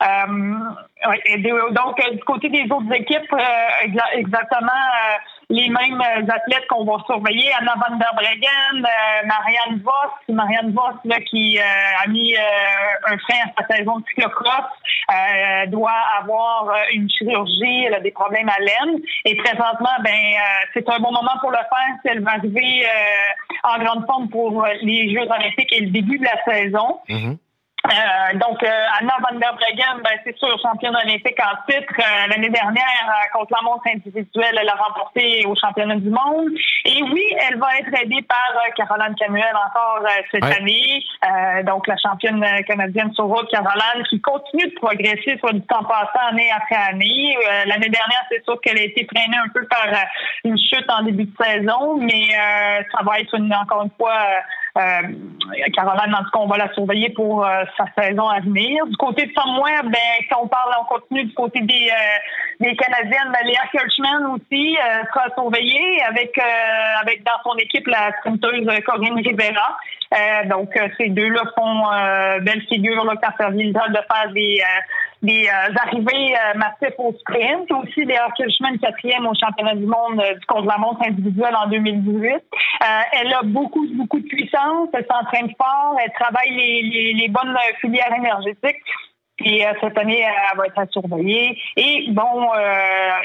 Euh, 0.02 1.72
donc, 1.72 2.00
du 2.12 2.24
côté 2.24 2.48
des 2.50 2.70
autres 2.70 2.92
équipes, 2.92 3.32
euh, 3.32 3.98
exactement 4.12 4.68
euh, 4.68 5.16
les 5.50 5.68
mêmes 5.68 6.00
athlètes 6.00 6.66
qu'on 6.68 6.84
va 6.84 7.02
surveiller. 7.06 7.50
Anna 7.58 7.74
van 7.76 7.96
der 7.96 8.12
Breggen, 8.14 8.86
Marianne 9.24 9.82
Voss, 9.82 10.12
Marianne 10.28 10.72
Voss 10.72 10.96
là, 11.04 11.20
qui 11.20 11.58
a 11.58 12.06
mis 12.08 12.36
un 12.36 13.18
frein 13.18 13.50
à 13.56 13.62
sa 13.62 13.76
saison 13.76 13.98
de 13.98 14.04
cyclocross, 14.08 14.66
doit 15.68 16.02
avoir 16.20 16.74
une 16.92 17.08
chirurgie, 17.08 17.84
elle 17.86 17.94
a 17.94 18.00
des 18.00 18.10
problèmes 18.10 18.48
à 18.48 18.58
l'aine. 18.60 19.00
Et 19.24 19.36
présentement, 19.36 19.96
ben 20.02 20.20
c'est 20.74 20.88
un 20.88 20.98
bon 20.98 21.12
moment 21.12 21.38
pour 21.40 21.50
le 21.50 21.56
faire 21.56 21.94
si 22.02 22.08
elle 22.08 22.22
va 22.22 22.32
arriver 22.32 22.86
en 23.64 23.78
grande 23.82 24.06
forme 24.06 24.28
pour 24.28 24.66
les 24.82 25.12
Jeux 25.12 25.26
olympiques 25.28 25.72
et 25.72 25.80
le 25.80 25.90
début 25.90 26.18
de 26.18 26.24
la 26.24 26.44
saison. 26.44 27.00
Mm-hmm. 27.08 27.36
Euh, 27.86 28.38
donc, 28.38 28.62
euh, 28.62 28.98
Anna 29.00 29.14
van 29.22 29.38
der 29.38 29.54
Breggen, 29.54 30.02
ben, 30.02 30.18
c'est 30.24 30.36
sûr, 30.36 30.58
championne 30.60 30.96
olympique 30.96 31.38
en 31.40 31.56
titre. 31.70 31.94
Euh, 31.98 32.26
l'année 32.28 32.50
dernière, 32.50 33.06
contre 33.32 33.54
la 33.54 33.62
montre 33.62 33.86
individuelle, 33.86 34.58
elle 34.60 34.68
a 34.68 34.74
remporté 34.74 35.46
au 35.46 35.54
championnat 35.54 35.96
du 35.96 36.10
monde. 36.10 36.50
Et 36.84 37.02
oui, 37.02 37.22
elle 37.48 37.58
va 37.58 37.68
être 37.78 38.02
aidée 38.02 38.22
par 38.22 38.52
Caroline 38.76 39.14
Camuel 39.14 39.54
encore 39.54 40.02
cette 40.30 40.44
année. 40.44 41.04
donc, 41.64 41.86
la 41.86 41.96
championne 41.96 42.44
canadienne 42.66 43.12
sur 43.14 43.24
route, 43.24 43.48
Caroline, 43.50 44.04
qui 44.10 44.20
continue 44.20 44.66
de 44.68 44.74
progresser 44.74 45.38
sur 45.38 45.52
du 45.52 45.62
temps 45.62 45.84
passant 45.84 46.28
année 46.30 46.50
après 46.54 46.76
année. 46.76 47.36
L'année 47.66 47.88
dernière, 47.88 48.24
c'est 48.30 48.42
sûr 48.44 48.60
qu'elle 48.60 48.78
a 48.78 48.82
été 48.82 49.06
freinée 49.06 49.36
un 49.36 49.48
peu 49.54 49.66
par 49.66 49.86
une 50.44 50.58
chute 50.58 50.86
en 50.88 51.02
début 51.02 51.24
de 51.24 51.44
saison, 51.44 51.96
mais 51.98 52.28
ça 52.92 53.02
va 53.04 53.20
être 53.20 53.34
une, 53.34 53.52
encore 53.54 53.82
une 53.82 53.90
fois 53.96 54.12
euh, 54.12 54.40
Caroline, 55.74 56.14
en 56.14 56.24
tout 56.24 56.30
cas, 56.30 56.38
on 56.38 56.46
va 56.46 56.56
la 56.58 56.72
surveiller 56.72 57.10
pour 57.10 57.44
euh, 57.44 57.64
sa 57.76 57.86
saison 58.00 58.28
à 58.28 58.40
venir. 58.40 58.86
Du 58.86 58.96
côté 58.96 59.26
de 59.26 59.32
Somewhere, 59.32 59.84
ben, 59.84 60.26
quand 60.30 60.42
on 60.42 60.48
parle, 60.48 60.72
on 60.80 60.84
continue 60.84 61.24
du 61.24 61.34
côté 61.34 61.60
des, 61.60 61.90
euh, 61.90 62.18
des 62.60 62.76
Canadiennes, 62.76 63.32
ben, 63.32 63.46
Léa 63.46 63.62
Kirchman 63.72 64.34
aussi 64.34 64.76
sera 65.12 65.28
surveillée 65.34 66.02
avec, 66.08 66.38
avec 67.02 67.24
dans 67.24 67.50
son 67.50 67.56
équipe 67.56 67.86
la 67.86 68.12
sprinteuse 68.18 68.68
Corinne 68.84 69.16
Rivera. 69.16 69.76
donc, 70.46 70.70
ces 70.96 71.08
deux-là 71.08 71.42
font 71.56 72.42
belle 72.42 72.62
figure 72.68 73.04
là, 73.04 73.14
quand 73.22 73.32
ça 73.38 73.50
vient 73.50 73.68
de 73.68 73.72
faire 73.72 74.32
des 74.32 74.62
des 75.22 75.48
euh, 75.48 75.74
arrivées 75.82 76.34
euh, 76.34 76.58
massives 76.58 76.94
au 76.98 77.12
sprint, 77.20 77.70
aussi 77.72 78.06
des 78.06 78.16
Kirchman 78.36 78.78
quatrième 78.78 79.26
au 79.26 79.34
championnat 79.34 79.74
du 79.74 79.86
monde 79.86 80.20
euh, 80.20 80.34
du 80.34 80.46
contre-la-montre 80.46 81.02
individuel 81.06 81.54
en 81.56 81.68
2018. 81.68 82.42
elle 83.12 83.32
a 83.32 83.42
beaucoup, 83.42 83.86
beaucoup 83.94 84.20
de 84.20 84.26
puissance, 84.26 84.88
elle 84.92 85.06
s'entraîne 85.10 85.52
fort, 85.56 85.96
elle 86.04 86.12
travaille 86.12 86.50
les, 86.50 87.14
les, 87.14 87.28
bonnes 87.28 87.56
filières 87.80 88.14
énergétiques. 88.16 88.82
Et 89.44 89.64
cette 89.80 89.96
année, 89.96 90.20
elle 90.20 90.58
va 90.58 90.66
être 90.66 90.90
surveillée. 90.90 91.56
Et 91.76 92.06
bon, 92.10 92.48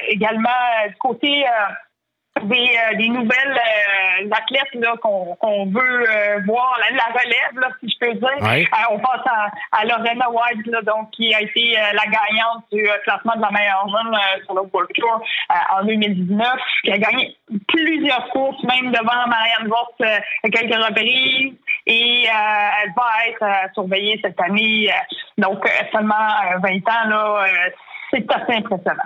également, 0.09 0.49
du 0.87 0.95
côté 0.97 1.43
des, 2.41 2.55
euh, 2.55 2.97
des 2.97 3.09
nouvelles 3.09 3.57
euh, 3.57 4.29
athlètes 4.31 4.73
là, 4.73 4.95
qu'on, 5.01 5.35
qu'on 5.35 5.65
veut 5.65 6.09
euh, 6.09 6.39
voir, 6.45 6.77
la, 6.79 6.95
la, 6.95 7.19
relève, 7.19 7.59
là, 7.59 7.69
si 7.79 7.89
je 7.89 7.97
peux 7.99 8.13
dire. 8.13 8.67
on 8.91 8.99
passe 8.99 9.21
à, 9.25 9.49
à 9.71 9.85
Lorena 9.85 10.29
White, 10.29 10.65
là, 10.67 10.81
donc, 10.81 11.11
qui 11.11 11.33
a 11.33 11.41
été 11.41 11.75
la 11.93 12.03
gagnante 12.05 12.65
du 12.71 12.83
classement 13.03 13.35
de 13.35 13.41
la 13.41 13.51
meilleure 13.51 13.87
jeune 13.87 14.15
sur 14.45 14.55
le 14.55 14.61
World 14.61 14.89
Tour 14.95 15.21
en 15.77 15.83
2019, 15.83 16.47
qui 16.83 16.91
a 16.91 16.97
gagné 16.97 17.37
plusieurs 17.67 18.27
courses, 18.29 18.61
même 18.63 18.91
devant 18.91 19.27
Marianne 19.27 19.67
Voss 19.67 20.09
à 20.43 20.49
quelques 20.49 20.75
reprises. 20.75 21.53
Et 21.85 22.25
elle 22.25 22.93
va 22.95 23.27
être 23.27 23.73
surveillée 23.73 24.19
cette 24.23 24.39
année. 24.41 24.89
donc, 25.37 25.67
seulement 25.91 26.13
20 26.61 26.69
ans, 26.89 27.09
là, 27.09 27.45
c'est 28.11 28.31
assez 28.31 28.57
impressionnant. 28.57 29.03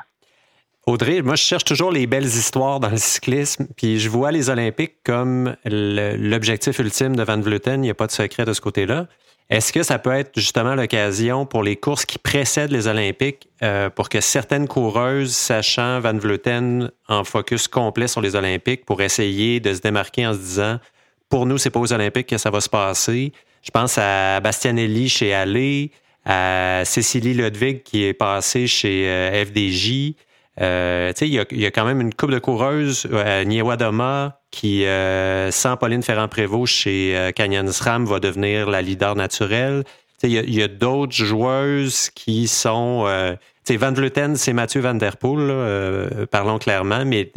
Audrey, 0.88 1.22
moi, 1.22 1.36
je 1.36 1.44
cherche 1.44 1.66
toujours 1.66 1.92
les 1.92 2.08
belles 2.08 2.24
histoires 2.24 2.80
dans 2.80 2.90
le 2.90 2.96
cyclisme, 2.96 3.68
puis 3.76 4.00
je 4.00 4.08
vois 4.08 4.32
les 4.32 4.50
Olympiques 4.50 4.96
comme 5.04 5.58
l'objectif 5.66 6.80
ultime 6.80 7.14
de 7.14 7.24
Van 7.24 7.42
Vleuten. 7.42 7.84
Il 7.84 7.88
n'y 7.88 7.90
a 7.90 7.94
pas 7.94 8.08
de 8.08 8.14
secret 8.14 8.46
de 8.46 8.54
ce 8.54 8.62
côté-là. 8.62 9.08
Est-ce 9.50 9.74
que 9.74 9.84
ça 9.84 10.00
peut 10.00 10.14
être 10.14 10.32
justement 10.40 10.76
l'occasion 10.76 11.46
pour 11.46 11.62
les 11.62 11.76
courses 11.76 12.06
qui 12.06 12.18
précèdent 12.18 12.72
les 12.72 12.88
Olympiques 12.88 13.50
euh, 13.64 13.90
pour 13.90 14.08
que 14.08 14.22
certaines 14.22 14.70
coureuses, 14.70 15.36
sachant 15.36 16.00
Van 16.00 16.18
Vleuten 16.18 16.90
en 17.10 17.26
focus 17.26 17.68
complet 17.68 18.08
sur 18.08 18.22
les 18.22 18.36
Olympiques, 18.36 18.86
pour 18.86 19.02
essayer 19.02 19.60
de 19.60 19.74
se 19.74 19.82
démarquer 19.82 20.26
en 20.26 20.34
se 20.34 20.40
disant 20.40 20.80
pour 21.28 21.46
nous, 21.46 21.58
c'est 21.58 21.70
pas 21.70 21.82
aux 21.82 21.92
Olympiques 21.92 22.28
que 22.28 22.38
ça 22.38 22.50
va 22.50 22.62
se 22.62 22.70
passer. 22.70 23.34
Je 23.62 23.72
pense 23.72 23.98
à 23.98 24.40
Bastianelli 24.40 25.10
chez 25.10 25.34
Allé, 25.34 25.92
à 26.24 26.84
Cécilie 26.86 27.34
Ludwig 27.34 27.84
qui 27.84 28.06
est 28.06 28.14
passée 28.14 28.68
chez 28.68 29.10
euh, 29.10 29.46
FDJ. 29.46 30.16
Euh, 30.60 31.14
il 31.22 31.34
y, 31.34 31.66
a 31.66 31.72
quand 31.72 31.86
même 31.86 32.02
une 32.02 32.14
coupe 32.14 32.32
de 32.32 32.40
coureuses, 32.40 33.08
euh, 33.12 33.44
Niewadoma, 33.44 34.40
qui, 34.50 34.86
euh, 34.86 35.52
sans 35.52 35.78
Pauline 35.78 36.02
Ferrand-Prévot 36.02 36.66
chez 36.66 37.32
Canyon 37.36 37.72
SRAM, 37.72 38.06
va 38.06 38.20
devenir 38.20 38.70
la 38.70 38.82
leader 38.82 39.16
naturelle. 39.16 39.84
Il 40.24 40.32
y 40.32 40.64
a, 40.64 40.68
d'autres 40.68 41.14
joueuses 41.14 42.10
qui 42.10 42.48
sont... 42.48 43.06
Euh, 43.08 43.36
Van 43.70 43.92
Vleuten, 43.92 44.38
c'est 44.38 44.54
Mathieu 44.54 44.80
Van 44.80 44.94
Der 44.94 45.18
Poel, 45.18 46.28
parlons 46.32 46.58
clairement, 46.58 47.04
mais 47.04 47.30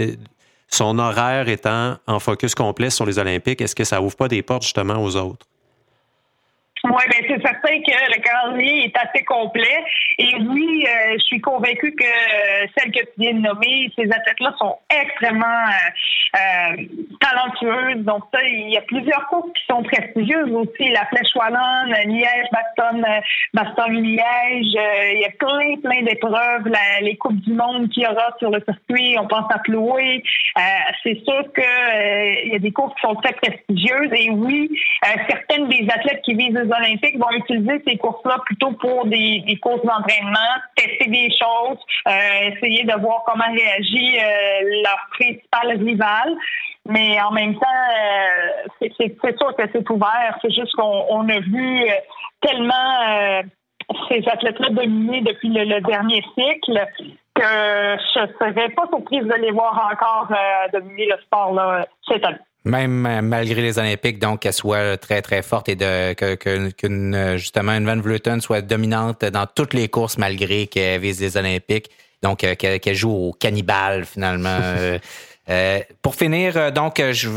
son 0.68 1.00
horaire 1.00 1.48
étant 1.48 1.96
en 2.06 2.20
focus 2.20 2.54
complet 2.54 2.90
sur 2.90 3.04
les 3.04 3.18
Olympiques, 3.18 3.60
est-ce 3.60 3.74
que 3.74 3.82
ça 3.82 4.00
ouvre 4.00 4.14
pas 4.14 4.28
des 4.28 4.40
portes 4.42 4.62
justement 4.62 5.02
aux 5.02 5.16
autres? 5.16 5.44
Oui, 6.84 7.02
ben 7.10 7.24
c'est 7.28 7.42
certain 7.42 7.78
que 7.82 7.90
le 7.90 8.22
calendrier 8.22 8.86
est 8.86 8.96
assez 8.96 9.22
complet. 9.24 9.84
Et 10.18 10.34
oui, 10.36 10.86
euh, 10.88 11.12
je 11.12 11.24
suis 11.24 11.40
convaincue 11.40 11.94
que 11.94 12.04
euh, 12.04 12.66
celles 12.76 12.90
que 12.90 13.00
tu 13.00 13.12
viens 13.18 13.34
de 13.34 13.40
nommer, 13.40 13.90
ces 13.96 14.10
athlètes-là 14.10 14.54
sont 14.58 14.78
extrêmement 15.02 15.66
euh, 16.36 16.76
talentueuses. 17.20 18.02
Donc 18.04 18.24
ça, 18.32 18.40
il 18.42 18.70
y 18.70 18.78
a 18.78 18.82
plusieurs 18.82 19.26
courses 19.26 19.52
qui 19.54 19.64
sont 19.68 19.82
prestigieuses 19.82 20.50
aussi. 20.52 20.88
La 20.90 21.04
Flèche 21.06 21.34
Wallonne, 21.34 21.94
Liège, 22.06 22.46
Baston, 22.50 23.02
Baston 23.52 23.90
Liège. 23.90 24.74
il 25.12 25.20
y 25.20 25.26
a 25.26 25.30
plein, 25.38 25.76
plein 25.82 26.02
d'épreuves. 26.02 26.72
les 27.02 27.16
coupes 27.18 27.40
du 27.40 27.52
monde 27.52 27.90
qu'il 27.90 28.04
y 28.04 28.06
aura 28.06 28.34
sur 28.38 28.50
le 28.50 28.62
circuit. 28.66 29.16
On 29.18 29.26
pense 29.26 29.52
à 29.52 29.58
Chloé. 29.58 30.22
c'est 31.02 31.22
sûr 31.24 31.44
que 31.52 32.46
il 32.46 32.52
y 32.52 32.56
a 32.56 32.58
des 32.58 32.72
courses 32.72 32.94
qui 32.94 33.02
sont 33.02 33.16
très 33.16 33.34
prestigieuses. 33.34 34.12
Et 34.12 34.30
oui, 34.30 34.70
certaines 35.28 35.68
des 35.68 35.86
athlètes 35.94 36.22
qui 36.22 36.34
visent 36.34 36.69
Olympiques 36.72 37.18
vont 37.18 37.30
utiliser 37.30 37.82
ces 37.86 37.96
courses-là 37.96 38.38
plutôt 38.44 38.72
pour 38.72 39.06
des, 39.06 39.58
courses 39.62 39.84
d'entraînement, 39.84 40.38
tester 40.76 41.08
des 41.08 41.28
choses, 41.30 41.78
euh, 42.08 42.50
essayer 42.52 42.84
de 42.84 43.00
voir 43.00 43.22
comment 43.26 43.52
réagit 43.52 44.18
euh, 44.18 44.82
leur 44.84 45.08
principal 45.12 45.78
rival. 45.84 46.36
Mais 46.86 47.20
en 47.20 47.30
même 47.30 47.54
temps, 47.54 47.66
euh, 47.66 48.68
c'est 48.80 49.36
sûr 49.36 49.54
que 49.56 49.62
c'est 49.72 49.90
ouvert. 49.90 50.38
C'est 50.42 50.52
juste 50.52 50.74
qu'on 50.74 51.28
a 51.28 51.40
vu 51.40 51.84
tellement 52.40 53.42
ces 54.08 54.26
athlètes-là 54.26 54.70
dominés 54.70 55.20
depuis 55.20 55.50
le, 55.50 55.80
dernier 55.80 56.24
cycle 56.34 56.86
que 57.34 57.42
je 57.42 58.20
ne 58.20 58.52
serais 58.52 58.68
pas 58.70 58.86
surprise 58.88 59.24
de 59.24 59.34
les 59.40 59.50
voir 59.50 59.90
encore 59.92 60.28
dominer 60.72 61.06
le 61.06 61.20
sport 61.22 61.52
là, 61.52 61.86
cette 62.08 62.24
année. 62.24 62.38
Même 62.64 63.06
euh, 63.06 63.22
malgré 63.22 63.62
les 63.62 63.78
Olympiques, 63.78 64.18
donc 64.18 64.40
qu'elle 64.40 64.52
soit 64.52 64.96
très 64.98 65.22
très 65.22 65.42
forte 65.42 65.68
et 65.68 65.76
de 65.76 66.12
que, 66.12 67.36
justement 67.36 67.72
une 67.72 67.86
Van 67.86 68.00
Vleuten 68.00 68.40
soit 68.40 68.60
dominante 68.60 69.24
dans 69.24 69.46
toutes 69.46 69.72
les 69.72 69.88
courses 69.88 70.18
malgré 70.18 70.66
qu'elle 70.66 71.00
vise 71.00 71.20
les 71.20 71.36
Olympiques, 71.36 71.90
donc 72.22 72.38
qu'elle 72.38 72.94
joue 72.94 73.10
au 73.10 73.32
cannibale 73.32 74.04
finalement. 74.04 74.58
Euh, 75.50 75.80
pour 76.00 76.14
finir, 76.14 76.56
euh, 76.56 76.70
donc, 76.70 77.00
euh, 77.00 77.12
je, 77.12 77.28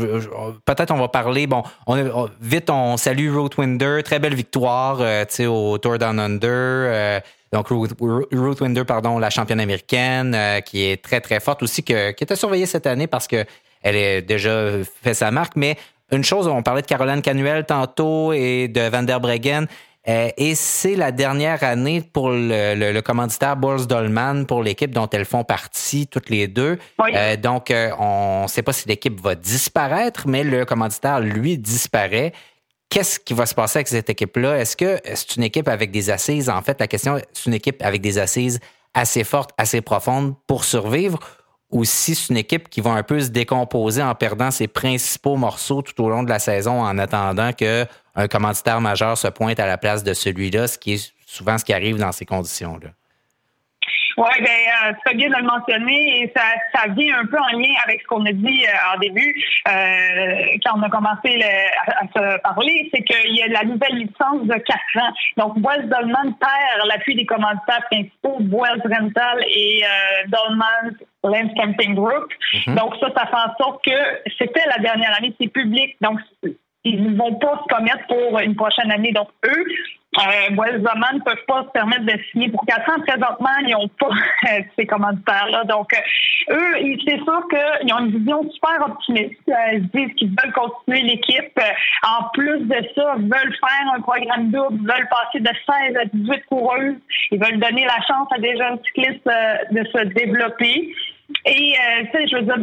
peut-être 0.64 0.92
on 0.92 0.98
va 0.98 1.08
parler. 1.08 1.46
Bon, 1.48 1.64
on, 1.86 2.28
vite, 2.40 2.70
on 2.70 2.96
salue 2.96 3.34
Ruth 3.34 3.56
Winder, 3.56 4.02
très 4.04 4.20
belle 4.20 4.34
victoire, 4.34 5.00
au 5.48 5.78
Tour 5.78 5.98
Down 5.98 6.20
Under. 6.20 7.20
donc 7.52 7.68
Ruth, 7.68 8.60
Winder, 8.60 8.84
pardon, 8.84 9.18
la 9.18 9.30
championne 9.30 9.60
américaine, 9.60 10.38
qui 10.64 10.84
est 10.84 11.02
très 11.02 11.20
très 11.20 11.40
forte 11.40 11.62
aussi, 11.64 11.82
que, 11.82 12.12
qui 12.12 12.22
était 12.22 12.36
surveillée 12.36 12.66
cette 12.66 12.86
année 12.86 13.08
parce 13.08 13.26
que 13.26 13.44
elle 13.84 13.96
a 13.96 14.20
déjà 14.20 14.70
fait 15.02 15.14
sa 15.14 15.30
marque. 15.30 15.54
Mais 15.54 15.76
une 16.10 16.24
chose, 16.24 16.48
on 16.48 16.62
parlait 16.62 16.82
de 16.82 16.86
Caroline 16.86 17.22
Canuel 17.22 17.64
tantôt 17.64 18.32
et 18.32 18.66
de 18.66 18.88
Van 18.88 19.04
der 19.04 19.20
Breggen. 19.20 19.66
Euh, 20.06 20.28
et 20.36 20.54
c'est 20.54 20.96
la 20.96 21.12
dernière 21.12 21.62
année 21.62 22.02
pour 22.02 22.28
le, 22.30 23.00
commanditaire 23.00 23.56
Boris 23.56 23.86
Dolman 23.86 24.44
pour 24.44 24.62
l'équipe 24.62 24.90
dont 24.90 25.08
elles 25.08 25.24
font 25.24 25.44
partie 25.44 26.06
toutes 26.06 26.28
les 26.28 26.46
deux. 26.46 26.78
Euh, 27.00 27.36
donc, 27.36 27.70
euh, 27.70 27.90
on 27.98 28.42
ne 28.42 28.48
sait 28.48 28.62
pas 28.62 28.72
si 28.72 28.86
l'équipe 28.86 29.18
va 29.20 29.34
disparaître, 29.34 30.26
mais 30.26 30.44
le 30.44 30.64
commanditaire, 30.64 31.20
lui, 31.20 31.56
disparaît. 31.56 32.32
Qu'est-ce 32.90 33.18
qui 33.18 33.32
va 33.32 33.46
se 33.46 33.54
passer 33.54 33.78
avec 33.78 33.88
cette 33.88 34.10
équipe-là? 34.10 34.58
Est-ce 34.58 34.76
que 34.76 34.98
c'est 35.14 35.36
une 35.36 35.42
équipe 35.42 35.68
avec 35.68 35.90
des 35.90 36.10
assises? 36.10 36.50
En 36.50 36.60
fait, 36.60 36.78
la 36.80 36.86
question, 36.86 37.18
c'est 37.32 37.46
une 37.46 37.54
équipe 37.54 37.82
avec 37.82 38.02
des 38.02 38.18
assises 38.18 38.60
assez 38.92 39.24
fortes, 39.24 39.50
assez 39.56 39.80
profondes 39.80 40.34
pour 40.46 40.64
survivre? 40.64 41.18
Ou 41.74 41.84
si 41.84 42.14
c'est 42.14 42.30
une 42.30 42.36
équipe 42.36 42.68
qui 42.68 42.80
va 42.80 42.92
un 42.92 43.02
peu 43.02 43.18
se 43.18 43.30
décomposer 43.30 44.00
en 44.00 44.14
perdant 44.14 44.52
ses 44.52 44.68
principaux 44.68 45.34
morceaux 45.34 45.82
tout 45.82 46.00
au 46.04 46.08
long 46.08 46.22
de 46.22 46.28
la 46.28 46.38
saison 46.38 46.80
en 46.80 46.96
attendant 46.98 47.52
que 47.52 47.84
un 48.14 48.28
commanditaire 48.28 48.80
majeur 48.80 49.18
se 49.18 49.26
pointe 49.26 49.58
à 49.58 49.66
la 49.66 49.76
place 49.76 50.04
de 50.04 50.14
celui-là, 50.14 50.68
ce 50.68 50.78
qui 50.78 50.92
est 50.92 51.12
souvent 51.26 51.58
ce 51.58 51.64
qui 51.64 51.72
arrive 51.72 51.98
dans 51.98 52.12
ces 52.12 52.26
conditions-là. 52.26 52.90
Oui, 54.16 54.30
ben, 54.38 54.46
euh, 54.46 54.92
c'est 55.04 55.16
bien 55.16 55.28
de 55.28 55.34
le 55.34 55.42
mentionner 55.42 56.22
et 56.22 56.32
ça, 56.36 56.42
ça 56.74 56.88
vient 56.88 57.18
un 57.18 57.26
peu 57.26 57.36
en 57.38 57.58
lien 57.58 57.72
avec 57.84 58.02
ce 58.02 58.06
qu'on 58.06 58.24
a 58.26 58.32
dit 58.32 58.64
euh, 58.64 58.94
en 58.94 58.98
début 58.98 59.34
euh, 59.68 60.58
quand 60.64 60.78
on 60.78 60.82
a 60.82 60.90
commencé 60.90 61.42
à, 61.86 62.06
se 62.06 62.40
parler, 62.40 62.90
c'est 62.92 63.02
qu'il 63.02 63.36
y 63.36 63.42
a 63.42 63.48
la 63.48 63.64
nouvelle 63.64 63.96
licence 63.96 64.42
de 64.42 64.54
4 64.54 64.62
ans. 64.96 65.12
Donc, 65.36 65.56
Wells 65.56 65.88
Dolman 65.88 66.34
perd 66.38 66.88
l'appui 66.88 67.14
des 67.14 67.26
commanditaires 67.26 67.84
principaux, 67.90 68.38
Wells 68.40 68.82
Rental 68.84 69.44
et 69.48 69.82
euh, 69.84 70.28
Dolman 70.28 70.96
Lens 71.24 71.50
Camping 71.56 71.94
Group. 71.94 72.32
Mm-hmm. 72.52 72.74
Donc, 72.74 72.94
ça, 73.00 73.08
ça 73.16 73.26
fait 73.26 73.50
en 73.50 73.56
sorte 73.56 73.84
que 73.84 74.30
c'était 74.38 74.64
la 74.66 74.78
dernière 74.82 75.16
année, 75.16 75.34
c'est 75.40 75.48
public. 75.48 75.96
Donc, 76.00 76.20
ils 76.84 77.02
ne 77.02 77.16
vont 77.16 77.34
pas 77.34 77.62
se 77.62 77.74
commettre 77.74 78.06
pour 78.06 78.38
une 78.40 78.54
prochaine 78.54 78.90
année. 78.92 79.12
Donc, 79.12 79.28
eux, 79.46 79.64
euh, 80.18 80.50
ne 80.50 81.20
peuvent 81.20 81.44
pas 81.46 81.64
se 81.64 81.68
permettre 81.70 82.04
de 82.04 82.12
signer 82.30 82.48
pour 82.50 82.64
quatre 82.66 82.88
ans. 82.90 83.00
Présentement, 83.06 83.48
ils 83.62 83.72
n'ont 83.72 83.88
pas 83.88 84.08
euh, 84.50 84.60
ces 84.76 84.86
commanditaires-là. 84.86 85.64
Donc, 85.64 85.92
euh, 85.94 86.54
eux, 86.54 86.96
c'est 87.06 87.18
sûr 87.22 87.42
qu'ils 87.48 87.94
ont 87.94 87.98
une 88.00 88.18
vision 88.18 88.50
super 88.50 88.86
optimiste. 88.86 89.40
Euh, 89.48 89.54
ils 89.72 89.88
disent 89.88 90.14
qu'ils 90.16 90.28
veulent 90.28 90.52
continuer 90.52 91.02
l'équipe. 91.02 91.60
En 92.06 92.28
plus 92.32 92.60
de 92.60 92.76
ça, 92.94 93.14
ils 93.18 93.24
veulent 93.24 93.56
faire 93.56 93.92
un 93.94 94.00
programme 94.00 94.50
double, 94.50 94.78
ils 94.80 94.86
veulent 94.86 95.08
passer 95.08 95.40
de 95.40 95.48
16 95.48 95.96
à 95.96 96.04
18 96.12 96.46
coureuses. 96.46 96.96
Ils 97.30 97.40
veulent 97.40 97.60
donner 97.60 97.84
la 97.84 98.00
chance 98.06 98.28
à 98.30 98.38
des 98.38 98.56
jeunes 98.56 98.78
cyclistes 98.84 99.28
de 99.70 99.84
se 99.84 100.04
développer. 100.14 100.94
Et, 101.46 101.74
euh, 101.74 102.04
tu 102.04 102.18
sais, 102.18 102.26
je 102.28 102.36
veux 102.36 102.42
dire, 102.42 102.56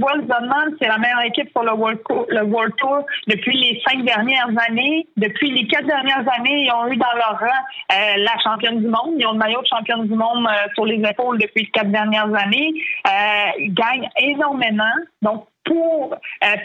c'est 0.82 0.88
la 0.88 0.98
meilleure 0.98 1.22
équipe 1.22 1.50
sur 1.52 1.64
le 1.64 1.74
World, 1.74 2.00
Tour, 2.08 2.26
le 2.30 2.44
World 2.44 2.74
Tour 2.78 3.06
depuis 3.28 3.56
les 3.58 3.82
cinq 3.86 4.04
dernières 4.04 4.50
années. 4.70 5.08
Depuis 5.18 5.52
les 5.52 5.68
quatre 5.68 5.86
dernières 5.86 6.26
années, 6.40 6.66
ils 6.66 6.72
ont 6.72 6.92
eu 6.92 6.98
dans 6.98 7.14
leur 7.16 7.40
rang 7.40 7.46
euh, 7.92 8.18
la 8.18 8.38
championne 8.44 8.80
du 8.80 8.88
monde. 8.88 9.16
Ils 9.18 9.28
ont 9.28 9.34
le 9.34 9.38
maillot 9.38 9.62
de 9.62 9.68
championne 9.68 10.08
du 10.08 10.16
monde 10.16 10.48
euh, 10.48 10.68
sur 10.74 10.86
les 10.86 11.02
épaules 11.08 11.38
depuis 11.38 11.64
les 11.64 11.72
quatre 11.72 11.92
dernières 11.92 12.34
années. 12.34 12.74
ils 13.60 13.74
gagnent 13.74 14.10
énormément. 14.18 14.84
Donc, 15.22 15.46
pour 15.64 16.16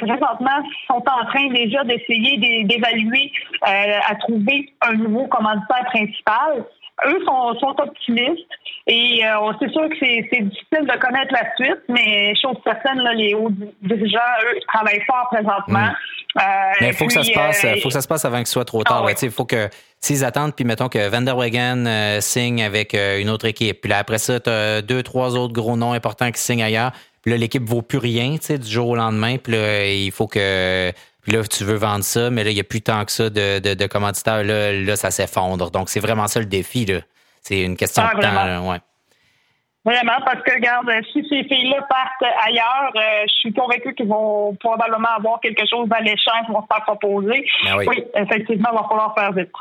présentement 0.01 0.63
sont 0.87 1.05
en 1.07 1.27
train 1.27 1.49
déjà 1.51 1.85
d'essayer 1.85 2.65
d'évaluer 2.65 3.31
à 3.63 4.15
trouver 4.17 4.73
un 4.81 4.95
nouveau 4.95 5.27
commanditaire 5.27 5.85
principal 5.85 6.65
eux 7.05 7.19
sont, 7.27 7.59
sont 7.59 7.75
optimistes 7.79 8.49
et 8.87 9.21
euh, 9.25 9.53
c'est 9.61 9.71
sûr 9.71 9.89
que 9.89 9.97
c'est 10.01 10.43
difficile 10.43 10.87
de 10.87 10.99
connaître 10.99 11.33
la 11.33 11.55
suite, 11.57 11.83
mais 11.89 12.35
chose 12.41 12.57
certaine, 12.65 12.99
là, 13.03 13.13
les 13.15 13.35
hauts 13.35 13.51
dirigeants, 13.83 14.19
eux, 14.45 14.59
travaillent 14.73 15.03
fort 15.07 15.29
présentement. 15.31 15.89
Mm. 15.89 16.39
Euh, 16.39 16.43
mais 16.81 16.89
il 16.89 16.95
faut 16.95 17.07
que 17.07 17.13
ça 17.13 17.25
se 17.25 17.33
passe, 17.33 17.65
euh, 17.65 17.75
faut 17.83 17.89
que 17.89 17.95
ça 17.95 18.03
se 18.03 18.09
passe 18.09 18.25
avant 18.25 18.41
que 18.43 18.47
ce 18.47 18.53
soit 18.53 18.65
trop 18.65 18.85
tard. 18.85 19.05
Ah 19.09 19.13
il 19.21 19.31
faut 19.31 19.45
que 19.45 19.69
s'ils 20.01 20.25
attendent, 20.25 20.55
puis 20.55 20.65
mettons 20.65 20.89
que 20.89 21.09
Van 21.09 21.23
der 21.23 21.37
Wegen 21.37 22.21
signe 22.21 22.63
avec 22.63 22.95
une 22.95 23.31
autre 23.31 23.47
équipe, 23.47 23.81
puis 23.81 23.91
là 23.91 23.99
après 23.99 24.19
ça, 24.19 24.39
tu 24.39 24.51
as 24.51 24.83
deux, 24.83 25.03
trois 25.03 25.35
autres 25.37 25.55
gros 25.55 25.77
noms 25.77 25.93
importants 25.93 26.31
qui 26.31 26.41
signent 26.41 26.63
ailleurs. 26.63 26.93
Puis 27.23 27.33
là, 27.33 27.39
l'équipe 27.39 27.65
vaut 27.65 27.83
plus 27.83 27.99
rien, 27.99 28.37
du 28.37 28.71
jour 28.71 28.91
au 28.91 28.95
lendemain. 28.95 29.39
Puis 29.39 29.55
là, 29.55 29.87
il 29.87 30.13
faut 30.13 30.29
que 30.29 30.93
puis 31.27 31.35
là, 31.35 31.43
tu 31.43 31.65
veux 31.65 31.75
vendre 31.75 32.05
ça, 32.05 32.31
mais 32.31 32.45
là, 32.45 32.51
il 32.51 32.55
n'y 32.55 32.61
a 32.61 32.65
plus 32.65 32.83
tant 32.83 33.05
que 33.05 33.11
ça 33.11 33.31
de, 33.31 33.59
de, 33.59 33.75
de 33.75 33.87
commanditaires. 33.89 34.45
Là, 34.45 34.73
là, 34.73 34.95
ça 34.95 35.11
s'effondre. 35.11 35.73
Donc, 35.73 35.89
c'est 35.89 35.99
vraiment 35.99 36.29
ça 36.29 36.39
le 36.39 36.47
défi. 36.47 36.87
Là. 36.87 37.01
C'est 37.43 37.63
une 37.63 37.77
question 37.77 38.05
ah, 38.07 38.15
de 38.15 38.23
temps. 38.23 38.71
ouais. 38.71 38.79
Vraiment, 39.87 40.19
parce 40.25 40.43
que, 40.43 40.53
regarde, 40.53 40.91
si 41.13 41.25
ces 41.29 41.45
filles-là 41.45 41.87
partent 41.89 42.35
ailleurs, 42.45 42.91
euh, 42.97 43.23
je 43.29 43.33
suis 43.35 43.53
convaincue 43.53 43.95
qu'ils 43.95 44.09
vont 44.09 44.57
probablement 44.59 45.11
avoir 45.17 45.39
quelque 45.39 45.63
chose 45.65 45.89
d'alléchant 45.89 46.33
qui 46.45 46.51
vont 46.51 46.63
se 46.63 46.67
faire 46.67 46.85
proposer. 46.85 47.47
Ben 47.63 47.77
oui. 47.77 48.03
effectivement, 48.17 48.71
il 48.73 48.77
va 48.79 48.89
falloir 48.89 49.15
faire 49.17 49.33
vite. 49.33 49.53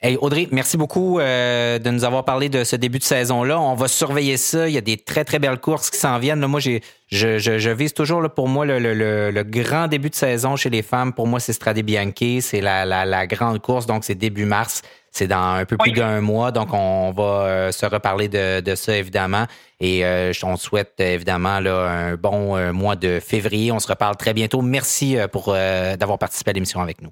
Hey, 0.00 0.16
Audrey, 0.20 0.46
merci 0.52 0.76
beaucoup 0.76 1.18
euh, 1.18 1.80
de 1.80 1.90
nous 1.90 2.04
avoir 2.04 2.24
parlé 2.24 2.48
de 2.48 2.62
ce 2.62 2.76
début 2.76 2.98
de 2.98 3.02
saison-là. 3.02 3.58
On 3.58 3.74
va 3.74 3.88
surveiller 3.88 4.36
ça. 4.36 4.68
Il 4.68 4.74
y 4.74 4.78
a 4.78 4.82
des 4.82 4.98
très, 4.98 5.24
très 5.24 5.40
belles 5.40 5.58
courses 5.58 5.90
qui 5.90 5.98
s'en 5.98 6.20
viennent. 6.20 6.46
moi, 6.46 6.60
j'ai, 6.60 6.80
je, 7.10 7.38
je, 7.38 7.70
vise 7.70 7.92
toujours 7.92 8.20
là, 8.20 8.28
pour 8.28 8.46
moi 8.46 8.66
le, 8.66 8.78
le, 8.78 8.94
le, 9.32 9.42
grand 9.42 9.88
début 9.88 10.10
de 10.10 10.14
saison 10.14 10.54
chez 10.54 10.70
les 10.70 10.82
femmes. 10.82 11.12
Pour 11.12 11.26
moi, 11.26 11.40
c'est 11.40 11.52
Strade 11.52 11.80
Bianchi. 11.80 12.40
C'est 12.40 12.60
la, 12.60 12.84
la, 12.84 13.04
la 13.04 13.26
grande 13.26 13.60
course, 13.60 13.86
donc 13.86 14.04
c'est 14.04 14.14
début 14.14 14.44
mars. 14.44 14.82
C'est 15.16 15.28
dans 15.28 15.54
un 15.54 15.64
peu 15.64 15.78
plus 15.78 15.92
d'un 15.92 16.20
mois, 16.20 16.52
donc 16.52 16.74
on 16.74 17.10
va 17.10 17.22
euh, 17.22 17.72
se 17.72 17.86
reparler 17.86 18.28
de, 18.28 18.74
ça 18.74 18.98
évidemment. 18.98 19.46
Et 19.80 20.04
euh, 20.04 20.30
on 20.42 20.56
souhaite 20.56 21.00
évidemment 21.00 21.58
là, 21.58 21.88
un 21.88 22.16
bon 22.16 22.54
euh, 22.54 22.70
mois 22.70 22.96
de 22.96 23.18
février. 23.18 23.72
On 23.72 23.78
se 23.78 23.88
reparle 23.88 24.16
très 24.16 24.34
bientôt. 24.34 24.60
Merci 24.60 25.16
pour 25.32 25.54
d'avoir 25.54 26.18
participé 26.18 26.50
à 26.50 26.52
l'émission 26.52 26.82
avec 26.82 27.00
nous. 27.00 27.08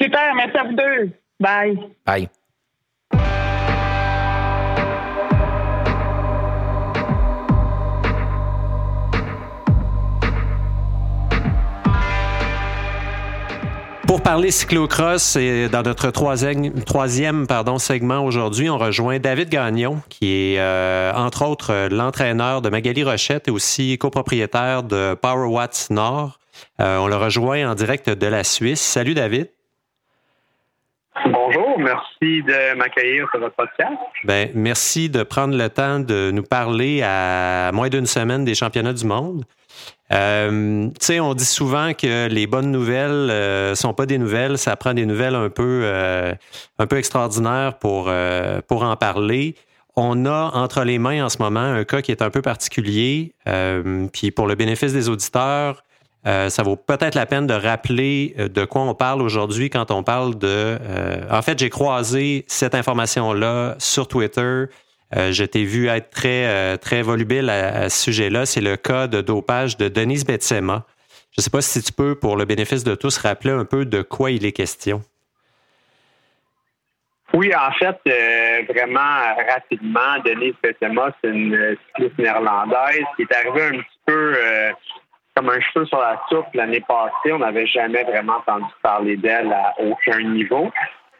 Super, 0.00 0.34
merci 0.34 0.56
à 0.56 0.64
vous 0.64 0.74
deux. 0.74 1.10
Bye. 1.38 1.78
Bye. 2.06 3.41
Pour 14.12 14.20
parler 14.20 14.50
cyclocross, 14.50 15.36
et 15.36 15.70
dans 15.70 15.80
notre 15.80 16.10
troisième, 16.10 16.84
troisième 16.84 17.46
pardon, 17.46 17.78
segment 17.78 18.22
aujourd'hui, 18.22 18.68
on 18.68 18.76
rejoint 18.76 19.18
David 19.18 19.48
Gagnon, 19.48 20.02
qui 20.10 20.52
est 20.52 20.60
euh, 20.60 21.14
entre 21.14 21.46
autres 21.46 21.88
l'entraîneur 21.90 22.60
de 22.60 22.68
Magali 22.68 23.04
Rochette 23.04 23.48
et 23.48 23.50
aussi 23.50 23.96
copropriétaire 23.96 24.82
de 24.82 25.14
Power 25.14 25.46
Watts 25.46 25.86
Nord. 25.88 26.38
Euh, 26.78 26.98
on 26.98 27.06
le 27.06 27.16
rejoint 27.16 27.70
en 27.70 27.74
direct 27.74 28.10
de 28.10 28.26
la 28.26 28.44
Suisse. 28.44 28.82
Salut 28.82 29.14
David. 29.14 29.48
Bonjour, 31.30 31.78
merci 31.78 32.42
de 32.42 32.76
m'accueillir 32.76 33.26
sur 33.30 33.40
votre 33.40 33.54
podcast. 33.54 33.96
Ben, 34.24 34.50
merci 34.54 35.08
de 35.08 35.22
prendre 35.22 35.56
le 35.56 35.70
temps 35.70 36.00
de 36.00 36.30
nous 36.30 36.42
parler 36.42 37.00
à 37.02 37.70
moins 37.72 37.88
d'une 37.88 38.06
semaine 38.06 38.44
des 38.44 38.54
championnats 38.54 38.92
du 38.92 39.06
monde. 39.06 39.44
Euh, 40.12 40.88
tu 40.88 41.06
sais, 41.06 41.20
on 41.20 41.34
dit 41.34 41.44
souvent 41.44 41.94
que 41.94 42.28
les 42.28 42.46
bonnes 42.46 42.70
nouvelles 42.70 43.30
euh, 43.30 43.74
sont 43.74 43.94
pas 43.94 44.06
des 44.06 44.18
nouvelles, 44.18 44.58
ça 44.58 44.76
prend 44.76 44.94
des 44.94 45.06
nouvelles 45.06 45.34
un 45.34 45.48
peu, 45.48 45.82
euh, 45.84 46.34
un 46.78 46.86
peu 46.86 46.98
extraordinaires 46.98 47.78
pour, 47.78 48.06
euh, 48.08 48.60
pour 48.66 48.82
en 48.82 48.96
parler. 48.96 49.54
On 49.96 50.26
a 50.26 50.50
entre 50.54 50.84
les 50.84 50.98
mains 50.98 51.24
en 51.24 51.28
ce 51.28 51.38
moment 51.38 51.60
un 51.60 51.84
cas 51.84 52.02
qui 52.02 52.12
est 52.12 52.22
un 52.22 52.30
peu 52.30 52.42
particulier. 52.42 53.34
puis 54.12 54.30
pour 54.30 54.46
le 54.46 54.54
bénéfice 54.54 54.94
des 54.94 55.10
auditeurs, 55.10 55.84
ça 56.24 56.62
vaut 56.62 56.76
peut-être 56.76 57.14
la 57.14 57.26
peine 57.26 57.46
de 57.46 57.52
rappeler 57.52 58.34
de 58.38 58.64
quoi 58.64 58.82
on 58.82 58.94
parle 58.94 59.20
aujourd'hui 59.20 59.68
quand 59.68 59.90
on 59.90 60.02
parle 60.02 60.38
de. 60.38 60.78
en 61.30 61.42
fait, 61.42 61.58
j'ai 61.58 61.68
croisé 61.68 62.46
cette 62.48 62.74
information-là 62.74 63.74
sur 63.78 64.08
Twitter 64.08 64.64
euh, 65.16 65.32
je 65.32 65.44
t'ai 65.44 65.64
vu 65.64 65.88
être 65.88 66.10
très, 66.10 66.46
euh, 66.46 66.76
très 66.76 67.02
volubile 67.02 67.50
à, 67.50 67.88
ce 67.88 68.04
sujet-là. 68.04 68.46
C'est 68.46 68.60
le 68.60 68.76
cas 68.76 69.06
de 69.06 69.20
dopage 69.20 69.76
de 69.76 69.88
Denise 69.88 70.24
Betsema. 70.24 70.84
Je 71.32 71.40
ne 71.40 71.42
sais 71.42 71.50
pas 71.50 71.60
si 71.60 71.82
tu 71.82 71.92
peux, 71.92 72.14
pour 72.14 72.36
le 72.36 72.44
bénéfice 72.44 72.84
de 72.84 72.94
tous, 72.94 73.18
rappeler 73.18 73.52
un 73.52 73.64
peu 73.64 73.84
de 73.84 74.02
quoi 74.02 74.30
il 74.30 74.44
est 74.44 74.52
question. 74.52 75.02
Oui, 77.34 77.50
en 77.54 77.72
fait, 77.72 77.98
euh, 78.06 78.62
vraiment 78.68 79.34
rapidement, 79.50 80.18
Denise 80.24 80.54
Bessema, 80.62 81.10
c'est 81.22 81.30
une 81.30 81.76
cycliste 81.86 82.18
néerlandaise 82.18 83.04
qui 83.16 83.22
est 83.22 83.34
arrivée 83.34 83.76
un 83.76 83.80
petit 83.80 84.00
peu 84.04 84.36
comme 85.34 85.48
un 85.48 85.60
cheveu 85.60 85.86
sur 85.86 85.98
la 85.98 86.20
soupe 86.28 86.52
l'année 86.52 86.84
passée. 86.86 87.32
On 87.32 87.38
n'avait 87.38 87.66
jamais 87.66 88.04
vraiment 88.04 88.36
entendu 88.36 88.70
parler 88.82 89.16
d'elle 89.16 89.50
à 89.50 89.74
aucun 89.78 90.20
niveau. 90.20 90.70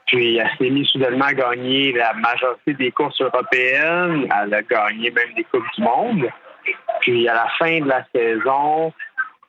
Puis 0.07 0.37
elle 0.37 0.51
s'est 0.59 0.71
mise 0.71 0.87
soudainement 0.89 1.27
à 1.27 1.35
gagner 1.35 1.93
la 1.93 2.13
majorité 2.15 2.75
des 2.75 2.91
courses 2.91 3.21
européennes. 3.21 4.29
Elle 4.43 4.55
a 4.55 4.63
gagné 4.63 5.11
même 5.11 5.35
des 5.35 5.45
Coupes 5.45 5.65
du 5.77 5.83
Monde. 5.83 6.29
Puis 7.01 7.29
à 7.29 7.35
la 7.35 7.49
fin 7.59 7.81
de 7.81 7.89
la 7.89 8.05
saison, 8.15 8.93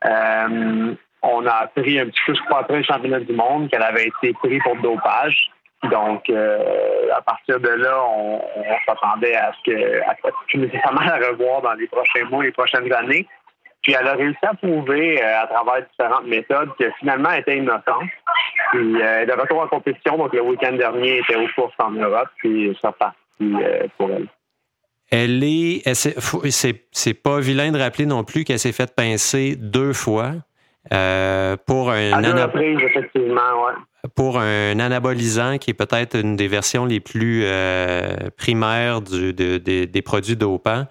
euh, 0.05 0.95
on 1.21 1.45
a 1.45 1.53
appris 1.53 1.99
un 1.99 2.05
petit 2.05 2.19
peu, 2.25 2.33
je 2.33 2.41
crois, 2.43 2.59
après 2.59 2.77
le 2.77 2.83
championnat 2.83 3.19
du 3.21 3.33
monde, 3.33 3.69
qu'elle 3.69 3.83
avait 3.83 4.07
été 4.07 4.33
prise 4.33 4.61
pour 4.63 4.75
dopage. 4.77 5.49
Donc, 5.91 6.29
euh, 6.29 7.09
à 7.15 7.21
partir 7.21 7.59
de 7.59 7.69
là, 7.69 8.03
on, 8.05 8.41
s'attendait 8.85 9.35
à 9.35 9.51
ce 9.53 9.71
que, 9.71 10.01
à 10.01 10.15
ce 10.23 10.57
nécessairement 10.57 11.01
la 11.01 11.27
revoir 11.27 11.61
dans 11.61 11.73
les 11.73 11.87
prochains 11.87 12.25
mois, 12.29 12.43
les 12.43 12.51
prochaines 12.51 12.91
années. 12.93 13.27
Puis 13.81 13.93
elle 13.99 14.07
a 14.07 14.13
réussi 14.13 14.37
à 14.43 14.53
prouver 14.53 15.21
euh, 15.21 15.41
à 15.41 15.47
travers 15.47 15.85
différentes 15.85 16.27
méthodes 16.27 16.69
que 16.79 16.89
finalement 16.99 17.31
elle 17.31 17.41
était 17.41 17.57
innocente. 17.57 18.09
Puis 18.71 19.01
euh, 19.01 19.05
elle 19.17 19.23
est 19.23 19.35
de 19.35 19.39
retour 19.39 19.61
en 19.61 19.67
compétition, 19.67 20.17
donc 20.17 20.33
le 20.33 20.41
week-end 20.41 20.73
dernier 20.73 21.17
elle 21.17 21.19
était 21.19 21.35
aux 21.35 21.47
courses 21.55 21.75
en 21.79 21.91
Europe, 21.91 22.29
puis 22.37 22.77
ça 22.81 22.91
parti 22.91 23.17
euh, 23.41 23.87
pour 23.97 24.09
elle. 24.11 24.27
Elle 25.11 25.43
est, 25.43 25.83
c'est 25.93 27.13
pas 27.13 27.39
vilain 27.39 27.71
de 27.71 27.77
rappeler 27.77 28.05
non 28.05 28.23
plus 28.23 28.45
qu'elle 28.45 28.57
s'est 28.57 28.71
faite 28.71 28.95
pincer 28.95 29.55
deux 29.55 29.93
fois 29.93 30.31
pour 30.89 31.91
un 31.91 32.13
pour 34.15 34.39
un 34.39 34.79
anabolisant 34.79 35.59
qui 35.59 35.69
est 35.71 35.75
peut-être 35.75 36.17
une 36.19 36.35
des 36.35 36.47
versions 36.47 36.85
les 36.85 36.99
plus 36.99 37.45
primaires 38.37 39.01
du, 39.01 39.33
des 39.33 40.01
produits 40.03 40.35
dopants. 40.35 40.87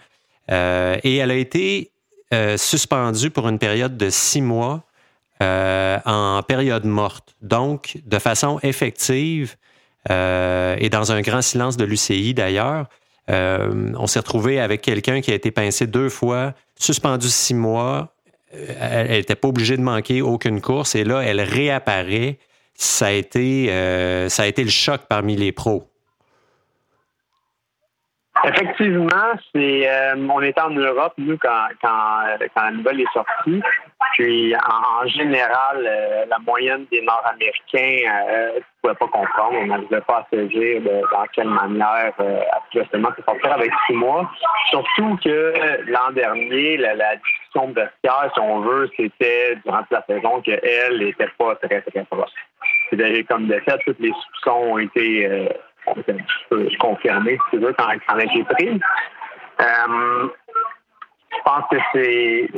et 0.48 1.16
elle 1.16 1.30
a 1.30 1.34
été 1.34 1.92
euh, 2.32 2.56
suspendu 2.56 3.28
pour 3.28 3.46
une 3.46 3.58
période 3.58 3.98
de 3.98 4.08
six 4.08 4.40
mois 4.40 4.84
euh, 5.42 5.98
en 6.06 6.42
période 6.42 6.84
morte. 6.84 7.34
Donc, 7.42 7.98
de 8.06 8.18
façon 8.18 8.58
effective 8.62 9.56
euh, 10.10 10.76
et 10.78 10.88
dans 10.88 11.12
un 11.12 11.20
grand 11.20 11.42
silence 11.42 11.76
de 11.76 11.84
l'UCI 11.84 12.32
d'ailleurs, 12.34 12.86
on 13.28 14.06
s'est 14.06 14.18
retrouvé 14.18 14.60
avec 14.60 14.82
quelqu'un 14.82 15.20
qui 15.22 15.30
a 15.30 15.34
été 15.34 15.50
pincé 15.50 15.86
deux 15.86 16.10
fois, 16.10 16.52
suspendu 16.78 17.28
six 17.28 17.54
mois. 17.54 18.14
Elle 18.78 19.10
n'était 19.10 19.36
pas 19.36 19.48
obligée 19.48 19.78
de 19.78 19.82
manquer 19.82 20.20
aucune 20.20 20.60
course 20.60 20.94
et 20.94 21.04
là, 21.04 21.20
elle 21.20 21.40
réapparaît. 21.40 22.38
Ça 22.74 23.06
a 23.06 23.12
été 23.12 23.68
le 23.70 24.68
choc 24.68 25.02
parmi 25.08 25.36
les 25.36 25.52
pros. 25.52 25.91
Effectivement, 28.44 29.32
c'est 29.54 29.88
euh, 29.88 30.16
on 30.16 30.40
était 30.42 30.60
en 30.60 30.70
Europe, 30.70 31.14
nous, 31.18 31.38
quand, 31.38 31.68
quand, 31.80 32.24
quand 32.54 32.62
la 32.62 32.70
nouvelle 32.72 33.00
est 33.00 33.12
sortie. 33.12 33.62
Puis 34.14 34.54
en, 34.56 35.06
général, 35.06 35.84
euh, 35.86 36.24
la 36.28 36.38
moyenne 36.40 36.86
des 36.90 37.00
Nord-Américains 37.02 38.10
euh, 38.28 38.56
ne 38.56 38.60
pouvait 38.82 38.94
pas 38.94 39.06
comprendre. 39.06 39.58
On 39.60 39.66
n'arrivait 39.66 40.00
pas 40.00 40.18
à 40.18 40.26
saisir 40.30 40.82
de, 40.82 41.02
dans 41.10 41.24
quelle 41.32 41.48
manière 41.48 42.12
euh, 42.20 42.40
absolument 42.52 43.10
se 43.16 43.22
sortir 43.22 43.52
avec 43.52 43.70
six 43.86 43.94
mois. 43.94 44.30
Surtout 44.70 45.18
que 45.24 45.54
l'an 45.86 46.12
dernier, 46.12 46.76
la, 46.78 46.94
la 46.94 47.16
discussion 47.16 47.68
de 47.68 47.74
vestiaire, 47.74 48.30
si 48.34 48.40
on 48.40 48.60
veut, 48.60 48.90
c'était 48.96 49.56
durant 49.64 49.82
la 49.90 50.04
saison 50.06 50.40
qu'elle 50.42 50.98
n'était 50.98 51.30
pas 51.38 51.54
très, 51.56 51.80
très 51.80 52.04
proche. 52.04 52.30
Comme 53.28 53.46
de 53.46 53.58
fait, 53.60 53.78
tous 53.86 53.96
les 54.00 54.12
soupçons 54.12 54.72
ont 54.72 54.78
été 54.78 55.48
je 55.86 56.48
peux 56.48 56.68
confirmer, 56.78 57.32
si 57.32 57.56
tu 57.56 57.64
veux, 57.64 57.72
quand, 57.72 57.88
elle 57.90 58.20
a 58.20 58.24
été 58.24 58.44
prise. 58.44 58.80
Euh, 59.60 60.28
je 61.34 61.42
pense 61.44 61.64
que 61.70 61.76
c'est. 61.92 62.48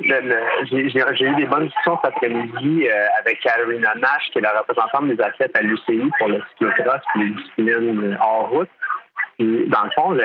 J'ai 0.67 1.25
eu 1.25 1.35
des 1.37 1.47
bonnes 1.47 1.67
discussions 1.67 1.99
cet 2.03 2.13
après-midi 2.13 2.89
euh, 2.89 3.07
avec 3.21 3.41
Carolina 3.41 3.95
Nash, 3.97 4.31
qui 4.33 4.39
est 4.39 4.43
la 4.43 4.59
représentante 4.59 5.09
des 5.09 5.21
athlètes 5.23 5.57
à 5.57 5.63
l'UCI 5.63 6.11
pour 6.19 6.29
le 6.29 6.43
cyclocross 6.51 7.01
et 7.15 7.19
les 7.21 7.31
disciplines 7.31 8.19
hors 8.21 8.51
route. 8.51 8.71
Puis, 9.39 9.69
dans 9.69 9.85
le 9.85 9.91
fond, 9.91 10.17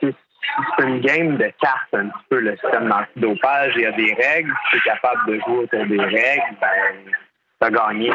c'est 0.00 0.84
une 0.84 1.00
game 1.00 1.36
de 1.36 1.52
cartes 1.60 1.92
un 1.92 2.06
petit 2.06 2.24
peu 2.30 2.40
le 2.40 2.56
système 2.56 2.88
d'antidopage. 2.88 3.72
Il 3.76 3.82
y 3.82 3.86
a 3.86 3.92
des 3.92 4.14
règles. 4.14 4.52
Tu 4.70 4.76
es 4.76 4.80
capable 4.80 5.26
de 5.26 5.40
jouer 5.40 5.58
autour 5.64 5.86
des 5.86 6.00
règles, 6.00 6.56
ben 6.60 7.12
t'as 7.60 7.70
gagné. 7.70 8.12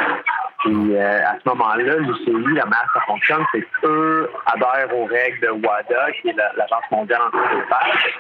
Puis 0.60 0.96
euh, 0.96 1.20
à 1.26 1.36
ce 1.44 1.50
moment-là, 1.50 1.98
l'UCI, 1.98 2.32
la 2.32 2.66
manière 2.66 2.90
ça 2.94 3.02
fonctionne, 3.06 3.44
c'est 3.52 3.66
qu'eux 3.82 4.30
adhèrent 4.46 4.96
aux 4.96 5.06
règles 5.06 5.40
de 5.42 5.50
WADA, 5.50 6.12
qui 6.22 6.30
est 6.30 6.36
l'Agence 6.36 6.90
mondiale 6.92 7.22
antidopage. 7.22 8.20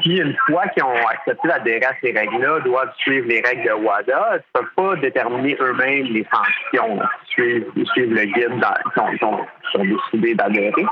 Puis 0.00 0.18
une 0.18 0.36
fois 0.46 0.66
qu'ils 0.68 0.82
ont 0.82 1.06
accepté 1.06 1.46
d'adhérer 1.46 1.84
à 1.84 1.94
ces 2.00 2.12
règles-là, 2.12 2.60
doivent 2.60 2.92
suivre 2.98 3.28
les 3.28 3.40
règles 3.40 3.68
de 3.68 3.74
WADA. 3.84 4.30
Ils 4.32 4.36
ne 4.36 4.60
peuvent 4.60 4.74
pas 4.74 4.96
déterminer 4.96 5.56
eux-mêmes 5.60 6.06
les 6.06 6.26
sanctions. 6.32 6.98
Ils 7.38 7.86
suivent, 7.86 8.14
le 8.14 8.24
guide 8.24 8.66
ont 8.96 9.82
décidé 9.84 10.34
d'adhérer. 10.34 10.86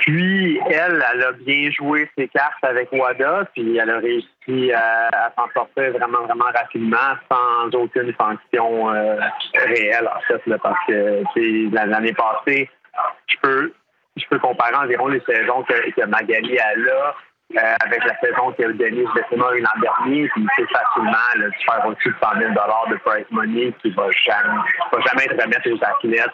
Puis, 0.00 0.58
elle, 0.70 1.04
elle 1.12 1.22
a 1.22 1.32
bien 1.32 1.70
joué 1.70 2.08
ses 2.16 2.28
cartes 2.28 2.62
avec 2.62 2.90
WADA, 2.90 3.46
puis 3.54 3.76
elle 3.76 3.90
a 3.90 3.98
réussi 3.98 4.72
à, 4.72 5.30
s'en 5.36 5.46
sortir 5.52 5.92
vraiment, 5.92 6.22
vraiment 6.22 6.50
rapidement, 6.54 7.14
sans 7.30 7.78
aucune 7.78 8.12
sanction 8.18 8.90
euh, 8.90 9.16
réelle, 9.54 10.08
en 10.08 10.20
fait, 10.20 10.42
parce 10.62 10.78
que 10.88 11.74
l'année 11.74 12.14
passée, 12.14 12.70
je 13.26 13.36
peux, 13.42 13.72
je 14.16 14.24
peux 14.30 14.38
comparer 14.38 14.74
environ 14.74 15.08
les 15.08 15.20
saisons 15.20 15.62
que, 15.64 15.90
que 15.90 16.06
Magali 16.06 16.58
a 16.58 16.76
là 16.76 17.14
euh, 17.56 17.74
avec 17.84 18.04
la 18.04 18.16
saison 18.20 18.52
que 18.52 18.72
Denis 18.72 19.06
Bessema 19.14 19.52
eu 19.54 19.60
l'an 19.60 19.80
dernier, 19.82 20.28
puis 20.28 20.46
c'est 20.56 20.70
facilement 20.70 21.10
là, 21.36 21.46
de 21.46 21.52
faire 21.64 21.84
au-dessus 21.86 22.10
de 22.10 22.16
100 22.22 22.38
000 22.38 22.52
de 22.52 22.96
prize 23.04 23.26
money 23.30 23.74
qui 23.82 23.90
va 23.90 24.08
jamais, 24.24 24.60
va 24.92 25.00
jamais 25.00 25.24
être 25.24 25.42
remettre 25.42 25.68
aux 25.68 25.84
athlètes 25.84 26.30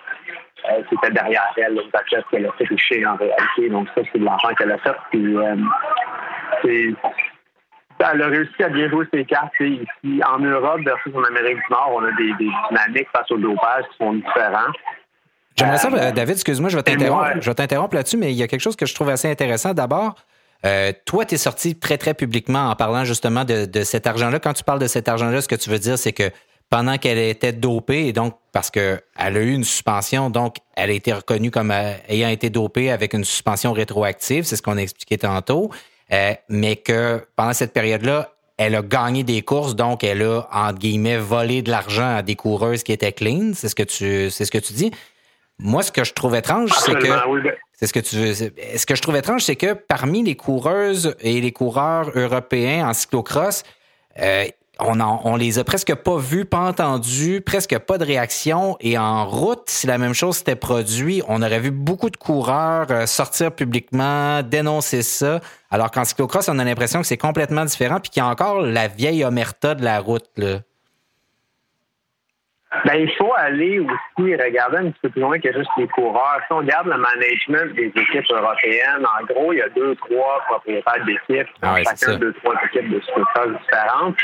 euh, 0.65 0.83
qui 0.89 0.95
étaient 0.95 1.13
derrière 1.13 1.53
elle, 1.57 1.79
aux 1.79 1.89
athlètes 1.93 2.25
qu'elle 2.31 2.47
a 2.47 2.53
fait 2.53 2.65
toucher 2.65 3.07
en 3.07 3.17
réalité. 3.17 3.69
Donc 3.71 3.89
ça, 3.95 4.03
c'est 4.13 4.19
de 4.19 4.25
l'argent 4.25 4.49
qu'elle 4.55 4.73
a 4.73 4.79
fait. 4.79 4.97
Puis 5.11 5.37
euh, 5.37 5.57
c'est 6.63 6.95
elle 7.99 8.23
a 8.23 8.27
réussi 8.27 8.63
à 8.63 8.69
bien 8.69 8.89
jouer 8.89 9.07
ses 9.13 9.25
cartes. 9.25 9.53
Ici, 9.61 10.21
en 10.29 10.39
Europe 10.39 10.81
versus 10.85 11.13
en 11.15 11.25
Amérique 11.25 11.57
du 11.57 11.63
Nord, 11.71 11.93
on 11.95 12.05
a 12.05 12.13
des, 12.13 12.33
des 12.35 12.51
dynamiques 12.69 13.09
face 13.13 13.31
au 13.31 13.39
dopage 13.39 13.85
qui 13.91 13.97
sont 13.99 14.13
différents. 14.13 14.73
J'aimerais 15.57 15.79
ça, 15.79 16.13
David, 16.13 16.35
excuse-moi, 16.35 16.69
je 16.69 16.77
vais 16.77 16.83
t'interrompre. 16.83 17.41
Je 17.41 17.49
vais 17.49 17.55
t'interrompre 17.55 17.95
là-dessus, 17.95 18.19
mais 18.19 18.33
il 18.33 18.37
y 18.37 18.43
a 18.43 18.49
quelque 18.49 18.61
chose 18.61 18.77
que 18.77 18.85
je 18.85 18.95
trouve 18.95 19.09
assez 19.09 19.31
intéressant. 19.31 19.73
D'abord, 19.73 20.15
euh, 20.67 20.93
toi, 21.07 21.25
tu 21.25 21.35
es 21.35 21.39
sorti 21.39 21.79
très, 21.79 21.97
très 21.97 22.13
publiquement 22.13 22.71
en 22.71 22.75
parlant 22.75 23.05
justement 23.05 23.45
de, 23.45 23.83
cet 23.83 24.07
argent-là. 24.07 24.39
Quand 24.39 24.53
tu 24.53 24.65
parles 24.65 24.81
de 24.81 24.87
cet 24.87 25.09
argent-là, 25.09 25.41
ce 25.41 25.49
que 25.49 25.55
tu 25.55 25.71
veux 25.71 25.79
dire, 25.79 25.97
c'est 25.97 26.13
que 26.13 26.31
pendant 26.71 26.99
qu'elle 26.99 27.19
était 27.19 27.53
dopée, 27.53 28.09
et 28.09 28.13
donc 28.13 28.35
parce 28.53 28.71
qu'elle 28.71 29.03
a 29.17 29.31
eu 29.31 29.53
une 29.53 29.65
suspension, 29.65 30.31
donc 30.31 30.57
elle 30.75 30.91
a 30.91 30.93
été 30.93 31.13
reconnue 31.13 31.51
comme 31.51 31.71
euh, 31.71 31.93
ayant 32.09 32.29
été 32.29 32.51
dopée 32.51 32.91
avec 32.91 33.15
une 33.15 33.25
suspension 33.25 33.73
rétroactive, 33.73 34.45
c'est 34.45 34.57
ce 34.57 34.63
qu'on 34.63 34.77
a 34.77 34.83
expliqué 34.83 35.19
tantôt, 35.19 35.71
euh, 36.13 36.35
mais 36.49 36.77
que 36.77 37.25
pendant 37.37 37.53
cette 37.53 37.73
période-là, 37.73 38.33
elle 38.57 38.75
a 38.75 38.83
gagné 38.83 39.23
des 39.23 39.43
courses, 39.43 39.77
donc 39.77 40.03
elle 40.03 40.23
a, 40.23 40.49
entre 40.53 40.79
guillemets, 40.79 41.19
volé 41.19 41.63
de 41.63 41.71
l'argent 41.71 42.17
à 42.17 42.23
des 42.23 42.37
coureuses 42.37 42.83
qui 42.83 42.93
étaient 42.93 43.13
clean, 43.13 43.53
c'est 43.55 43.69
ce 43.69 43.75
que 43.75 43.83
tu, 43.83 44.31
c'est 44.31 44.45
ce 44.45 44.51
que 44.51 44.59
tu 44.59 44.73
dis. 44.73 44.91
Moi, 45.59 45.83
ce 45.83 45.93
que 45.93 46.05
je 46.05 46.13
trouve 46.13 46.35
étrange, 46.35 46.71
c'est 46.85 46.95
que. 46.95 47.07
Ben 47.07 47.53
c'est 47.73 47.87
ce 47.87 47.93
que 47.93 48.01
tu 48.01 48.17
veux. 48.17 48.35
Ce 48.35 48.87
que 48.87 48.95
je 48.95 49.03
trouve 49.03 49.17
étrange, 49.17 49.43
c'est 49.43 49.57
que 49.57 49.75
parmi 49.75 50.23
les 50.23 50.35
coureuses 50.35 51.15
et 51.21 51.41
les 51.43 51.53
coureurs 51.53 52.11
européens 52.15 52.89
en 52.89 52.95
cyclocross, 52.95 53.65
euh, 54.19 54.47
on, 54.79 55.01
on 55.01 55.37
les 55.37 55.59
a 55.59 55.65
presque 55.65 55.95
pas 55.95 56.19
vus, 56.19 56.45
pas 56.45 56.61
entendus, 56.61 57.41
presque 57.41 57.79
pas 57.79 57.99
de 57.99 58.05
réaction. 58.05 58.77
Et 58.81 58.99
en 58.99 59.27
route, 59.27 59.63
si 59.67 59.87
la 59.87 59.99
même 59.99 60.13
chose 60.13 60.37
s'était 60.37 60.57
produit, 60.57 61.23
on 61.29 61.43
aurait 61.43 61.61
vu 61.61 61.71
beaucoup 61.71 62.11
de 62.11 62.17
coureurs 62.17 62.87
euh, 62.91 63.07
sortir 63.07 63.53
publiquement, 63.53 64.43
dénoncer 64.43 65.03
ça. 65.03 65.41
Alors 65.71 65.91
qu'en 65.91 66.05
cyclocross, 66.05 66.49
on 66.49 66.59
a 66.59 66.65
l'impression 66.65 67.01
que 67.01 67.07
c'est 67.07 67.17
complètement 67.17 67.65
différent, 67.65 68.01
puis 68.01 68.11
qu'il 68.11 68.23
y 68.23 68.27
a 68.27 68.29
encore 68.29 68.61
la 68.61 68.89
vieille 68.89 69.25
omerta 69.25 69.75
de 69.75 69.85
la 69.85 70.01
route. 70.01 70.29
Là. 70.37 70.61
Ben, 72.85 72.95
il 72.95 73.11
faut 73.17 73.33
aller 73.37 73.81
aussi 73.81 74.35
regarder 74.37 74.79
un 74.79 74.91
petit 74.91 75.01
peu 75.03 75.09
plus 75.11 75.21
loin 75.21 75.39
que 75.39 75.53
juste 75.53 75.71
les 75.77 75.89
coureurs. 75.89 76.41
Si 76.47 76.53
on 76.53 76.59
regarde 76.59 76.87
le 76.87 76.99
management 76.99 77.75
des 77.75 77.87
équipes 77.87 78.31
européennes, 78.31 79.05
en 79.05 79.25
gros, 79.25 79.53
il 79.53 79.59
y 79.59 79.63
a 79.63 79.69
deux, 79.71 79.95
trois 79.97 80.43
propriétaires 80.49 81.05
d'équipes, 81.05 81.49
ah 81.63 81.77
chacun 81.83 82.17
deux, 82.19 82.33
trois 82.35 82.55
équipes 82.65 82.91
de 82.91 83.01
structures 83.01 83.59
différentes. 83.59 84.17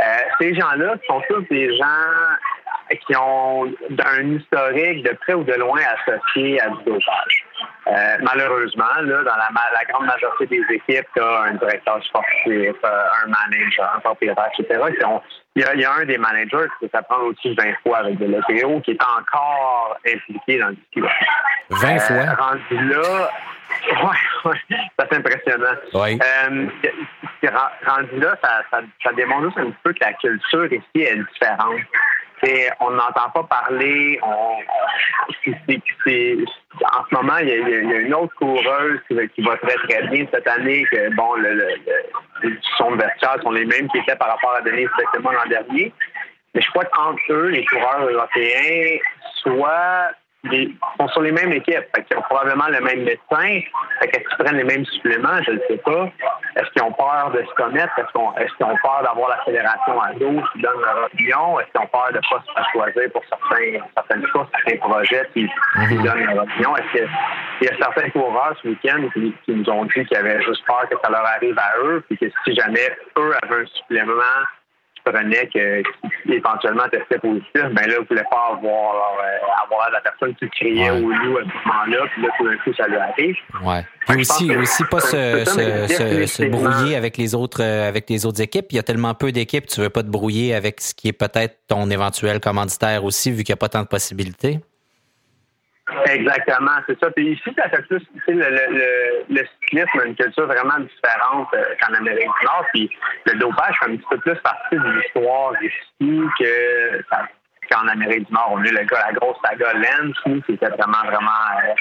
Euh, 0.00 0.04
ces 0.40 0.54
gens-là 0.54 0.94
sont 1.06 1.22
tous 1.28 1.42
des 1.50 1.76
gens 1.76 1.84
qui 3.06 3.16
ont 3.16 3.64
un 3.64 4.32
historique 4.32 5.04
de 5.04 5.14
près 5.20 5.34
ou 5.34 5.44
de 5.44 5.52
loin 5.54 5.80
associé 6.06 6.60
à 6.60 6.70
du 6.70 6.84
dopage. 6.84 7.44
Euh, 7.86 8.16
malheureusement, 8.22 8.84
là, 9.02 9.22
dans 9.22 9.36
la, 9.36 9.48
la, 9.72 9.84
grande 9.88 10.06
majorité 10.06 10.46
des 10.46 10.74
équipes, 10.74 11.06
tu 11.14 11.22
as 11.22 11.40
un 11.42 11.54
directeur 11.54 12.02
sportif, 12.04 12.74
euh, 12.84 13.24
un 13.24 13.28
manager, 13.28 13.90
un 13.96 14.00
propriétaire, 14.00 14.48
etc. 14.58 14.80
Il, 15.56 15.62
y 15.62 15.64
a, 15.64 15.74
il 15.74 15.80
y 15.80 15.84
a 15.84 15.94
un 15.94 16.04
des 16.04 16.18
managers 16.18 16.68
qui 16.78 16.88
s'apprend 16.92 17.18
au-dessus 17.22 17.54
de 17.54 17.62
20 17.62 17.72
fois 17.82 17.98
avec 17.98 18.18
de 18.18 18.26
l'OPO 18.26 18.80
qui 18.80 18.92
est 18.92 19.02
encore 19.02 19.96
impliqué 20.06 20.58
dans 20.58 20.68
le 20.68 20.76
ski. 20.90 21.00
20 21.70 21.98
fois? 21.98 22.16
Euh, 22.16 22.34
rendu 22.34 22.88
là, 22.88 23.30
ouais, 24.04 24.50
ouais, 24.50 24.78
c'est 24.98 25.14
impressionnant. 25.14 25.76
Oui. 25.94 26.18
Euh, 26.22 26.66
rendu 27.86 28.20
là, 28.20 28.36
ça, 28.42 28.62
ça, 28.70 28.80
ça, 29.02 29.12
démontre 29.12 29.46
juste 29.46 29.58
un 29.58 29.72
peu 29.82 29.92
que 29.92 30.00
la 30.00 30.12
culture 30.14 30.66
ici 30.66 30.84
est 30.94 31.16
différente. 31.16 31.80
On 32.80 32.90
n'entend 32.90 33.30
pas 33.34 33.42
parler. 33.44 34.18
On, 34.22 34.56
en 35.46 37.04
ce 37.10 37.14
moment, 37.14 37.38
il 37.38 37.48
y, 37.48 37.52
a, 37.52 37.98
une 38.00 38.14
autre 38.14 38.34
coureuse 38.36 39.00
qui, 39.08 39.42
va 39.42 39.56
très 39.56 39.74
très 39.74 40.06
bien 40.08 40.26
cette 40.32 40.46
année. 40.46 40.84
Que 40.90 41.14
bon, 41.14 41.34
le, 41.34 41.54
le, 41.54 41.68
le 42.42 42.58
son 42.76 42.92
vestiaire 42.92 43.36
sont 43.42 43.50
les 43.50 43.64
mêmes 43.64 43.88
qui 43.88 43.98
étaient 43.98 44.16
par 44.16 44.28
rapport 44.28 44.54
à 44.56 44.60
Denise 44.62 44.88
exactement 44.98 45.32
l'an 45.32 45.46
dernier. 45.48 45.92
Mais 46.54 46.62
je 46.62 46.70
crois 46.70 46.84
qu'entre 46.84 47.20
eux, 47.30 47.48
les 47.48 47.64
coureurs 47.66 48.08
européens, 48.08 48.98
soit 49.42 50.10
ils 50.44 50.74
sont 50.98 51.08
sur 51.08 51.22
les 51.22 51.32
mêmes 51.32 51.52
équipes. 51.52 51.84
Fait 51.94 52.16
ont 52.16 52.22
probablement 52.22 52.68
le 52.68 52.80
même 52.80 53.02
médecin. 53.02 53.60
Fait 54.00 54.08
qu'est-ce 54.08 54.28
qu'ils 54.28 54.44
prennent 54.44 54.56
les 54.56 54.64
mêmes 54.64 54.84
suppléments? 54.86 55.42
Je 55.44 55.52
ne 55.52 55.60
sais 55.68 55.78
pas. 55.78 56.08
Est-ce 56.56 56.70
qu'ils 56.70 56.82
ont 56.82 56.92
peur 56.92 57.32
de 57.34 57.42
se 57.42 57.54
commettre? 57.54 57.92
Est-ce 57.98 58.54
qu'ils 58.56 58.66
ont 58.66 58.76
peur 58.82 59.02
d'avoir 59.02 59.30
la 59.30 59.44
fédération 59.44 60.00
à 60.00 60.12
dos 60.12 60.40
qui 60.52 60.62
donne 60.62 60.80
leur 60.80 61.06
opinion? 61.06 61.58
Est-ce 61.60 61.70
qu'ils 61.72 61.80
ont 61.80 61.86
peur 61.86 62.08
de 62.12 62.16
ne 62.16 62.20
pas 62.20 62.42
se 62.46 62.52
faire 62.52 62.70
choisir 62.72 63.12
pour 63.12 63.22
certains, 63.28 63.84
certaines 63.94 64.26
choses, 64.28 64.46
certains 64.52 64.78
projets 64.78 65.28
qui, 65.34 65.50
mhm. 65.76 66.02
donnent 66.02 66.24
leur 66.24 66.44
opinion? 66.44 66.76
Est-ce 66.76 66.92
qu'il 66.92 67.68
y 67.68 67.68
a 67.68 67.76
certains 67.76 68.10
coureurs 68.10 68.54
ce 68.62 68.68
week-end 68.68 69.08
qui, 69.14 69.34
qui, 69.44 69.52
nous 69.52 69.68
ont 69.68 69.84
dit 69.86 70.04
qu'ils 70.06 70.16
avaient 70.16 70.40
juste 70.42 70.64
peur 70.66 70.88
que 70.88 70.96
ça 71.02 71.10
leur 71.10 71.26
arrive 71.26 71.58
à 71.58 71.78
eux, 71.84 72.04
puis 72.08 72.16
que 72.16 72.26
si 72.44 72.54
jamais 72.54 72.96
eux 73.18 73.34
avaient 73.42 73.62
un 73.62 73.66
supplément 73.66 74.12
prenait 75.12 75.48
que 75.52 75.82
éventuellement 76.32 76.88
testait 76.90 77.18
positif, 77.18 77.62
ben 77.72 77.86
là, 77.86 77.98
vous 77.98 78.06
voulez 78.08 78.22
pas 78.30 78.56
avoir, 78.56 78.94
euh, 78.94 79.64
avoir 79.64 79.90
la 79.92 80.00
personne 80.00 80.34
qui 80.36 80.48
criait 80.50 80.90
au 80.90 81.08
loup 81.08 81.38
à 81.38 81.42
ce 81.42 81.68
moment-là, 81.68 82.06
puis 82.12 82.22
là, 82.22 82.28
tout 82.36 82.44
d'un 82.44 82.56
coup, 82.58 82.72
ça 82.76 82.86
lui 82.86 82.96
arrive. 82.96 83.36
Ouais. 83.62 83.84
Puis 84.06 84.20
aussi, 84.20 84.56
aussi 84.56 84.84
pas 84.84 85.00
se, 85.00 85.44
se, 85.44 86.26
se, 86.26 86.44
brouiller 86.46 86.96
avec 86.96 87.16
les 87.16 87.34
autres 87.34 87.62
euh, 87.62 87.88
avec 87.88 88.08
les 88.08 88.26
autres 88.26 88.40
équipes. 88.40 88.66
Il 88.70 88.76
y 88.76 88.78
a 88.78 88.82
tellement 88.82 89.14
peu 89.14 89.32
d'équipes, 89.32 89.66
tu 89.66 89.80
veux 89.80 89.90
pas 89.90 90.02
te 90.02 90.08
brouiller 90.08 90.54
avec 90.54 90.80
ce 90.80 90.94
qui 90.94 91.08
est 91.08 91.12
peut-être 91.12 91.56
ton 91.68 91.90
éventuel 91.90 92.40
commanditaire 92.40 93.04
aussi, 93.04 93.30
vu 93.30 93.44
qu'il 93.44 93.52
n'y 93.52 93.58
a 93.58 93.60
pas 93.60 93.68
tant 93.68 93.82
de 93.82 93.88
possibilités. 93.88 94.60
Exactement, 96.10 96.78
c'est 96.86 96.98
ça. 97.00 97.10
Puis 97.10 97.32
ici, 97.32 97.50
ça 97.56 97.68
fait 97.68 97.82
plus, 97.82 98.02
le, 98.28 98.34
le, 98.34 99.24
le, 99.30 99.42
cyclisme 99.60 100.00
une 100.04 100.14
culture 100.14 100.46
vraiment 100.46 100.78
différente 100.80 101.48
euh, 101.54 101.64
qu'en 101.80 101.94
Amérique 101.94 102.28
du 102.40 102.46
Nord. 102.46 102.64
Puis 102.72 102.90
le 103.26 103.38
dopage 103.38 103.76
fait 103.80 103.90
un 103.90 103.96
petit 103.96 104.06
peu 104.10 104.18
plus 104.18 104.36
partie 104.36 104.76
de 104.76 104.90
l'histoire 104.90 105.52
ici 105.62 106.22
que 106.38 107.02
qu'en 107.70 107.86
Amérique 107.88 108.26
du 108.26 108.32
Nord. 108.32 108.52
On 108.52 108.60
a 108.60 108.64
le 108.64 108.84
gars, 108.84 109.04
la 109.06 109.12
grosse 109.12 109.36
saga 109.44 109.72
Lens, 109.74 110.16
qui 110.46 110.52
était 110.52 110.68
vraiment, 110.68 111.04
vraiment 111.04 111.30
euh, 111.64 111.74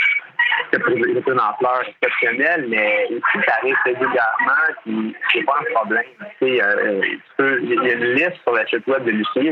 une 0.74 1.40
ampleur 1.40 1.84
exceptionnelle, 1.88 2.66
mais 2.70 3.08
ici, 3.10 3.46
ça 3.48 3.56
arrive 3.62 3.76
régulièrement, 3.86 4.68
puis 4.84 5.16
c'est 5.32 5.44
pas 5.44 5.60
un 5.60 5.74
problème. 5.74 6.06
Tu 6.40 6.62
euh, 6.62 7.02
il 7.40 7.74
y 7.74 7.90
a 7.90 7.94
une 7.94 8.14
liste 8.14 8.42
sur 8.44 8.54
le 8.54 8.66
site 8.68 8.88
web 8.88 9.04
de 9.06 9.12
l'UCI 9.12 9.52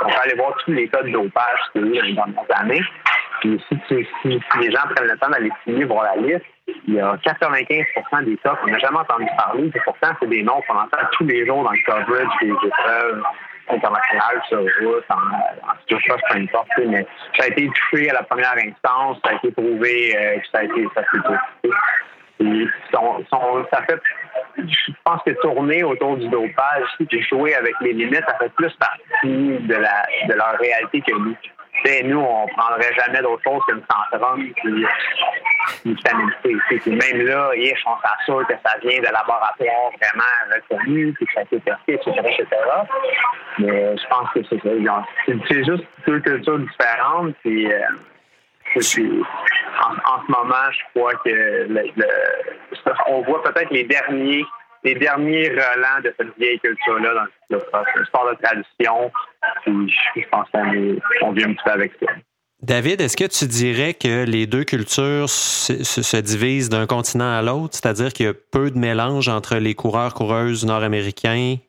on 0.00 0.08
peut 0.08 0.14
aller 0.22 0.34
voir 0.34 0.56
tous 0.64 0.72
les 0.72 0.88
cas 0.88 1.02
de 1.02 1.10
dopage 1.10 1.60
qu'il 1.72 1.94
y 1.94 2.00
a 2.00 2.04
eu 2.04 2.12
dans 2.12 2.26
les 2.26 2.54
années. 2.56 2.84
Puis 3.42 3.60
si, 3.68 4.40
les 4.60 4.70
gens 4.70 4.82
prennent 4.94 5.08
le 5.08 5.18
temps 5.18 5.28
d'aller 5.28 5.50
signer, 5.64 5.82
voir 5.82 6.04
la 6.04 6.22
liste, 6.22 6.44
il 6.86 6.94
y 6.94 7.00
a 7.00 7.16
95% 7.16 8.24
des 8.24 8.36
cas 8.36 8.54
qu'on 8.54 8.70
n'a 8.70 8.78
jamais 8.78 8.98
entendu 8.98 9.26
parler, 9.36 9.68
et 9.74 9.80
pourtant, 9.80 10.10
c'est 10.20 10.28
des 10.28 10.44
noms 10.44 10.62
qu'on 10.68 10.78
entend 10.78 10.98
tous 11.10 11.24
les 11.24 11.44
jours 11.44 11.64
dans 11.64 11.72
le 11.72 11.84
coverage 11.84 12.28
des 12.40 12.50
épreuves 12.50 13.22
internationales 13.68 14.42
sur 14.48 14.60
route, 14.60 15.04
en, 15.10 15.16
en 15.16 15.74
peu 15.88 16.38
importe, 16.38 16.68
mais 16.86 17.04
ça 17.36 17.44
a 17.44 17.48
été 17.48 17.68
touché 17.68 18.10
à 18.10 18.14
la 18.14 18.22
première 18.22 18.54
instance, 18.58 19.18
ça 19.24 19.32
a 19.32 19.34
été 19.34 19.50
prouvé 19.50 20.16
euh, 20.16 20.38
ça 20.52 20.58
a 20.60 20.62
été 20.64 20.86
ça 20.94 21.02
son, 22.92 23.24
son, 23.30 23.66
ça 23.72 23.82
fait, 23.82 24.00
je 24.56 24.92
pense 25.04 25.22
que 25.24 25.30
tourner 25.42 25.82
autour 25.84 26.16
du 26.16 26.28
dopage, 26.28 26.84
jouer 27.30 27.54
avec 27.54 27.74
les 27.80 27.92
limites, 27.92 28.24
ça 28.26 28.36
fait 28.38 28.52
plus 28.54 28.72
partie 28.74 29.58
de 29.58 29.74
la 29.74 30.06
de 30.28 30.34
leur 30.34 30.58
réalité 30.58 31.00
que 31.00 31.12
nous 31.12 31.36
nous, 32.04 32.20
on 32.20 32.46
prendrait 32.48 32.92
jamais 32.94 33.22
d'autre 33.22 33.42
chose 33.44 33.60
qu'une 33.66 33.82
centrone 33.90 34.52
puis 34.56 34.86
une 35.84 35.94
vitamine 35.94 36.30
C. 36.42 36.90
même 36.90 37.26
là, 37.26 37.50
on 37.86 37.96
s'assure 38.00 38.46
que 38.46 38.54
ça 38.64 38.78
vient 38.82 38.98
de 38.98 39.04
laboratoire 39.04 39.90
vraiment 40.00 40.54
reconnu, 40.54 41.12
puis 41.12 41.26
que 41.26 41.32
ça 41.32 41.40
a 41.40 41.42
été 41.44 41.60
testé, 41.60 41.94
etc., 41.94 42.10
etc. 42.38 42.46
Mais 43.58 43.96
je 43.96 44.06
pense 44.08 44.30
que 44.34 44.40
c'est 44.48 44.62
ça. 44.62 45.04
C'est 45.48 45.64
juste 45.64 45.84
deux 46.06 46.20
cultures 46.20 46.58
différentes, 46.58 47.34
puis 47.42 47.72
euh, 47.72 47.80
en, 48.76 49.92
en, 49.94 50.22
ce 50.26 50.32
moment, 50.32 50.70
je 50.70 50.78
crois 50.94 51.14
que 51.24 51.30
le, 51.30 51.82
le, 51.96 52.06
on 53.08 53.22
voit 53.22 53.42
peut-être 53.42 53.70
les 53.70 53.84
derniers 53.84 54.44
les 54.84 54.94
derniers 54.94 55.48
relents 55.48 56.00
de 56.02 56.14
cette 56.18 56.36
vieille 56.38 56.58
culture-là 56.58 57.26
dans 57.50 57.56
le 57.56 57.58
de 57.58 58.42
tradition. 58.42 59.10
Puis 59.64 59.94
je 60.16 60.28
pense 60.30 60.48
qu'on 60.50 61.32
vient 61.32 61.48
un 61.48 61.54
petit 61.54 61.64
peu 61.64 61.70
avec 61.70 61.92
ça. 62.00 62.12
David, 62.62 63.00
est-ce 63.00 63.16
que 63.16 63.24
tu 63.24 63.46
dirais 63.46 63.92
que 63.92 64.24
les 64.24 64.46
deux 64.46 64.62
cultures 64.62 65.28
se, 65.28 65.82
se 65.82 66.16
divisent 66.16 66.68
d'un 66.68 66.86
continent 66.86 67.36
à 67.36 67.42
l'autre, 67.42 67.74
c'est-à-dire 67.74 68.12
qu'il 68.12 68.26
y 68.26 68.28
a 68.28 68.34
peu 68.34 68.70
de 68.70 68.78
mélange 68.78 69.28
entre 69.28 69.56
les 69.56 69.74
coureurs, 69.74 70.14
coureuses 70.14 70.64
nord-américains 70.64 71.34
et 71.34 71.60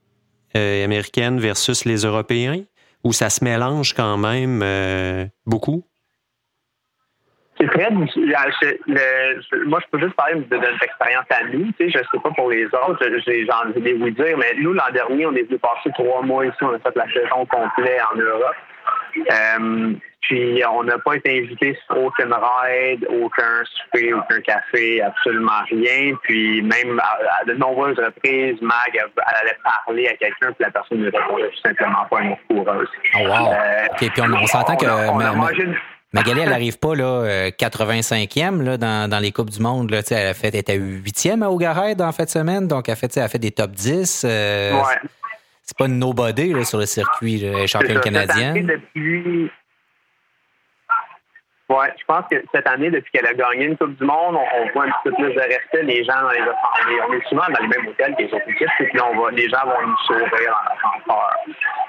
euh, 0.55 0.85
américaines 0.85 1.39
versus 1.39 1.85
les 1.85 2.01
Européens, 2.01 2.61
ou 3.03 3.11
ça 3.11 3.31
se 3.31 3.43
mélange 3.43 3.93
quand 3.93 4.17
même 4.17 4.61
euh, 4.61 5.25
beaucoup? 5.47 5.83
C'est 7.63 7.79
très 7.79 7.91
difficile. 7.91 8.35
moi, 9.67 9.79
je 9.81 9.85
peux 9.91 9.99
juste 9.99 10.15
parler 10.15 10.35
de, 10.35 10.55
notre 10.55 10.83
expérience 10.83 11.25
à 11.29 11.43
nous. 11.45 11.71
Tu 11.79 11.85
sais, 11.85 11.89
je 11.91 11.97
ne 11.99 12.03
sais 12.03 12.19
pas 12.21 12.31
pour 12.31 12.49
les 12.49 12.65
autres, 12.65 12.99
j'ai 13.25 13.47
envie 13.51 13.81
de 13.81 13.97
vous 13.97 14.09
dire, 14.09 14.37
mais 14.37 14.53
nous, 14.59 14.73
l'an 14.73 14.91
dernier, 14.93 15.25
on 15.25 15.35
est 15.35 15.43
venu 15.43 15.57
passer 15.59 15.89
trois 15.93 16.21
mois 16.23 16.45
ici. 16.45 16.57
On 16.61 16.73
a 16.73 16.79
fait 16.79 16.95
la 16.95 17.07
saison 17.07 17.45
complète 17.45 18.01
en 18.11 18.17
Europe. 18.17 18.55
Euh, 19.31 19.93
puis 20.21 20.63
on 20.65 20.83
n'a 20.83 20.97
pas 20.99 21.15
été 21.15 21.43
invité 21.43 21.77
sur 21.85 22.05
aucune 22.05 22.33
ride, 22.33 23.05
aucun 23.09 23.63
souper, 23.65 24.13
aucun 24.13 24.39
café, 24.41 25.01
absolument 25.01 25.61
rien. 25.69 26.15
Puis 26.23 26.61
même 26.61 26.99
à, 26.99 27.45
de 27.45 27.53
nombreuses 27.53 27.99
reprises, 27.99 28.59
Mag 28.61 28.91
elle, 28.93 29.11
allait 29.17 29.57
parler 29.63 30.07
à 30.07 30.15
quelqu'un, 30.15 30.47
puis 30.53 30.61
la 30.61 30.71
personne 30.71 30.99
ne 30.99 31.11
répondait 31.11 31.49
tout 31.49 31.61
simplement 31.63 32.05
pas 32.09 32.19
à 32.19 32.21
une 32.23 32.35
coureuse. 32.47 32.87
Oh 33.15 33.27
wow! 33.27 33.51
Euh, 33.51 33.87
puis 33.97 34.09
on, 34.17 34.47
s'entend 34.47 34.75
que... 34.77 34.85
Magali, 36.13 36.41
elle 36.41 36.49
n'arrive 36.49 36.77
pas 36.77 36.93
là, 36.93 37.49
85e 37.49 38.61
euh, 38.61 38.63
là, 38.63 38.77
dans, 38.77 39.09
dans 39.09 39.19
les 39.19 39.31
Coupes 39.31 39.49
du 39.49 39.59
Monde. 39.59 39.89
Là, 39.89 40.01
elle 40.11 40.27
a 40.27 40.33
fait, 40.35 40.53
était 40.53 40.77
8e 40.77 41.43
à 41.43 41.49
Ogared 41.49 42.01
en 42.01 42.11
fin 42.11 42.25
de 42.25 42.29
semaine, 42.29 42.67
donc 42.67 42.87
elle 42.87 42.93
a 42.93 42.95
fait, 42.95 43.17
elle 43.17 43.23
a 43.23 43.27
fait 43.27 43.39
des 43.39 43.51
top 43.51 43.71
10. 43.71 44.23
Euh, 44.25 44.73
ouais. 44.73 44.79
C'est 45.63 45.77
pas 45.77 45.85
une 45.87 45.97
nobody 45.97 46.53
là, 46.53 46.65
sur 46.65 46.77
le 46.77 46.85
circuit, 46.85 47.39
là, 47.39 47.65
championne 47.65 47.99
canadienne. 48.01 48.67
Depuis, 48.67 49.49
oui, 51.69 51.85
je 51.97 52.03
pense 52.05 52.25
que 52.29 52.43
cette 52.53 52.67
année, 52.67 52.91
depuis 52.91 53.09
qu'elle 53.11 53.25
a 53.25 53.33
gagné 53.33 53.65
une 53.65 53.77
Coupe 53.77 53.95
du 53.97 54.03
Monde, 54.03 54.35
on, 54.35 54.71
voit 54.73 54.83
un 54.83 54.87
petit 54.87 54.99
peu 55.05 55.11
plus 55.13 55.33
de 55.33 55.39
respect. 55.39 55.83
Les 55.83 56.03
gens 56.03 56.21
dans 56.21 56.31
les 56.31 56.41
on 56.41 57.09
on 57.09 57.13
est 57.13 57.27
souvent 57.29 57.45
dans 57.47 57.63
le 57.63 57.69
même 57.69 57.87
hôtel 57.87 58.15
que 58.15 58.23
les 58.23 58.33
autres 58.33 58.49
équipes, 58.49 58.69
puis 58.77 58.99
on 59.01 59.27
les 59.27 59.49
gens 59.49 59.65
vont 59.65 59.87
nous 59.87 59.97
sourire 60.05 60.29
en 60.29 61.07
l'ascenseur. 61.07 61.35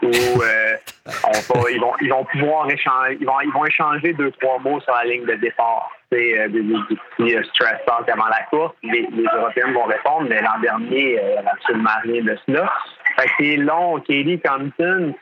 Ou 0.03 0.43
euh, 0.43 0.77
on 1.25 1.61
va, 1.61 1.71
ils 1.71 1.81
vont 1.81 1.93
ils 2.01 2.09
vont 2.09 2.25
pouvoir 2.25 2.71
échanger 2.71 3.19
ils 3.21 3.27
vont, 3.27 3.41
ils 3.41 3.53
vont 3.53 3.67
échanger 3.67 4.13
deux, 4.13 4.31
trois 4.33 4.59
mots 4.61 4.81
sur 4.81 4.95
la 4.95 5.05
ligne 5.05 5.27
de 5.27 5.35
départ. 5.35 5.91
C'est 6.13 6.39
euh, 6.39 6.49
des, 6.49 6.61
petits 6.61 7.37
euh, 7.37 7.43
stress 7.55 7.81
avant 7.89 8.27
la 8.27 8.43
course. 8.51 8.75
Les, 8.83 9.09
les 9.13 9.25
Européens 9.25 9.73
vont 9.73 9.85
répondre, 9.85 10.27
mais 10.29 10.41
l'an 10.41 10.61
dernier, 10.63 11.19
euh, 11.19 11.37
absolument 11.47 11.91
rien 12.05 12.23
de 12.23 12.39
cela. 12.47 12.73
Fait 13.19 13.27
que 13.27 13.33
c'est 13.39 13.57
long. 13.57 13.99
Katie 14.01 14.41
Compton, 14.41 15.15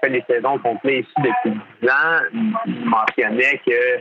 fait 0.00 0.08
les 0.08 0.24
saisons 0.28 0.58
complètes 0.58 1.04
ici 1.04 1.14
depuis 1.18 1.60
10 1.82 1.88
ans, 1.88 2.20
mentionnait 2.66 3.60
que 3.66 4.00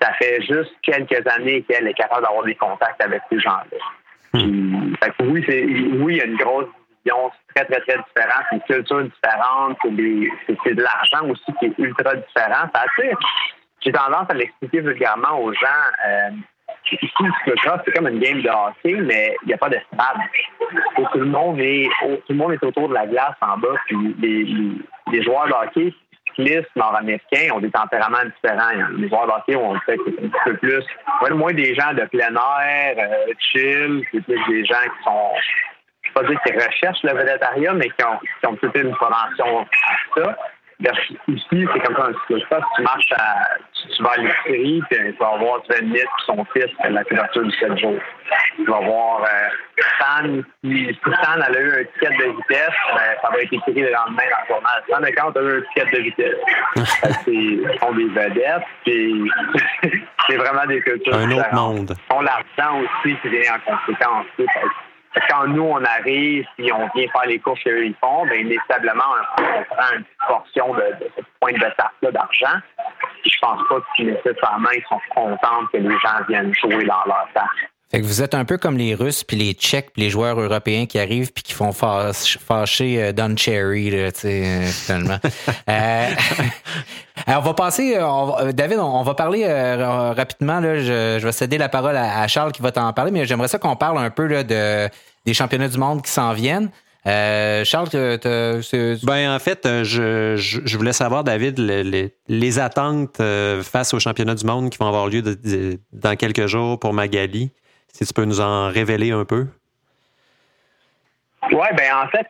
ça 0.00 0.12
fait 0.14 0.42
juste 0.42 0.72
quelques 0.82 1.26
années 1.26 1.62
qu'elle 1.62 1.86
est 1.86 1.94
capable 1.94 2.22
d'avoir 2.22 2.44
des 2.44 2.54
contacts 2.54 3.02
avec 3.02 3.22
ces 3.30 3.40
gens-là. 3.40 3.78
Hmm. 4.34 4.94
oui, 5.20 5.44
c'est, 5.48 5.64
oui, 5.64 6.14
il 6.14 6.16
y 6.16 6.20
a 6.20 6.26
une 6.26 6.36
grosse 6.36 6.66
vision 7.04 7.30
très, 7.54 7.64
très, 7.64 7.80
très 7.80 7.96
différente, 7.96 8.44
une 8.52 8.60
culture 8.60 9.02
différente, 9.02 9.78
c'est, 10.64 10.74
de 10.74 10.82
l'argent 10.82 11.28
aussi 11.30 11.52
qui 11.58 11.66
est 11.66 11.78
ultra 11.78 12.14
différent. 12.14 12.68
Ça 12.74 12.84
j'ai 13.80 13.92
tendance 13.92 14.26
à 14.28 14.34
l'expliquer 14.34 14.80
vulgairement 14.80 15.40
aux 15.40 15.52
gens. 15.52 15.66
Euh, 16.06 16.30
c'est 16.90 17.92
comme 17.92 18.08
une 18.08 18.20
game 18.20 18.40
de 18.40 18.48
hockey, 18.48 18.94
mais 19.00 19.36
il 19.42 19.48
n'y 19.48 19.54
a 19.54 19.58
pas 19.58 19.68
de 19.68 19.78
stade. 19.92 20.16
Tout 21.12 21.18
le 21.18 21.26
monde 21.26 21.60
est, 21.60 21.88
tout 22.00 22.32
le 22.32 22.34
monde 22.34 22.52
est 22.52 22.64
autour 22.64 22.88
de 22.88 22.94
la 22.94 23.06
glace 23.06 23.36
en 23.40 23.58
bas, 23.58 23.74
puis 23.86 24.16
les, 24.20 25.22
joueurs 25.22 25.46
de 25.46 25.52
hockey 25.52 25.94
cyclistes 26.28 26.70
nord-américains 26.76 27.54
ont 27.54 27.60
des 27.60 27.70
tempéraments 27.70 28.18
différents. 28.24 28.70
Les 28.96 29.08
joueurs 29.08 29.26
de 29.26 29.32
hockey 29.32 29.56
ont 29.56 29.78
fait 29.80 29.94
un 29.94 30.28
petit 30.28 30.30
peu 30.44 30.56
plus, 30.56 30.84
ouais, 31.22 31.30
moins 31.30 31.52
des 31.52 31.74
gens 31.74 31.92
de 31.94 32.04
plein 32.06 32.34
air, 32.34 32.96
euh, 32.98 33.32
chill, 33.38 34.02
c'est 34.12 34.24
plus 34.24 34.40
des 34.48 34.64
gens 34.64 34.82
qui 34.82 35.04
sont, 35.04 35.30
je 36.02 36.12
pas 36.12 36.22
dire 36.24 36.40
qu'ils 36.42 36.56
recherchent 36.56 37.02
le 37.02 37.14
vélétariat, 37.14 37.74
mais 37.74 37.88
qui 37.90 38.04
ont, 38.04 38.18
qui 38.18 38.46
ont 38.46 38.56
peut-être 38.56 38.84
une 38.84 38.94
propension 38.94 39.60
à 39.60 40.20
ça. 40.20 40.36
Ici, 40.80 41.66
c'est 41.72 41.80
comme 41.80 41.96
ça 41.96 42.06
un 42.06 42.12
cyclocross, 42.12 42.64
tu 42.76 42.82
marches 42.82 43.12
à, 43.12 43.56
tu 43.96 44.02
vas 44.02 44.10
à 44.10 44.16
l'épicerie, 44.16 44.82
puis 44.90 44.98
tu 45.12 45.18
vas 45.18 45.36
voir 45.36 45.60
Sven 45.66 45.88
Smith 45.88 46.02
et 46.02 46.24
son 46.26 46.44
fils 46.52 46.70
fait 46.82 46.90
la 46.90 47.04
couverture 47.04 47.42
du 47.44 47.52
7 47.52 47.78
jours. 47.78 48.00
Tu 48.56 48.64
vas 48.64 48.80
voir 48.80 49.22
euh, 49.22 49.82
Stan, 49.96 50.42
si 50.64 50.98
Stan 51.00 51.40
a 51.40 51.50
eu 51.50 51.80
un 51.80 51.84
ticket 51.84 52.16
de 52.16 52.36
vitesse, 52.36 52.74
ben, 52.94 53.16
ça 53.22 53.28
va 53.30 53.38
être 53.38 53.52
écrit 53.52 53.72
le 53.74 53.90
lendemain 53.90 54.22
dans 54.30 54.42
le 54.42 54.54
journal. 54.54 54.82
Stan 54.88 55.00
de 55.00 55.10
quand 55.16 55.36
a 55.36 55.42
eu 55.42 55.58
un 55.58 55.62
ticket 55.62 55.96
de 55.96 56.02
vitesse? 56.02 57.26
Ils 57.26 57.78
sont 57.80 57.92
des 57.92 58.08
vedettes, 58.08 58.62
puis 58.84 59.30
c'est 60.28 60.36
vraiment 60.36 60.66
des 60.66 60.80
cultures 60.82 61.14
Un 61.14 61.30
autre 61.32 61.54
monde. 61.54 61.94
L'argent 62.10 62.80
aussi 62.80 63.16
qui 63.22 63.28
vient 63.28 63.54
en 63.54 63.76
conséquence 63.76 64.26
quand 65.28 65.46
nous, 65.48 65.62
on 65.62 65.84
arrive 65.84 66.46
et 66.58 66.72
on 66.72 66.88
vient 66.94 67.08
faire 67.08 67.26
les 67.26 67.38
courses 67.38 67.62
qu'eux, 67.62 67.86
ils 67.86 67.94
font, 68.00 68.24
bien, 68.26 68.36
inévitablement, 68.36 69.04
on 69.38 69.74
prend 69.74 69.96
une 69.96 70.04
petite 70.04 70.28
portion 70.28 70.74
de, 70.74 71.04
de 71.04 71.10
cette 71.14 71.26
pointe 71.40 71.54
de 71.54 71.74
tasse-là 71.76 72.10
d'argent. 72.10 72.60
Je 73.24 73.38
pense 73.40 73.60
pas 73.68 73.80
que 73.80 74.02
nécessairement 74.02 74.70
ils 74.70 74.84
sont 74.88 75.00
contents 75.14 75.66
que 75.72 75.78
les 75.78 75.98
gens 75.98 76.24
viennent 76.28 76.52
jouer 76.54 76.84
dans 76.84 77.04
leur 77.06 77.28
tasse. 77.34 77.68
Fait 77.90 78.02
que 78.02 78.04
vous 78.04 78.20
êtes 78.20 78.34
un 78.34 78.44
peu 78.44 78.58
comme 78.58 78.76
les 78.76 78.94
Russes 78.94 79.24
puis 79.24 79.36
les 79.36 79.54
Tchèques 79.54 79.92
puis 79.94 80.02
les 80.02 80.10
joueurs 80.10 80.38
européens 80.38 80.84
qui 80.84 80.98
arrivent 80.98 81.32
puis 81.32 81.42
qui 81.42 81.54
font 81.54 81.72
fâcher 81.72 83.02
euh, 83.02 83.12
Don 83.12 83.34
Cherry, 83.34 83.90
là, 83.90 84.10
euh, 84.24 84.66
finalement. 84.66 85.16
euh, 85.70 86.06
on 87.28 87.40
va 87.40 87.54
passer, 87.54 87.96
euh, 87.96 88.52
David, 88.52 88.78
on, 88.80 89.02
va 89.02 89.14
parler 89.14 89.46
rapidement. 89.46 90.60
Là, 90.60 90.80
je, 90.80 91.24
vais 91.24 91.32
céder 91.32 91.56
la 91.56 91.70
parole 91.70 91.96
à, 91.96 92.28
Charles 92.28 92.52
qui 92.52 92.60
va 92.60 92.72
t'en 92.72 92.92
parler, 92.92 93.10
mais 93.10 93.24
j'aimerais 93.24 93.48
ça 93.48 93.58
qu'on 93.58 93.76
parle 93.76 93.96
un 93.96 94.10
peu 94.10 94.26
là, 94.26 94.42
de, 94.42 94.90
des 95.24 95.32
championnats 95.32 95.68
du 95.68 95.78
monde 95.78 96.02
qui 96.02 96.10
s'en 96.10 96.34
viennent. 96.34 96.70
Charles, 97.64 97.88
ben 97.90 99.34
en 99.34 99.38
fait, 99.38 99.66
je, 99.84 100.36
je, 100.36 100.76
voulais 100.76 100.92
savoir, 100.92 101.24
David, 101.24 101.58
les, 101.58 102.14
les 102.28 102.58
attentes 102.58 103.20
face 103.62 103.94
aux 103.94 104.00
championnats 104.00 104.34
du 104.34 104.44
monde 104.44 104.70
qui 104.70 104.78
vont 104.78 104.86
avoir 104.86 105.08
lieu 105.08 105.22
dans 105.92 106.16
quelques 106.16 106.46
jours 106.46 106.78
pour 106.78 106.92
Magali. 106.92 107.50
Si 107.92 108.04
tu 108.06 108.12
peux 108.12 108.24
nous 108.24 108.40
en 108.40 108.68
révéler 108.68 109.10
un 109.10 109.24
peu? 109.24 109.46
Oui, 111.44 111.66
ben 111.76 111.94
en 111.94 112.08
fait, 112.08 112.26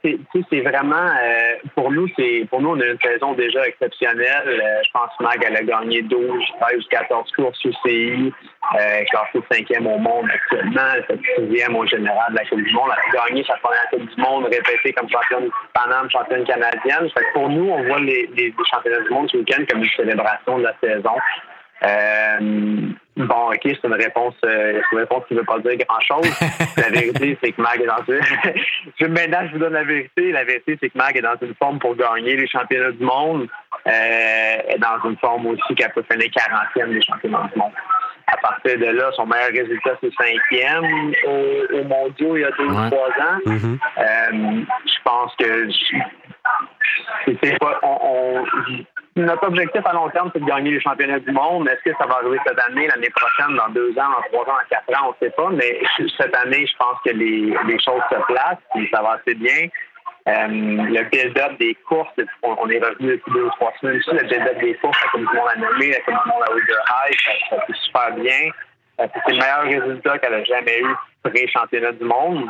c'est 0.51 0.61
vraiment 0.61 0.97
euh, 0.97 1.55
pour 1.75 1.91
nous, 1.91 2.07
c'est 2.15 2.47
pour 2.51 2.61
nous, 2.61 2.71
on 2.71 2.81
a 2.81 2.87
une 2.87 2.99
saison 3.01 3.33
déjà 3.33 3.67
exceptionnelle. 3.67 4.45
Euh, 4.47 4.81
je 4.85 4.91
pense 4.93 5.11
que 5.19 5.25
Mag, 5.25 5.43
elle 5.45 5.57
a 5.57 5.63
gagné 5.63 6.03
12, 6.03 6.45
13 6.61 6.85
14 6.91 7.33
courses 7.33 7.65
UCI, 7.65 8.33
euh, 8.79 9.05
classée 9.11 9.45
cinquième 9.51 9.87
au 9.87 9.97
monde 9.97 10.29
actuellement, 10.33 10.93
sixième 11.39 11.75
au 11.75 11.87
général 11.87 12.33
de 12.33 12.37
la 12.37 12.45
Coupe 12.45 12.63
du 12.63 12.73
Monde. 12.75 12.91
Elle 12.93 13.19
a 13.19 13.27
gagné 13.27 13.45
sa 13.45 13.57
première 13.57 13.89
Coupe 13.91 14.15
du 14.15 14.21
Monde, 14.21 14.45
répétée 14.45 14.93
comme 14.93 15.09
championne 15.09 15.49
Paname, 15.73 16.11
championne 16.11 16.45
canadienne. 16.45 17.09
Fait 17.11 17.25
pour 17.33 17.49
nous, 17.49 17.71
on 17.71 17.83
voit 17.85 18.01
les, 18.01 18.29
les 18.37 18.55
championnats 18.71 19.01
du 19.01 19.11
monde 19.11 19.31
ce 19.31 19.39
week-end 19.39 19.65
comme 19.71 19.83
une 19.83 19.91
célébration 19.91 20.59
de 20.59 20.65
la 20.65 20.75
saison. 20.83 21.15
Euh, 21.85 22.39
bon, 23.17 23.51
ok, 23.53 23.61
c'est 23.63 23.85
une 23.85 23.95
réponse, 23.95 24.35
euh, 24.45 24.81
une 24.93 24.99
réponse 24.99 25.25
qui 25.29 25.35
ne 25.35 25.41
veut 25.41 25.47
pas 25.47 25.59
dire 25.61 25.77
grand-chose. 25.77 26.31
la 26.77 26.91
vérité, 26.91 27.39
c'est 27.43 27.53
que 27.53 27.63
Mag 27.63 27.81
est 27.81 27.87
dans 27.87 28.05
une... 28.09 28.21
je, 29.01 29.07
maintenant, 29.07 29.47
je 29.47 29.53
vous 29.53 29.59
donne 29.59 29.75
la 29.75 29.85
vérité. 29.85 30.33
La 30.33 30.45
vérité, 30.45 30.77
c'est 30.81 30.91
que 30.91 30.99
Mag 30.99 31.17
est 31.17 31.23
dans 31.23 31.37
une 31.41 31.55
forme 31.55 31.79
pour 31.79 31.95
gagner 31.95 32.37
les 32.37 32.49
championnats 32.49 32.93
du 32.93 33.05
monde. 33.05 33.49
Euh, 33.87 34.57
est 34.69 34.79
dans 34.79 35.09
une 35.09 35.17
forme 35.19 35.47
aussi 35.47 35.75
qu'elle 35.75 35.93
peut 35.93 36.05
finir 36.11 36.29
40e 36.29 36.93
des 36.93 37.03
championnats 37.03 37.49
du 37.53 37.59
monde. 37.59 37.73
À 38.27 38.37
partir 38.37 38.79
de 38.79 38.85
là, 38.85 39.11
son 39.17 39.25
meilleur 39.25 39.49
résultat, 39.49 39.93
c'est 40.03 40.13
cinquième 40.15 41.15
au, 41.27 41.77
au 41.77 41.85
mondiaux 41.85 42.37
il 42.37 42.43
y 42.43 42.45
a 42.45 42.51
deux 42.51 42.67
ou 42.67 42.91
trois 42.91 43.09
ans. 43.09 43.39
Mm-hmm. 43.47 43.79
euh, 43.99 44.65
je 44.85 45.03
pense 45.03 45.35
que 45.37 45.69
c'est 47.43 47.59
pas, 47.59 47.79
on, 47.83 48.45
notre 49.23 49.47
objectif 49.47 49.83
à 49.85 49.93
long 49.93 50.09
terme, 50.11 50.31
c'est 50.33 50.41
de 50.41 50.47
gagner 50.47 50.73
les 50.73 50.81
championnats 50.81 51.19
du 51.19 51.33
monde. 51.33 51.69
Est-ce 51.69 51.91
que 51.91 51.97
ça 51.99 52.07
va 52.07 52.17
arriver 52.17 52.39
cette 52.47 52.59
année, 52.61 52.87
l'année 52.87 53.11
prochaine, 53.11 53.57
dans 53.57 53.69
deux 53.71 53.91
ans, 53.99 54.11
dans 54.11 54.23
trois 54.31 54.53
ans, 54.53 54.59
dans 54.59 54.69
quatre 54.69 55.03
ans, 55.03 55.09
on 55.09 55.25
ne 55.25 55.29
sait 55.29 55.35
pas. 55.35 55.51
Mais 55.51 55.81
cette 56.19 56.37
année, 56.37 56.67
je 56.67 56.77
pense 56.77 56.99
que 57.05 57.11
les, 57.11 57.79
choses 57.81 58.03
se 58.11 58.17
placent 58.27 58.59
et 58.77 58.89
ça 58.93 59.03
va 59.03 59.19
assez 59.21 59.35
bien. 59.35 59.69
Euh, 60.29 60.47
le 60.49 61.03
build-up 61.11 61.59
des 61.59 61.75
courses, 61.89 62.13
on, 62.43 62.69
est 62.69 62.79
revenu 62.79 63.13
depuis 63.13 63.33
deux 63.33 63.45
ou 63.45 63.51
trois 63.51 63.73
semaines 63.81 64.01
le 64.07 64.29
build-up 64.29 64.59
des 64.61 64.75
courses, 64.75 64.99
la 65.03 65.09
Coupe 65.09 65.21
du 65.21 65.37
Monde 65.37 65.49
a 65.55 65.59
nommé, 65.59 65.91
la 65.91 66.01
Coupe 66.01 66.23
du 66.23 66.31
Monde 66.31 66.43
à 66.47 66.53
Wigger 66.53 66.73
High, 66.91 67.17
ça, 67.25 67.57
ça 67.57 67.63
fait 67.67 67.73
super 67.85 68.13
bien. 68.13 68.51
Euh, 69.01 69.07
c'est 69.15 69.33
le 69.33 69.39
meilleur 69.39 69.63
résultat 69.63 70.19
qu'elle 70.19 70.35
a 70.35 70.45
jamais 70.45 70.81
eu 70.81 70.95
pré-championnat 71.23 71.93
du 71.93 72.05
monde 72.05 72.47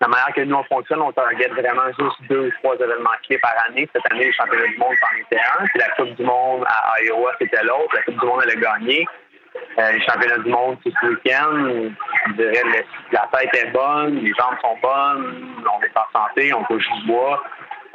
la 0.00 0.08
manière 0.08 0.32
que 0.34 0.40
nous 0.42 0.56
on 0.56 0.64
fonctionne, 0.64 1.00
on 1.00 1.12
target 1.12 1.48
vraiment 1.48 1.88
juste 1.98 2.22
deux 2.28 2.46
ou 2.46 2.50
trois 2.62 2.74
événements 2.76 3.10
clés 3.26 3.38
par 3.38 3.54
année. 3.68 3.88
Cette 3.92 4.12
année, 4.12 4.26
le 4.26 4.32
championnat 4.32 4.68
du 4.68 4.78
monde 4.78 4.94
en 5.02 5.20
était 5.20 5.40
un, 5.58 5.66
puis 5.66 5.78
la 5.80 5.88
Coupe 5.90 6.14
du 6.14 6.22
monde 6.22 6.64
à 6.66 7.02
Iowa, 7.02 7.32
c'était 7.40 7.62
l'autre. 7.64 7.94
La 7.94 8.02
Coupe 8.02 8.20
du 8.20 8.26
monde, 8.26 8.40
elle 8.44 8.50
a 8.50 8.60
gagné. 8.60 9.06
Euh, 9.78 9.92
les 9.92 10.00
championnats 10.02 10.38
du 10.38 10.50
monde, 10.50 10.76
c'est 10.84 10.92
ce 11.00 11.06
week-end. 11.06 11.90
Je 12.28 12.32
dirais 12.32 12.84
la 13.12 13.28
tête 13.32 13.54
est 13.54 13.70
bonne, 13.70 14.20
les 14.20 14.32
jambes 14.34 14.56
sont 14.60 14.76
bonnes, 14.80 15.64
on 15.64 15.82
est 15.82 15.96
en 15.96 16.06
santé, 16.12 16.52
on 16.54 16.64
touche 16.64 16.88
du 17.00 17.06
bois. 17.06 17.42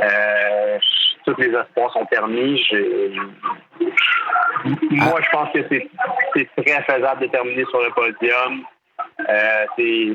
Euh, 0.02 0.80
tous 1.26 1.36
les 1.38 1.54
espoirs 1.54 1.92
sont 1.94 2.06
permis. 2.06 2.62
Moi, 4.92 5.22
je 5.22 5.30
pense 5.32 5.54
que 5.54 5.60
c'est 5.70 6.64
très 6.64 6.84
faisable 6.84 7.22
de 7.22 7.28
terminer 7.28 7.66
sur 7.66 7.82
le 7.82 7.92
podium. 7.92 8.66
Euh, 9.30 9.66
c'est 9.76 10.14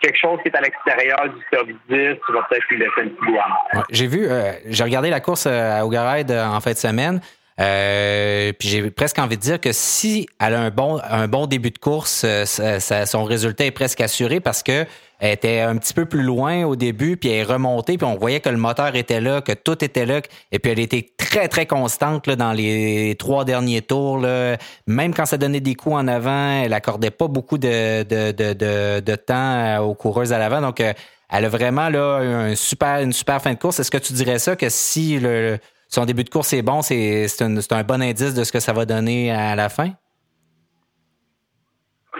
quelque 0.00 0.18
chose 0.18 0.38
qui 0.42 0.48
est 0.48 0.56
à 0.56 0.60
l'extérieur 0.60 1.18
du 1.28 1.44
top 1.50 1.66
10, 1.66 1.74
tu 1.88 2.32
vas 2.32 2.42
peut-être 2.48 2.64
lui 2.70 2.78
laisser 2.78 2.92
un 2.98 3.08
petit 3.08 3.32
doigt. 3.32 3.84
j'ai 3.90 4.06
vu, 4.06 4.26
euh, 4.26 4.52
j'ai 4.66 4.84
regardé 4.84 5.10
la 5.10 5.20
course 5.20 5.46
euh, 5.46 5.80
à 5.80 5.86
Ougaride 5.86 6.30
en 6.30 6.60
fin 6.60 6.72
de 6.72 6.76
semaine. 6.76 7.20
puis 7.56 8.68
j'ai 8.68 8.90
presque 8.90 9.18
envie 9.18 9.36
de 9.36 9.42
dire 9.42 9.60
que 9.60 9.72
si 9.72 10.28
elle 10.40 10.54
a 10.54 10.60
un 10.60 10.70
bon, 10.70 11.00
un 11.08 11.28
bon 11.28 11.46
début 11.46 11.70
de 11.70 11.78
course, 11.78 12.26
son 12.44 13.24
résultat 13.24 13.64
est 13.64 13.70
presque 13.70 14.00
assuré 14.00 14.40
parce 14.40 14.62
que 14.62 14.84
elle 15.20 15.32
était 15.32 15.60
un 15.60 15.76
petit 15.76 15.92
peu 15.92 16.06
plus 16.06 16.22
loin 16.22 16.64
au 16.64 16.76
début, 16.76 17.16
puis 17.18 17.28
elle 17.28 17.40
est 17.40 17.42
remontée, 17.52 17.98
puis 17.98 18.06
on 18.06 18.16
voyait 18.16 18.40
que 18.40 18.48
le 18.48 18.56
moteur 18.56 18.96
était 18.96 19.20
là, 19.20 19.42
que 19.42 19.52
tout 19.52 19.84
était 19.84 20.06
là, 20.06 20.22
et 20.50 20.58
puis 20.58 20.72
elle 20.72 20.78
était 20.78 21.12
très, 21.16 21.46
très 21.48 21.66
constante 21.66 22.26
là, 22.26 22.36
dans 22.36 22.52
les 22.52 23.14
trois 23.18 23.44
derniers 23.44 23.82
tours. 23.82 24.18
Là. 24.18 24.56
Même 24.86 25.14
quand 25.14 25.26
ça 25.26 25.36
donnait 25.36 25.60
des 25.60 25.74
coups 25.74 25.94
en 25.94 26.08
avant, 26.08 26.62
elle 26.62 26.72
accordait 26.72 27.10
pas 27.10 27.28
beaucoup 27.28 27.58
de, 27.58 28.02
de, 28.02 28.32
de, 28.32 29.00
de, 29.00 29.14
temps 29.16 29.78
aux 29.84 29.94
coureuses 29.94 30.32
à 30.32 30.38
l'avant. 30.38 30.62
Donc, 30.62 30.80
euh, 30.80 30.94
elle 31.28 31.44
a 31.44 31.48
vraiment 31.48 31.90
là, 31.90 32.16
un 32.16 32.54
super, 32.56 33.00
une 33.00 33.12
super 33.12 33.42
fin 33.42 33.52
de 33.52 33.58
course. 33.58 33.78
Est-ce 33.78 33.90
que 33.90 33.98
tu 33.98 34.14
dirais 34.14 34.38
ça, 34.38 34.56
que 34.56 34.70
si 34.70 35.18
le, 35.20 35.58
son 35.88 36.06
début 36.06 36.24
de 36.24 36.30
course 36.30 36.54
est 36.54 36.62
bon, 36.62 36.80
c'est 36.80 37.26
un, 37.40 37.56
un 37.56 37.82
bon 37.84 38.02
indice 38.02 38.32
de 38.32 38.42
ce 38.42 38.52
que 38.52 38.60
ça 38.60 38.72
va 38.72 38.86
donner 38.86 39.30
à 39.30 39.54
la 39.54 39.68
fin? 39.68 39.92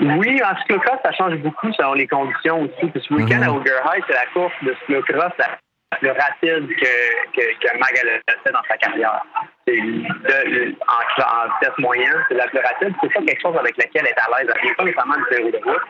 Oui, 0.00 0.40
en 0.42 0.56
cyclocross, 0.60 0.98
ça 1.04 1.12
change 1.12 1.36
beaucoup 1.36 1.72
selon 1.72 1.94
les 1.94 2.06
conditions 2.06 2.62
aussi. 2.62 2.90
Puis 2.90 3.02
ce 3.06 3.14
week-end 3.14 3.42
à 3.42 3.50
Auger 3.50 3.76
High, 3.84 4.02
c'est 4.06 4.14
la 4.14 4.26
course 4.32 4.52
de 4.62 4.74
cyclocross 4.86 5.32
la 5.38 5.58
plus 5.98 6.10
rapide 6.10 6.68
que, 6.68 7.36
que, 7.36 7.42
que 7.58 7.78
Mag 7.78 7.92
a 7.98 8.32
fait 8.32 8.52
dans 8.52 8.62
sa 8.68 8.76
carrière. 8.78 9.22
C'est 9.66 9.78
en, 9.78 11.22
en, 11.22 11.48
vitesse 11.60 11.78
moyenne, 11.78 12.24
c'est 12.28 12.36
la 12.36 12.46
plus 12.46 12.60
rapide. 12.60 12.94
C'est 13.02 13.12
pas 13.12 13.20
quelque 13.20 13.42
chose 13.42 13.56
avec 13.58 13.76
lequel 13.76 14.02
elle 14.02 14.06
est 14.06 14.18
à 14.18 14.40
l'aise. 14.42 14.54
Elle 14.56 14.68
n'est 14.68 14.74
pas 14.74 14.84
nécessairement 14.84 15.16
du 15.16 15.36
vélo 15.36 15.50
de 15.50 15.64
route, 15.64 15.82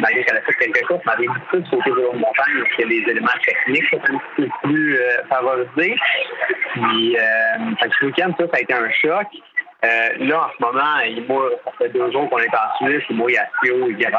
malgré 0.00 0.24
qu'elle 0.24 0.36
a 0.38 0.42
fait 0.42 0.54
quelques 0.54 0.86
courses, 0.86 1.02
mais 1.06 1.12
elle 1.18 1.28
avait 1.28 1.38
beaucoup 1.38 1.58
de 1.58 1.66
sauter 1.68 1.90
de 1.90 2.18
montagne 2.18 2.62
parce 2.62 2.76
que 2.76 2.82
les 2.82 3.10
éléments 3.10 3.28
techniques 3.46 3.88
sont 3.90 4.00
un 4.08 4.18
petit 4.18 4.48
peu 4.48 4.48
plus 4.68 4.96
euh, 4.96 5.24
favorisés. 5.28 5.96
Puis, 6.72 7.16
euh, 7.16 7.88
ce 8.00 8.06
week-end, 8.06 8.32
ça, 8.38 8.46
ça 8.46 8.56
a 8.56 8.60
été 8.60 8.74
un 8.74 8.90
choc. 8.90 9.28
Euh, 9.84 10.08
là, 10.20 10.46
en 10.46 10.50
ce 10.56 10.62
moment, 10.64 10.98
il 11.06 11.26
ça 11.64 11.72
fait 11.78 11.88
deux 11.90 12.10
jours 12.10 12.28
qu'on 12.30 12.38
est 12.38 12.54
en 12.54 12.76
Suisse, 12.86 13.02
il 13.10 13.16
mouille 13.16 13.36
à 13.36 13.46
Sio, 13.62 13.88
il. 13.88 14.06
Euh, 14.06 14.10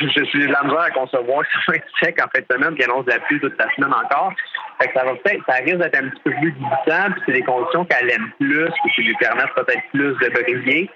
je, 0.00 0.06
je, 0.08 0.24
suis 0.24 0.46
de 0.46 0.52
la 0.52 0.62
misère 0.62 0.80
à 0.80 0.90
concevoir 0.90 1.42
que 1.42 1.72
sec 2.00 2.18
en 2.20 2.28
fin 2.34 2.40
de 2.40 2.46
semaine, 2.50 2.74
qu'il 2.74 2.84
annonce 2.84 3.04
de 3.04 3.10
la 3.10 3.20
pluie 3.20 3.38
toute 3.38 3.56
la 3.58 3.72
semaine 3.74 3.92
encore. 3.92 4.32
Fait 4.80 4.88
que 4.88 4.94
ça 4.94 5.54
risque 5.54 5.76
d'être 5.76 5.96
un 5.96 6.08
petit 6.08 6.22
peu 6.24 6.30
plus 6.30 6.52
glissant, 6.52 7.12
puis 7.12 7.22
c'est 7.26 7.32
des 7.32 7.42
conditions 7.42 7.84
qu'elle 7.84 8.10
aime 8.10 8.32
plus, 8.40 8.70
qui 8.94 9.02
lui 9.02 9.14
permettent 9.14 9.54
peut-être 9.54 9.82
plus 9.92 10.14
de 10.14 10.28
briller. 10.30 10.90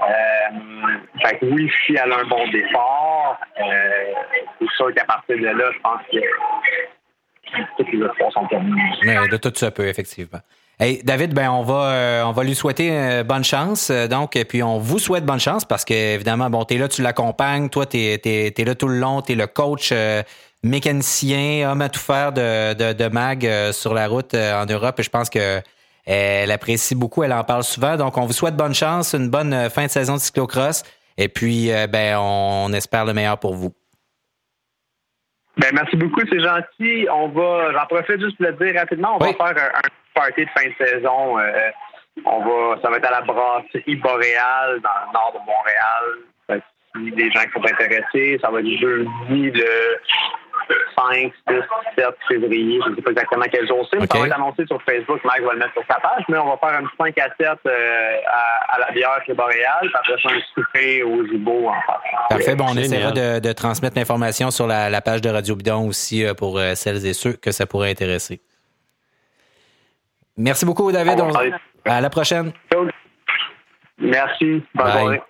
Euh, 0.00 1.24
fait 1.24 1.38
que 1.38 1.46
oui, 1.46 1.70
si 1.84 1.92
elle 1.92 2.12
a 2.12 2.20
un 2.20 2.24
bon 2.24 2.48
départ, 2.48 3.38
c'est 3.58 4.68
sûr 4.76 4.94
qu'à 4.94 5.04
partir 5.04 5.36
de 5.36 5.46
là, 5.46 5.70
je 5.72 5.78
pense 5.80 6.00
que 6.10 7.58
toutes 7.76 7.92
les 7.92 8.02
autres 8.02 8.32
sont 8.32 8.46
terminées. 8.46 8.92
Mais 9.04 9.28
de 9.28 9.36
tout 9.36 9.52
ça 9.54 9.70
peut, 9.70 9.88
effectivement. 9.88 10.40
Hey, 10.80 11.02
David, 11.02 11.34
ben 11.34 11.50
on 11.50 11.62
va 11.62 11.90
euh, 11.90 12.22
on 12.22 12.30
va 12.30 12.44
lui 12.44 12.54
souhaiter 12.54 12.90
euh, 12.92 13.24
bonne 13.24 13.42
chance. 13.42 13.90
Euh, 13.90 14.06
donc, 14.06 14.36
et 14.36 14.44
puis 14.44 14.62
on 14.62 14.78
vous 14.78 15.00
souhaite 15.00 15.26
bonne 15.26 15.40
chance 15.40 15.64
parce 15.64 15.84
que 15.84 16.14
évidemment, 16.14 16.50
bon, 16.50 16.64
t'es 16.64 16.78
là, 16.78 16.86
tu 16.86 17.02
l'accompagnes, 17.02 17.68
toi, 17.68 17.84
t'es 17.84 18.20
es, 18.24 18.54
es, 18.56 18.64
là 18.64 18.76
tout 18.76 18.86
le 18.86 19.00
long, 19.00 19.20
t'es 19.20 19.34
le 19.34 19.48
coach 19.48 19.92
mécanicien, 20.62 21.68
homme 21.68 21.82
à 21.82 21.88
tout 21.88 21.98
faire 21.98 22.32
de, 22.32 22.74
de, 22.74 22.92
de 22.92 23.08
Mag 23.08 23.72
sur 23.72 23.92
la 23.92 24.06
route 24.06 24.34
en 24.34 24.66
Europe. 24.66 25.00
Et 25.00 25.02
je 25.02 25.10
pense 25.10 25.28
que 25.28 25.60
elle 26.06 26.52
apprécie 26.52 26.94
beaucoup, 26.94 27.24
elle 27.24 27.32
en 27.32 27.42
parle 27.42 27.64
souvent. 27.64 27.96
Donc, 27.96 28.16
on 28.16 28.24
vous 28.24 28.32
souhaite 28.32 28.54
bonne 28.56 28.74
chance, 28.74 29.14
une 29.14 29.30
bonne 29.30 29.68
fin 29.70 29.86
de 29.86 29.90
saison 29.90 30.14
de 30.14 30.20
cyclocross. 30.20 30.84
Et 31.16 31.28
puis, 31.28 31.70
ben, 31.90 32.18
on 32.18 32.72
espère 32.72 33.04
le 33.04 33.14
meilleur 33.14 33.38
pour 33.38 33.54
vous. 33.54 33.72
Ben, 35.56 35.70
merci 35.74 35.96
beaucoup, 35.96 36.20
c'est 36.30 36.40
gentil. 36.40 37.08
On 37.12 37.28
va, 37.30 37.72
j'en 37.72 37.86
profite 37.86 38.20
juste 38.20 38.36
pour 38.36 38.46
le 38.46 38.52
dire 38.52 38.80
rapidement, 38.80 39.16
on 39.16 39.18
va 39.18 39.32
faire 39.32 39.70
un 39.74 39.88
party 40.14 40.44
de 40.44 40.50
fin 40.50 40.66
de 40.68 40.86
saison. 40.86 41.38
Euh, 41.38 41.70
on 42.24 42.40
va, 42.40 42.80
ça 42.82 42.90
va 42.90 42.96
être 42.96 43.06
à 43.06 43.12
la 43.12 43.20
brasserie 43.22 43.96
Boréal 43.96 44.80
dans 44.80 45.06
le 45.06 45.12
nord 45.12 45.32
de 45.34 45.38
Montréal. 45.40 46.62
si 46.96 47.10
les 47.16 47.30
gens 47.30 47.42
qui 47.42 47.52
sont 47.52 47.64
intéressés, 47.64 48.38
ça 48.42 48.50
va 48.50 48.60
être 48.60 48.66
jeudi 48.66 49.50
le 49.50 50.00
5, 50.96 51.32
6, 51.48 51.54
7 51.96 52.06
février. 52.28 52.80
Je 52.84 52.90
ne 52.90 52.96
sais 52.96 53.02
pas 53.02 53.10
exactement 53.10 53.44
quel 53.50 53.66
jour 53.66 53.86
c'est, 53.90 53.98
mais 53.98 54.06
ça 54.10 54.18
va 54.18 54.26
être 54.26 54.34
annoncé 54.34 54.66
sur 54.66 54.82
Facebook. 54.82 55.20
Mike 55.24 55.42
va 55.42 55.52
le 55.52 55.58
mettre 55.58 55.72
sur 55.72 55.84
sa 55.88 56.00
page, 56.00 56.24
mais 56.28 56.38
on 56.38 56.48
va 56.48 56.56
faire 56.58 56.78
un 56.78 56.84
petit 56.84 56.96
5 56.98 57.18
à 57.18 57.28
7 57.40 57.58
euh, 57.66 58.16
à, 58.26 58.78
la 58.78 58.90
bière 58.92 59.20
chez 59.26 59.34
Boréal, 59.34 59.80
puis 59.82 59.92
après 59.94 60.16
ça, 60.22 60.28
un 60.28 60.40
souper 60.54 61.02
au 61.02 61.26
Zibo 61.26 61.68
en 61.68 61.74
fait. 61.74 62.34
Parfait. 62.34 62.54
Bon, 62.56 62.66
on 62.68 62.76
essaiera 62.76 63.12
de, 63.12 63.38
de 63.38 63.52
transmettre 63.52 63.96
l'information 63.96 64.50
sur 64.50 64.66
la, 64.66 64.90
la, 64.90 65.00
page 65.00 65.20
de 65.20 65.30
Radio 65.30 65.54
Bidon 65.56 65.86
aussi 65.86 66.24
euh, 66.24 66.34
pour 66.34 66.58
euh, 66.58 66.74
celles 66.74 67.06
et 67.06 67.12
ceux 67.12 67.32
que 67.32 67.50
ça 67.50 67.66
pourrait 67.66 67.90
intéresser. 67.90 68.40
Merci 70.38 70.64
beaucoup, 70.64 70.90
David. 70.92 71.20
À 71.84 72.00
la 72.00 72.10
prochaine. 72.10 72.52
Merci. 73.98 74.62
Bye. 74.74 75.06
Bye. 75.08 75.20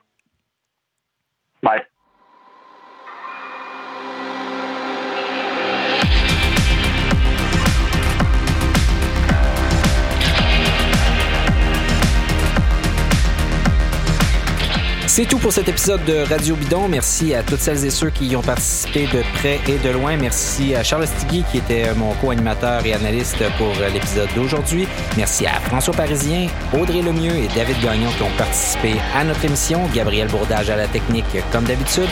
C'est 15.18 15.26
tout 15.26 15.38
pour 15.38 15.52
cet 15.52 15.68
épisode 15.68 16.04
de 16.04 16.18
Radio 16.18 16.54
Bidon. 16.54 16.86
Merci 16.86 17.34
à 17.34 17.42
toutes 17.42 17.58
celles 17.58 17.84
et 17.84 17.90
ceux 17.90 18.08
qui 18.08 18.28
y 18.28 18.36
ont 18.36 18.40
participé 18.40 19.08
de 19.12 19.20
près 19.34 19.58
et 19.66 19.76
de 19.78 19.90
loin. 19.90 20.16
Merci 20.16 20.76
à 20.76 20.84
Charles 20.84 21.08
Stigui 21.08 21.42
qui 21.50 21.58
était 21.58 21.92
mon 21.94 22.14
co-animateur 22.14 22.86
et 22.86 22.94
analyste 22.94 23.42
pour 23.56 23.72
l'épisode 23.92 24.28
d'aujourd'hui. 24.36 24.86
Merci 25.16 25.44
à 25.44 25.54
François 25.54 25.92
Parisien, 25.92 26.46
Audrey 26.72 27.02
Lemieux 27.02 27.34
et 27.34 27.48
David 27.48 27.80
Gagnon 27.82 28.10
qui 28.16 28.22
ont 28.22 28.36
participé 28.38 28.94
à 29.12 29.24
notre 29.24 29.44
émission. 29.44 29.80
Gabriel 29.92 30.28
Bourdage 30.28 30.70
à 30.70 30.76
la 30.76 30.86
technique 30.86 31.26
comme 31.50 31.64
d'habitude. 31.64 32.10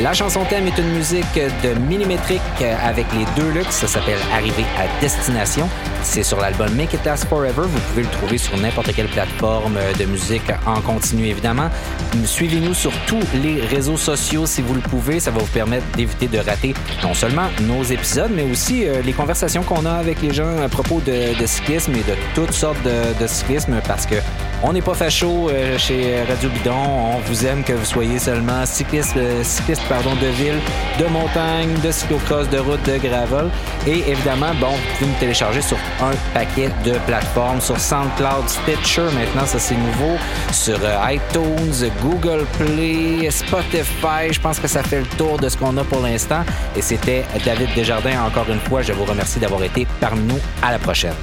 La 0.00 0.14
chanson 0.14 0.42
thème 0.48 0.66
est 0.66 0.78
une 0.78 0.92
musique 0.94 1.38
de 1.62 1.78
millimétrique 1.78 2.40
avec 2.82 3.04
les 3.12 3.26
deux 3.36 3.50
luxe. 3.50 3.76
Ça 3.76 3.86
s'appelle 3.86 4.18
Arriver 4.32 4.64
à 4.78 5.00
destination. 5.02 5.68
C'est 6.02 6.22
sur 6.22 6.40
l'album 6.40 6.72
Make 6.74 6.94
It 6.94 7.04
Last 7.04 7.26
Forever. 7.28 7.64
Vous 7.66 7.80
pouvez 7.90 8.02
le 8.04 8.08
trouver 8.08 8.38
sur 8.38 8.56
n'importe 8.56 8.94
quelle 8.94 9.08
plateforme 9.08 9.76
de 9.98 10.04
musique 10.06 10.50
en 10.64 10.80
continu 10.80 11.26
évidemment. 11.26 11.68
Suivez-nous 12.48 12.74
sur 12.74 12.92
tous 13.08 13.18
les 13.42 13.60
réseaux 13.60 13.96
sociaux 13.96 14.46
si 14.46 14.62
vous 14.62 14.74
le 14.74 14.80
pouvez. 14.80 15.18
Ça 15.18 15.32
va 15.32 15.40
vous 15.40 15.46
permettre 15.46 15.84
d'éviter 15.96 16.28
de 16.28 16.38
rater 16.38 16.74
non 17.02 17.12
seulement 17.12 17.48
nos 17.62 17.82
épisodes, 17.82 18.30
mais 18.32 18.44
aussi 18.48 18.86
euh, 18.86 19.02
les 19.02 19.12
conversations 19.12 19.64
qu'on 19.64 19.84
a 19.84 19.94
avec 19.94 20.22
les 20.22 20.32
gens 20.32 20.56
à 20.58 20.68
propos 20.68 21.00
de, 21.04 21.44
cyclisme 21.44 21.90
et 21.96 22.04
de 22.04 22.16
toutes 22.36 22.52
sortes 22.52 22.80
de, 22.84 23.20
de 23.20 23.26
cyclisme 23.26 23.80
parce 23.88 24.06
que 24.06 24.14
on 24.62 24.72
n'est 24.72 24.82
pas 24.82 24.94
facho 24.94 25.48
euh, 25.48 25.78
chez 25.78 26.22
Radio 26.24 26.48
Bidon. 26.48 26.72
On 26.74 27.18
vous 27.26 27.46
aime 27.46 27.62
que 27.62 27.72
vous 27.72 27.84
soyez 27.84 28.18
seulement 28.18 28.64
cycliste, 28.64 29.16
euh, 29.16 29.42
cycliste 29.42 29.82
de 29.88 30.26
ville, 30.28 30.58
de 30.98 31.06
montagne, 31.06 31.74
de 31.82 31.90
cyclocross, 31.90 32.48
de 32.48 32.58
route, 32.58 32.82
de 32.84 32.96
gravel. 32.98 33.50
Et 33.86 34.10
évidemment, 34.10 34.52
bon, 34.60 34.70
vous 34.70 34.96
pouvez 34.98 35.10
nous 35.10 35.18
télécharger 35.18 35.60
sur 35.62 35.76
un 36.00 36.12
paquet 36.34 36.70
de 36.84 36.92
plateformes, 37.06 37.60
sur 37.60 37.78
SoundCloud, 37.78 38.48
Stitcher 38.48 39.08
maintenant, 39.14 39.46
ça 39.46 39.58
c'est 39.58 39.76
nouveau, 39.76 40.16
sur 40.52 40.78
iTunes, 41.08 41.90
Google 42.02 42.44
Play, 42.58 43.30
Spotify. 43.30 44.32
Je 44.32 44.40
pense 44.40 44.58
que 44.58 44.68
ça 44.68 44.82
fait 44.82 45.00
le 45.00 45.06
tour 45.18 45.38
de 45.38 45.48
ce 45.48 45.56
qu'on 45.56 45.76
a 45.76 45.84
pour 45.84 46.00
l'instant. 46.00 46.44
Et 46.76 46.82
c'était 46.82 47.24
David 47.44 47.68
Desjardins. 47.74 48.24
Encore 48.26 48.48
une 48.50 48.60
fois, 48.60 48.82
je 48.82 48.92
vous 48.92 49.04
remercie 49.04 49.38
d'avoir 49.38 49.62
été 49.62 49.86
parmi 50.00 50.22
nous. 50.22 50.40
À 50.62 50.72
la 50.72 50.78
prochaine. 50.78 51.14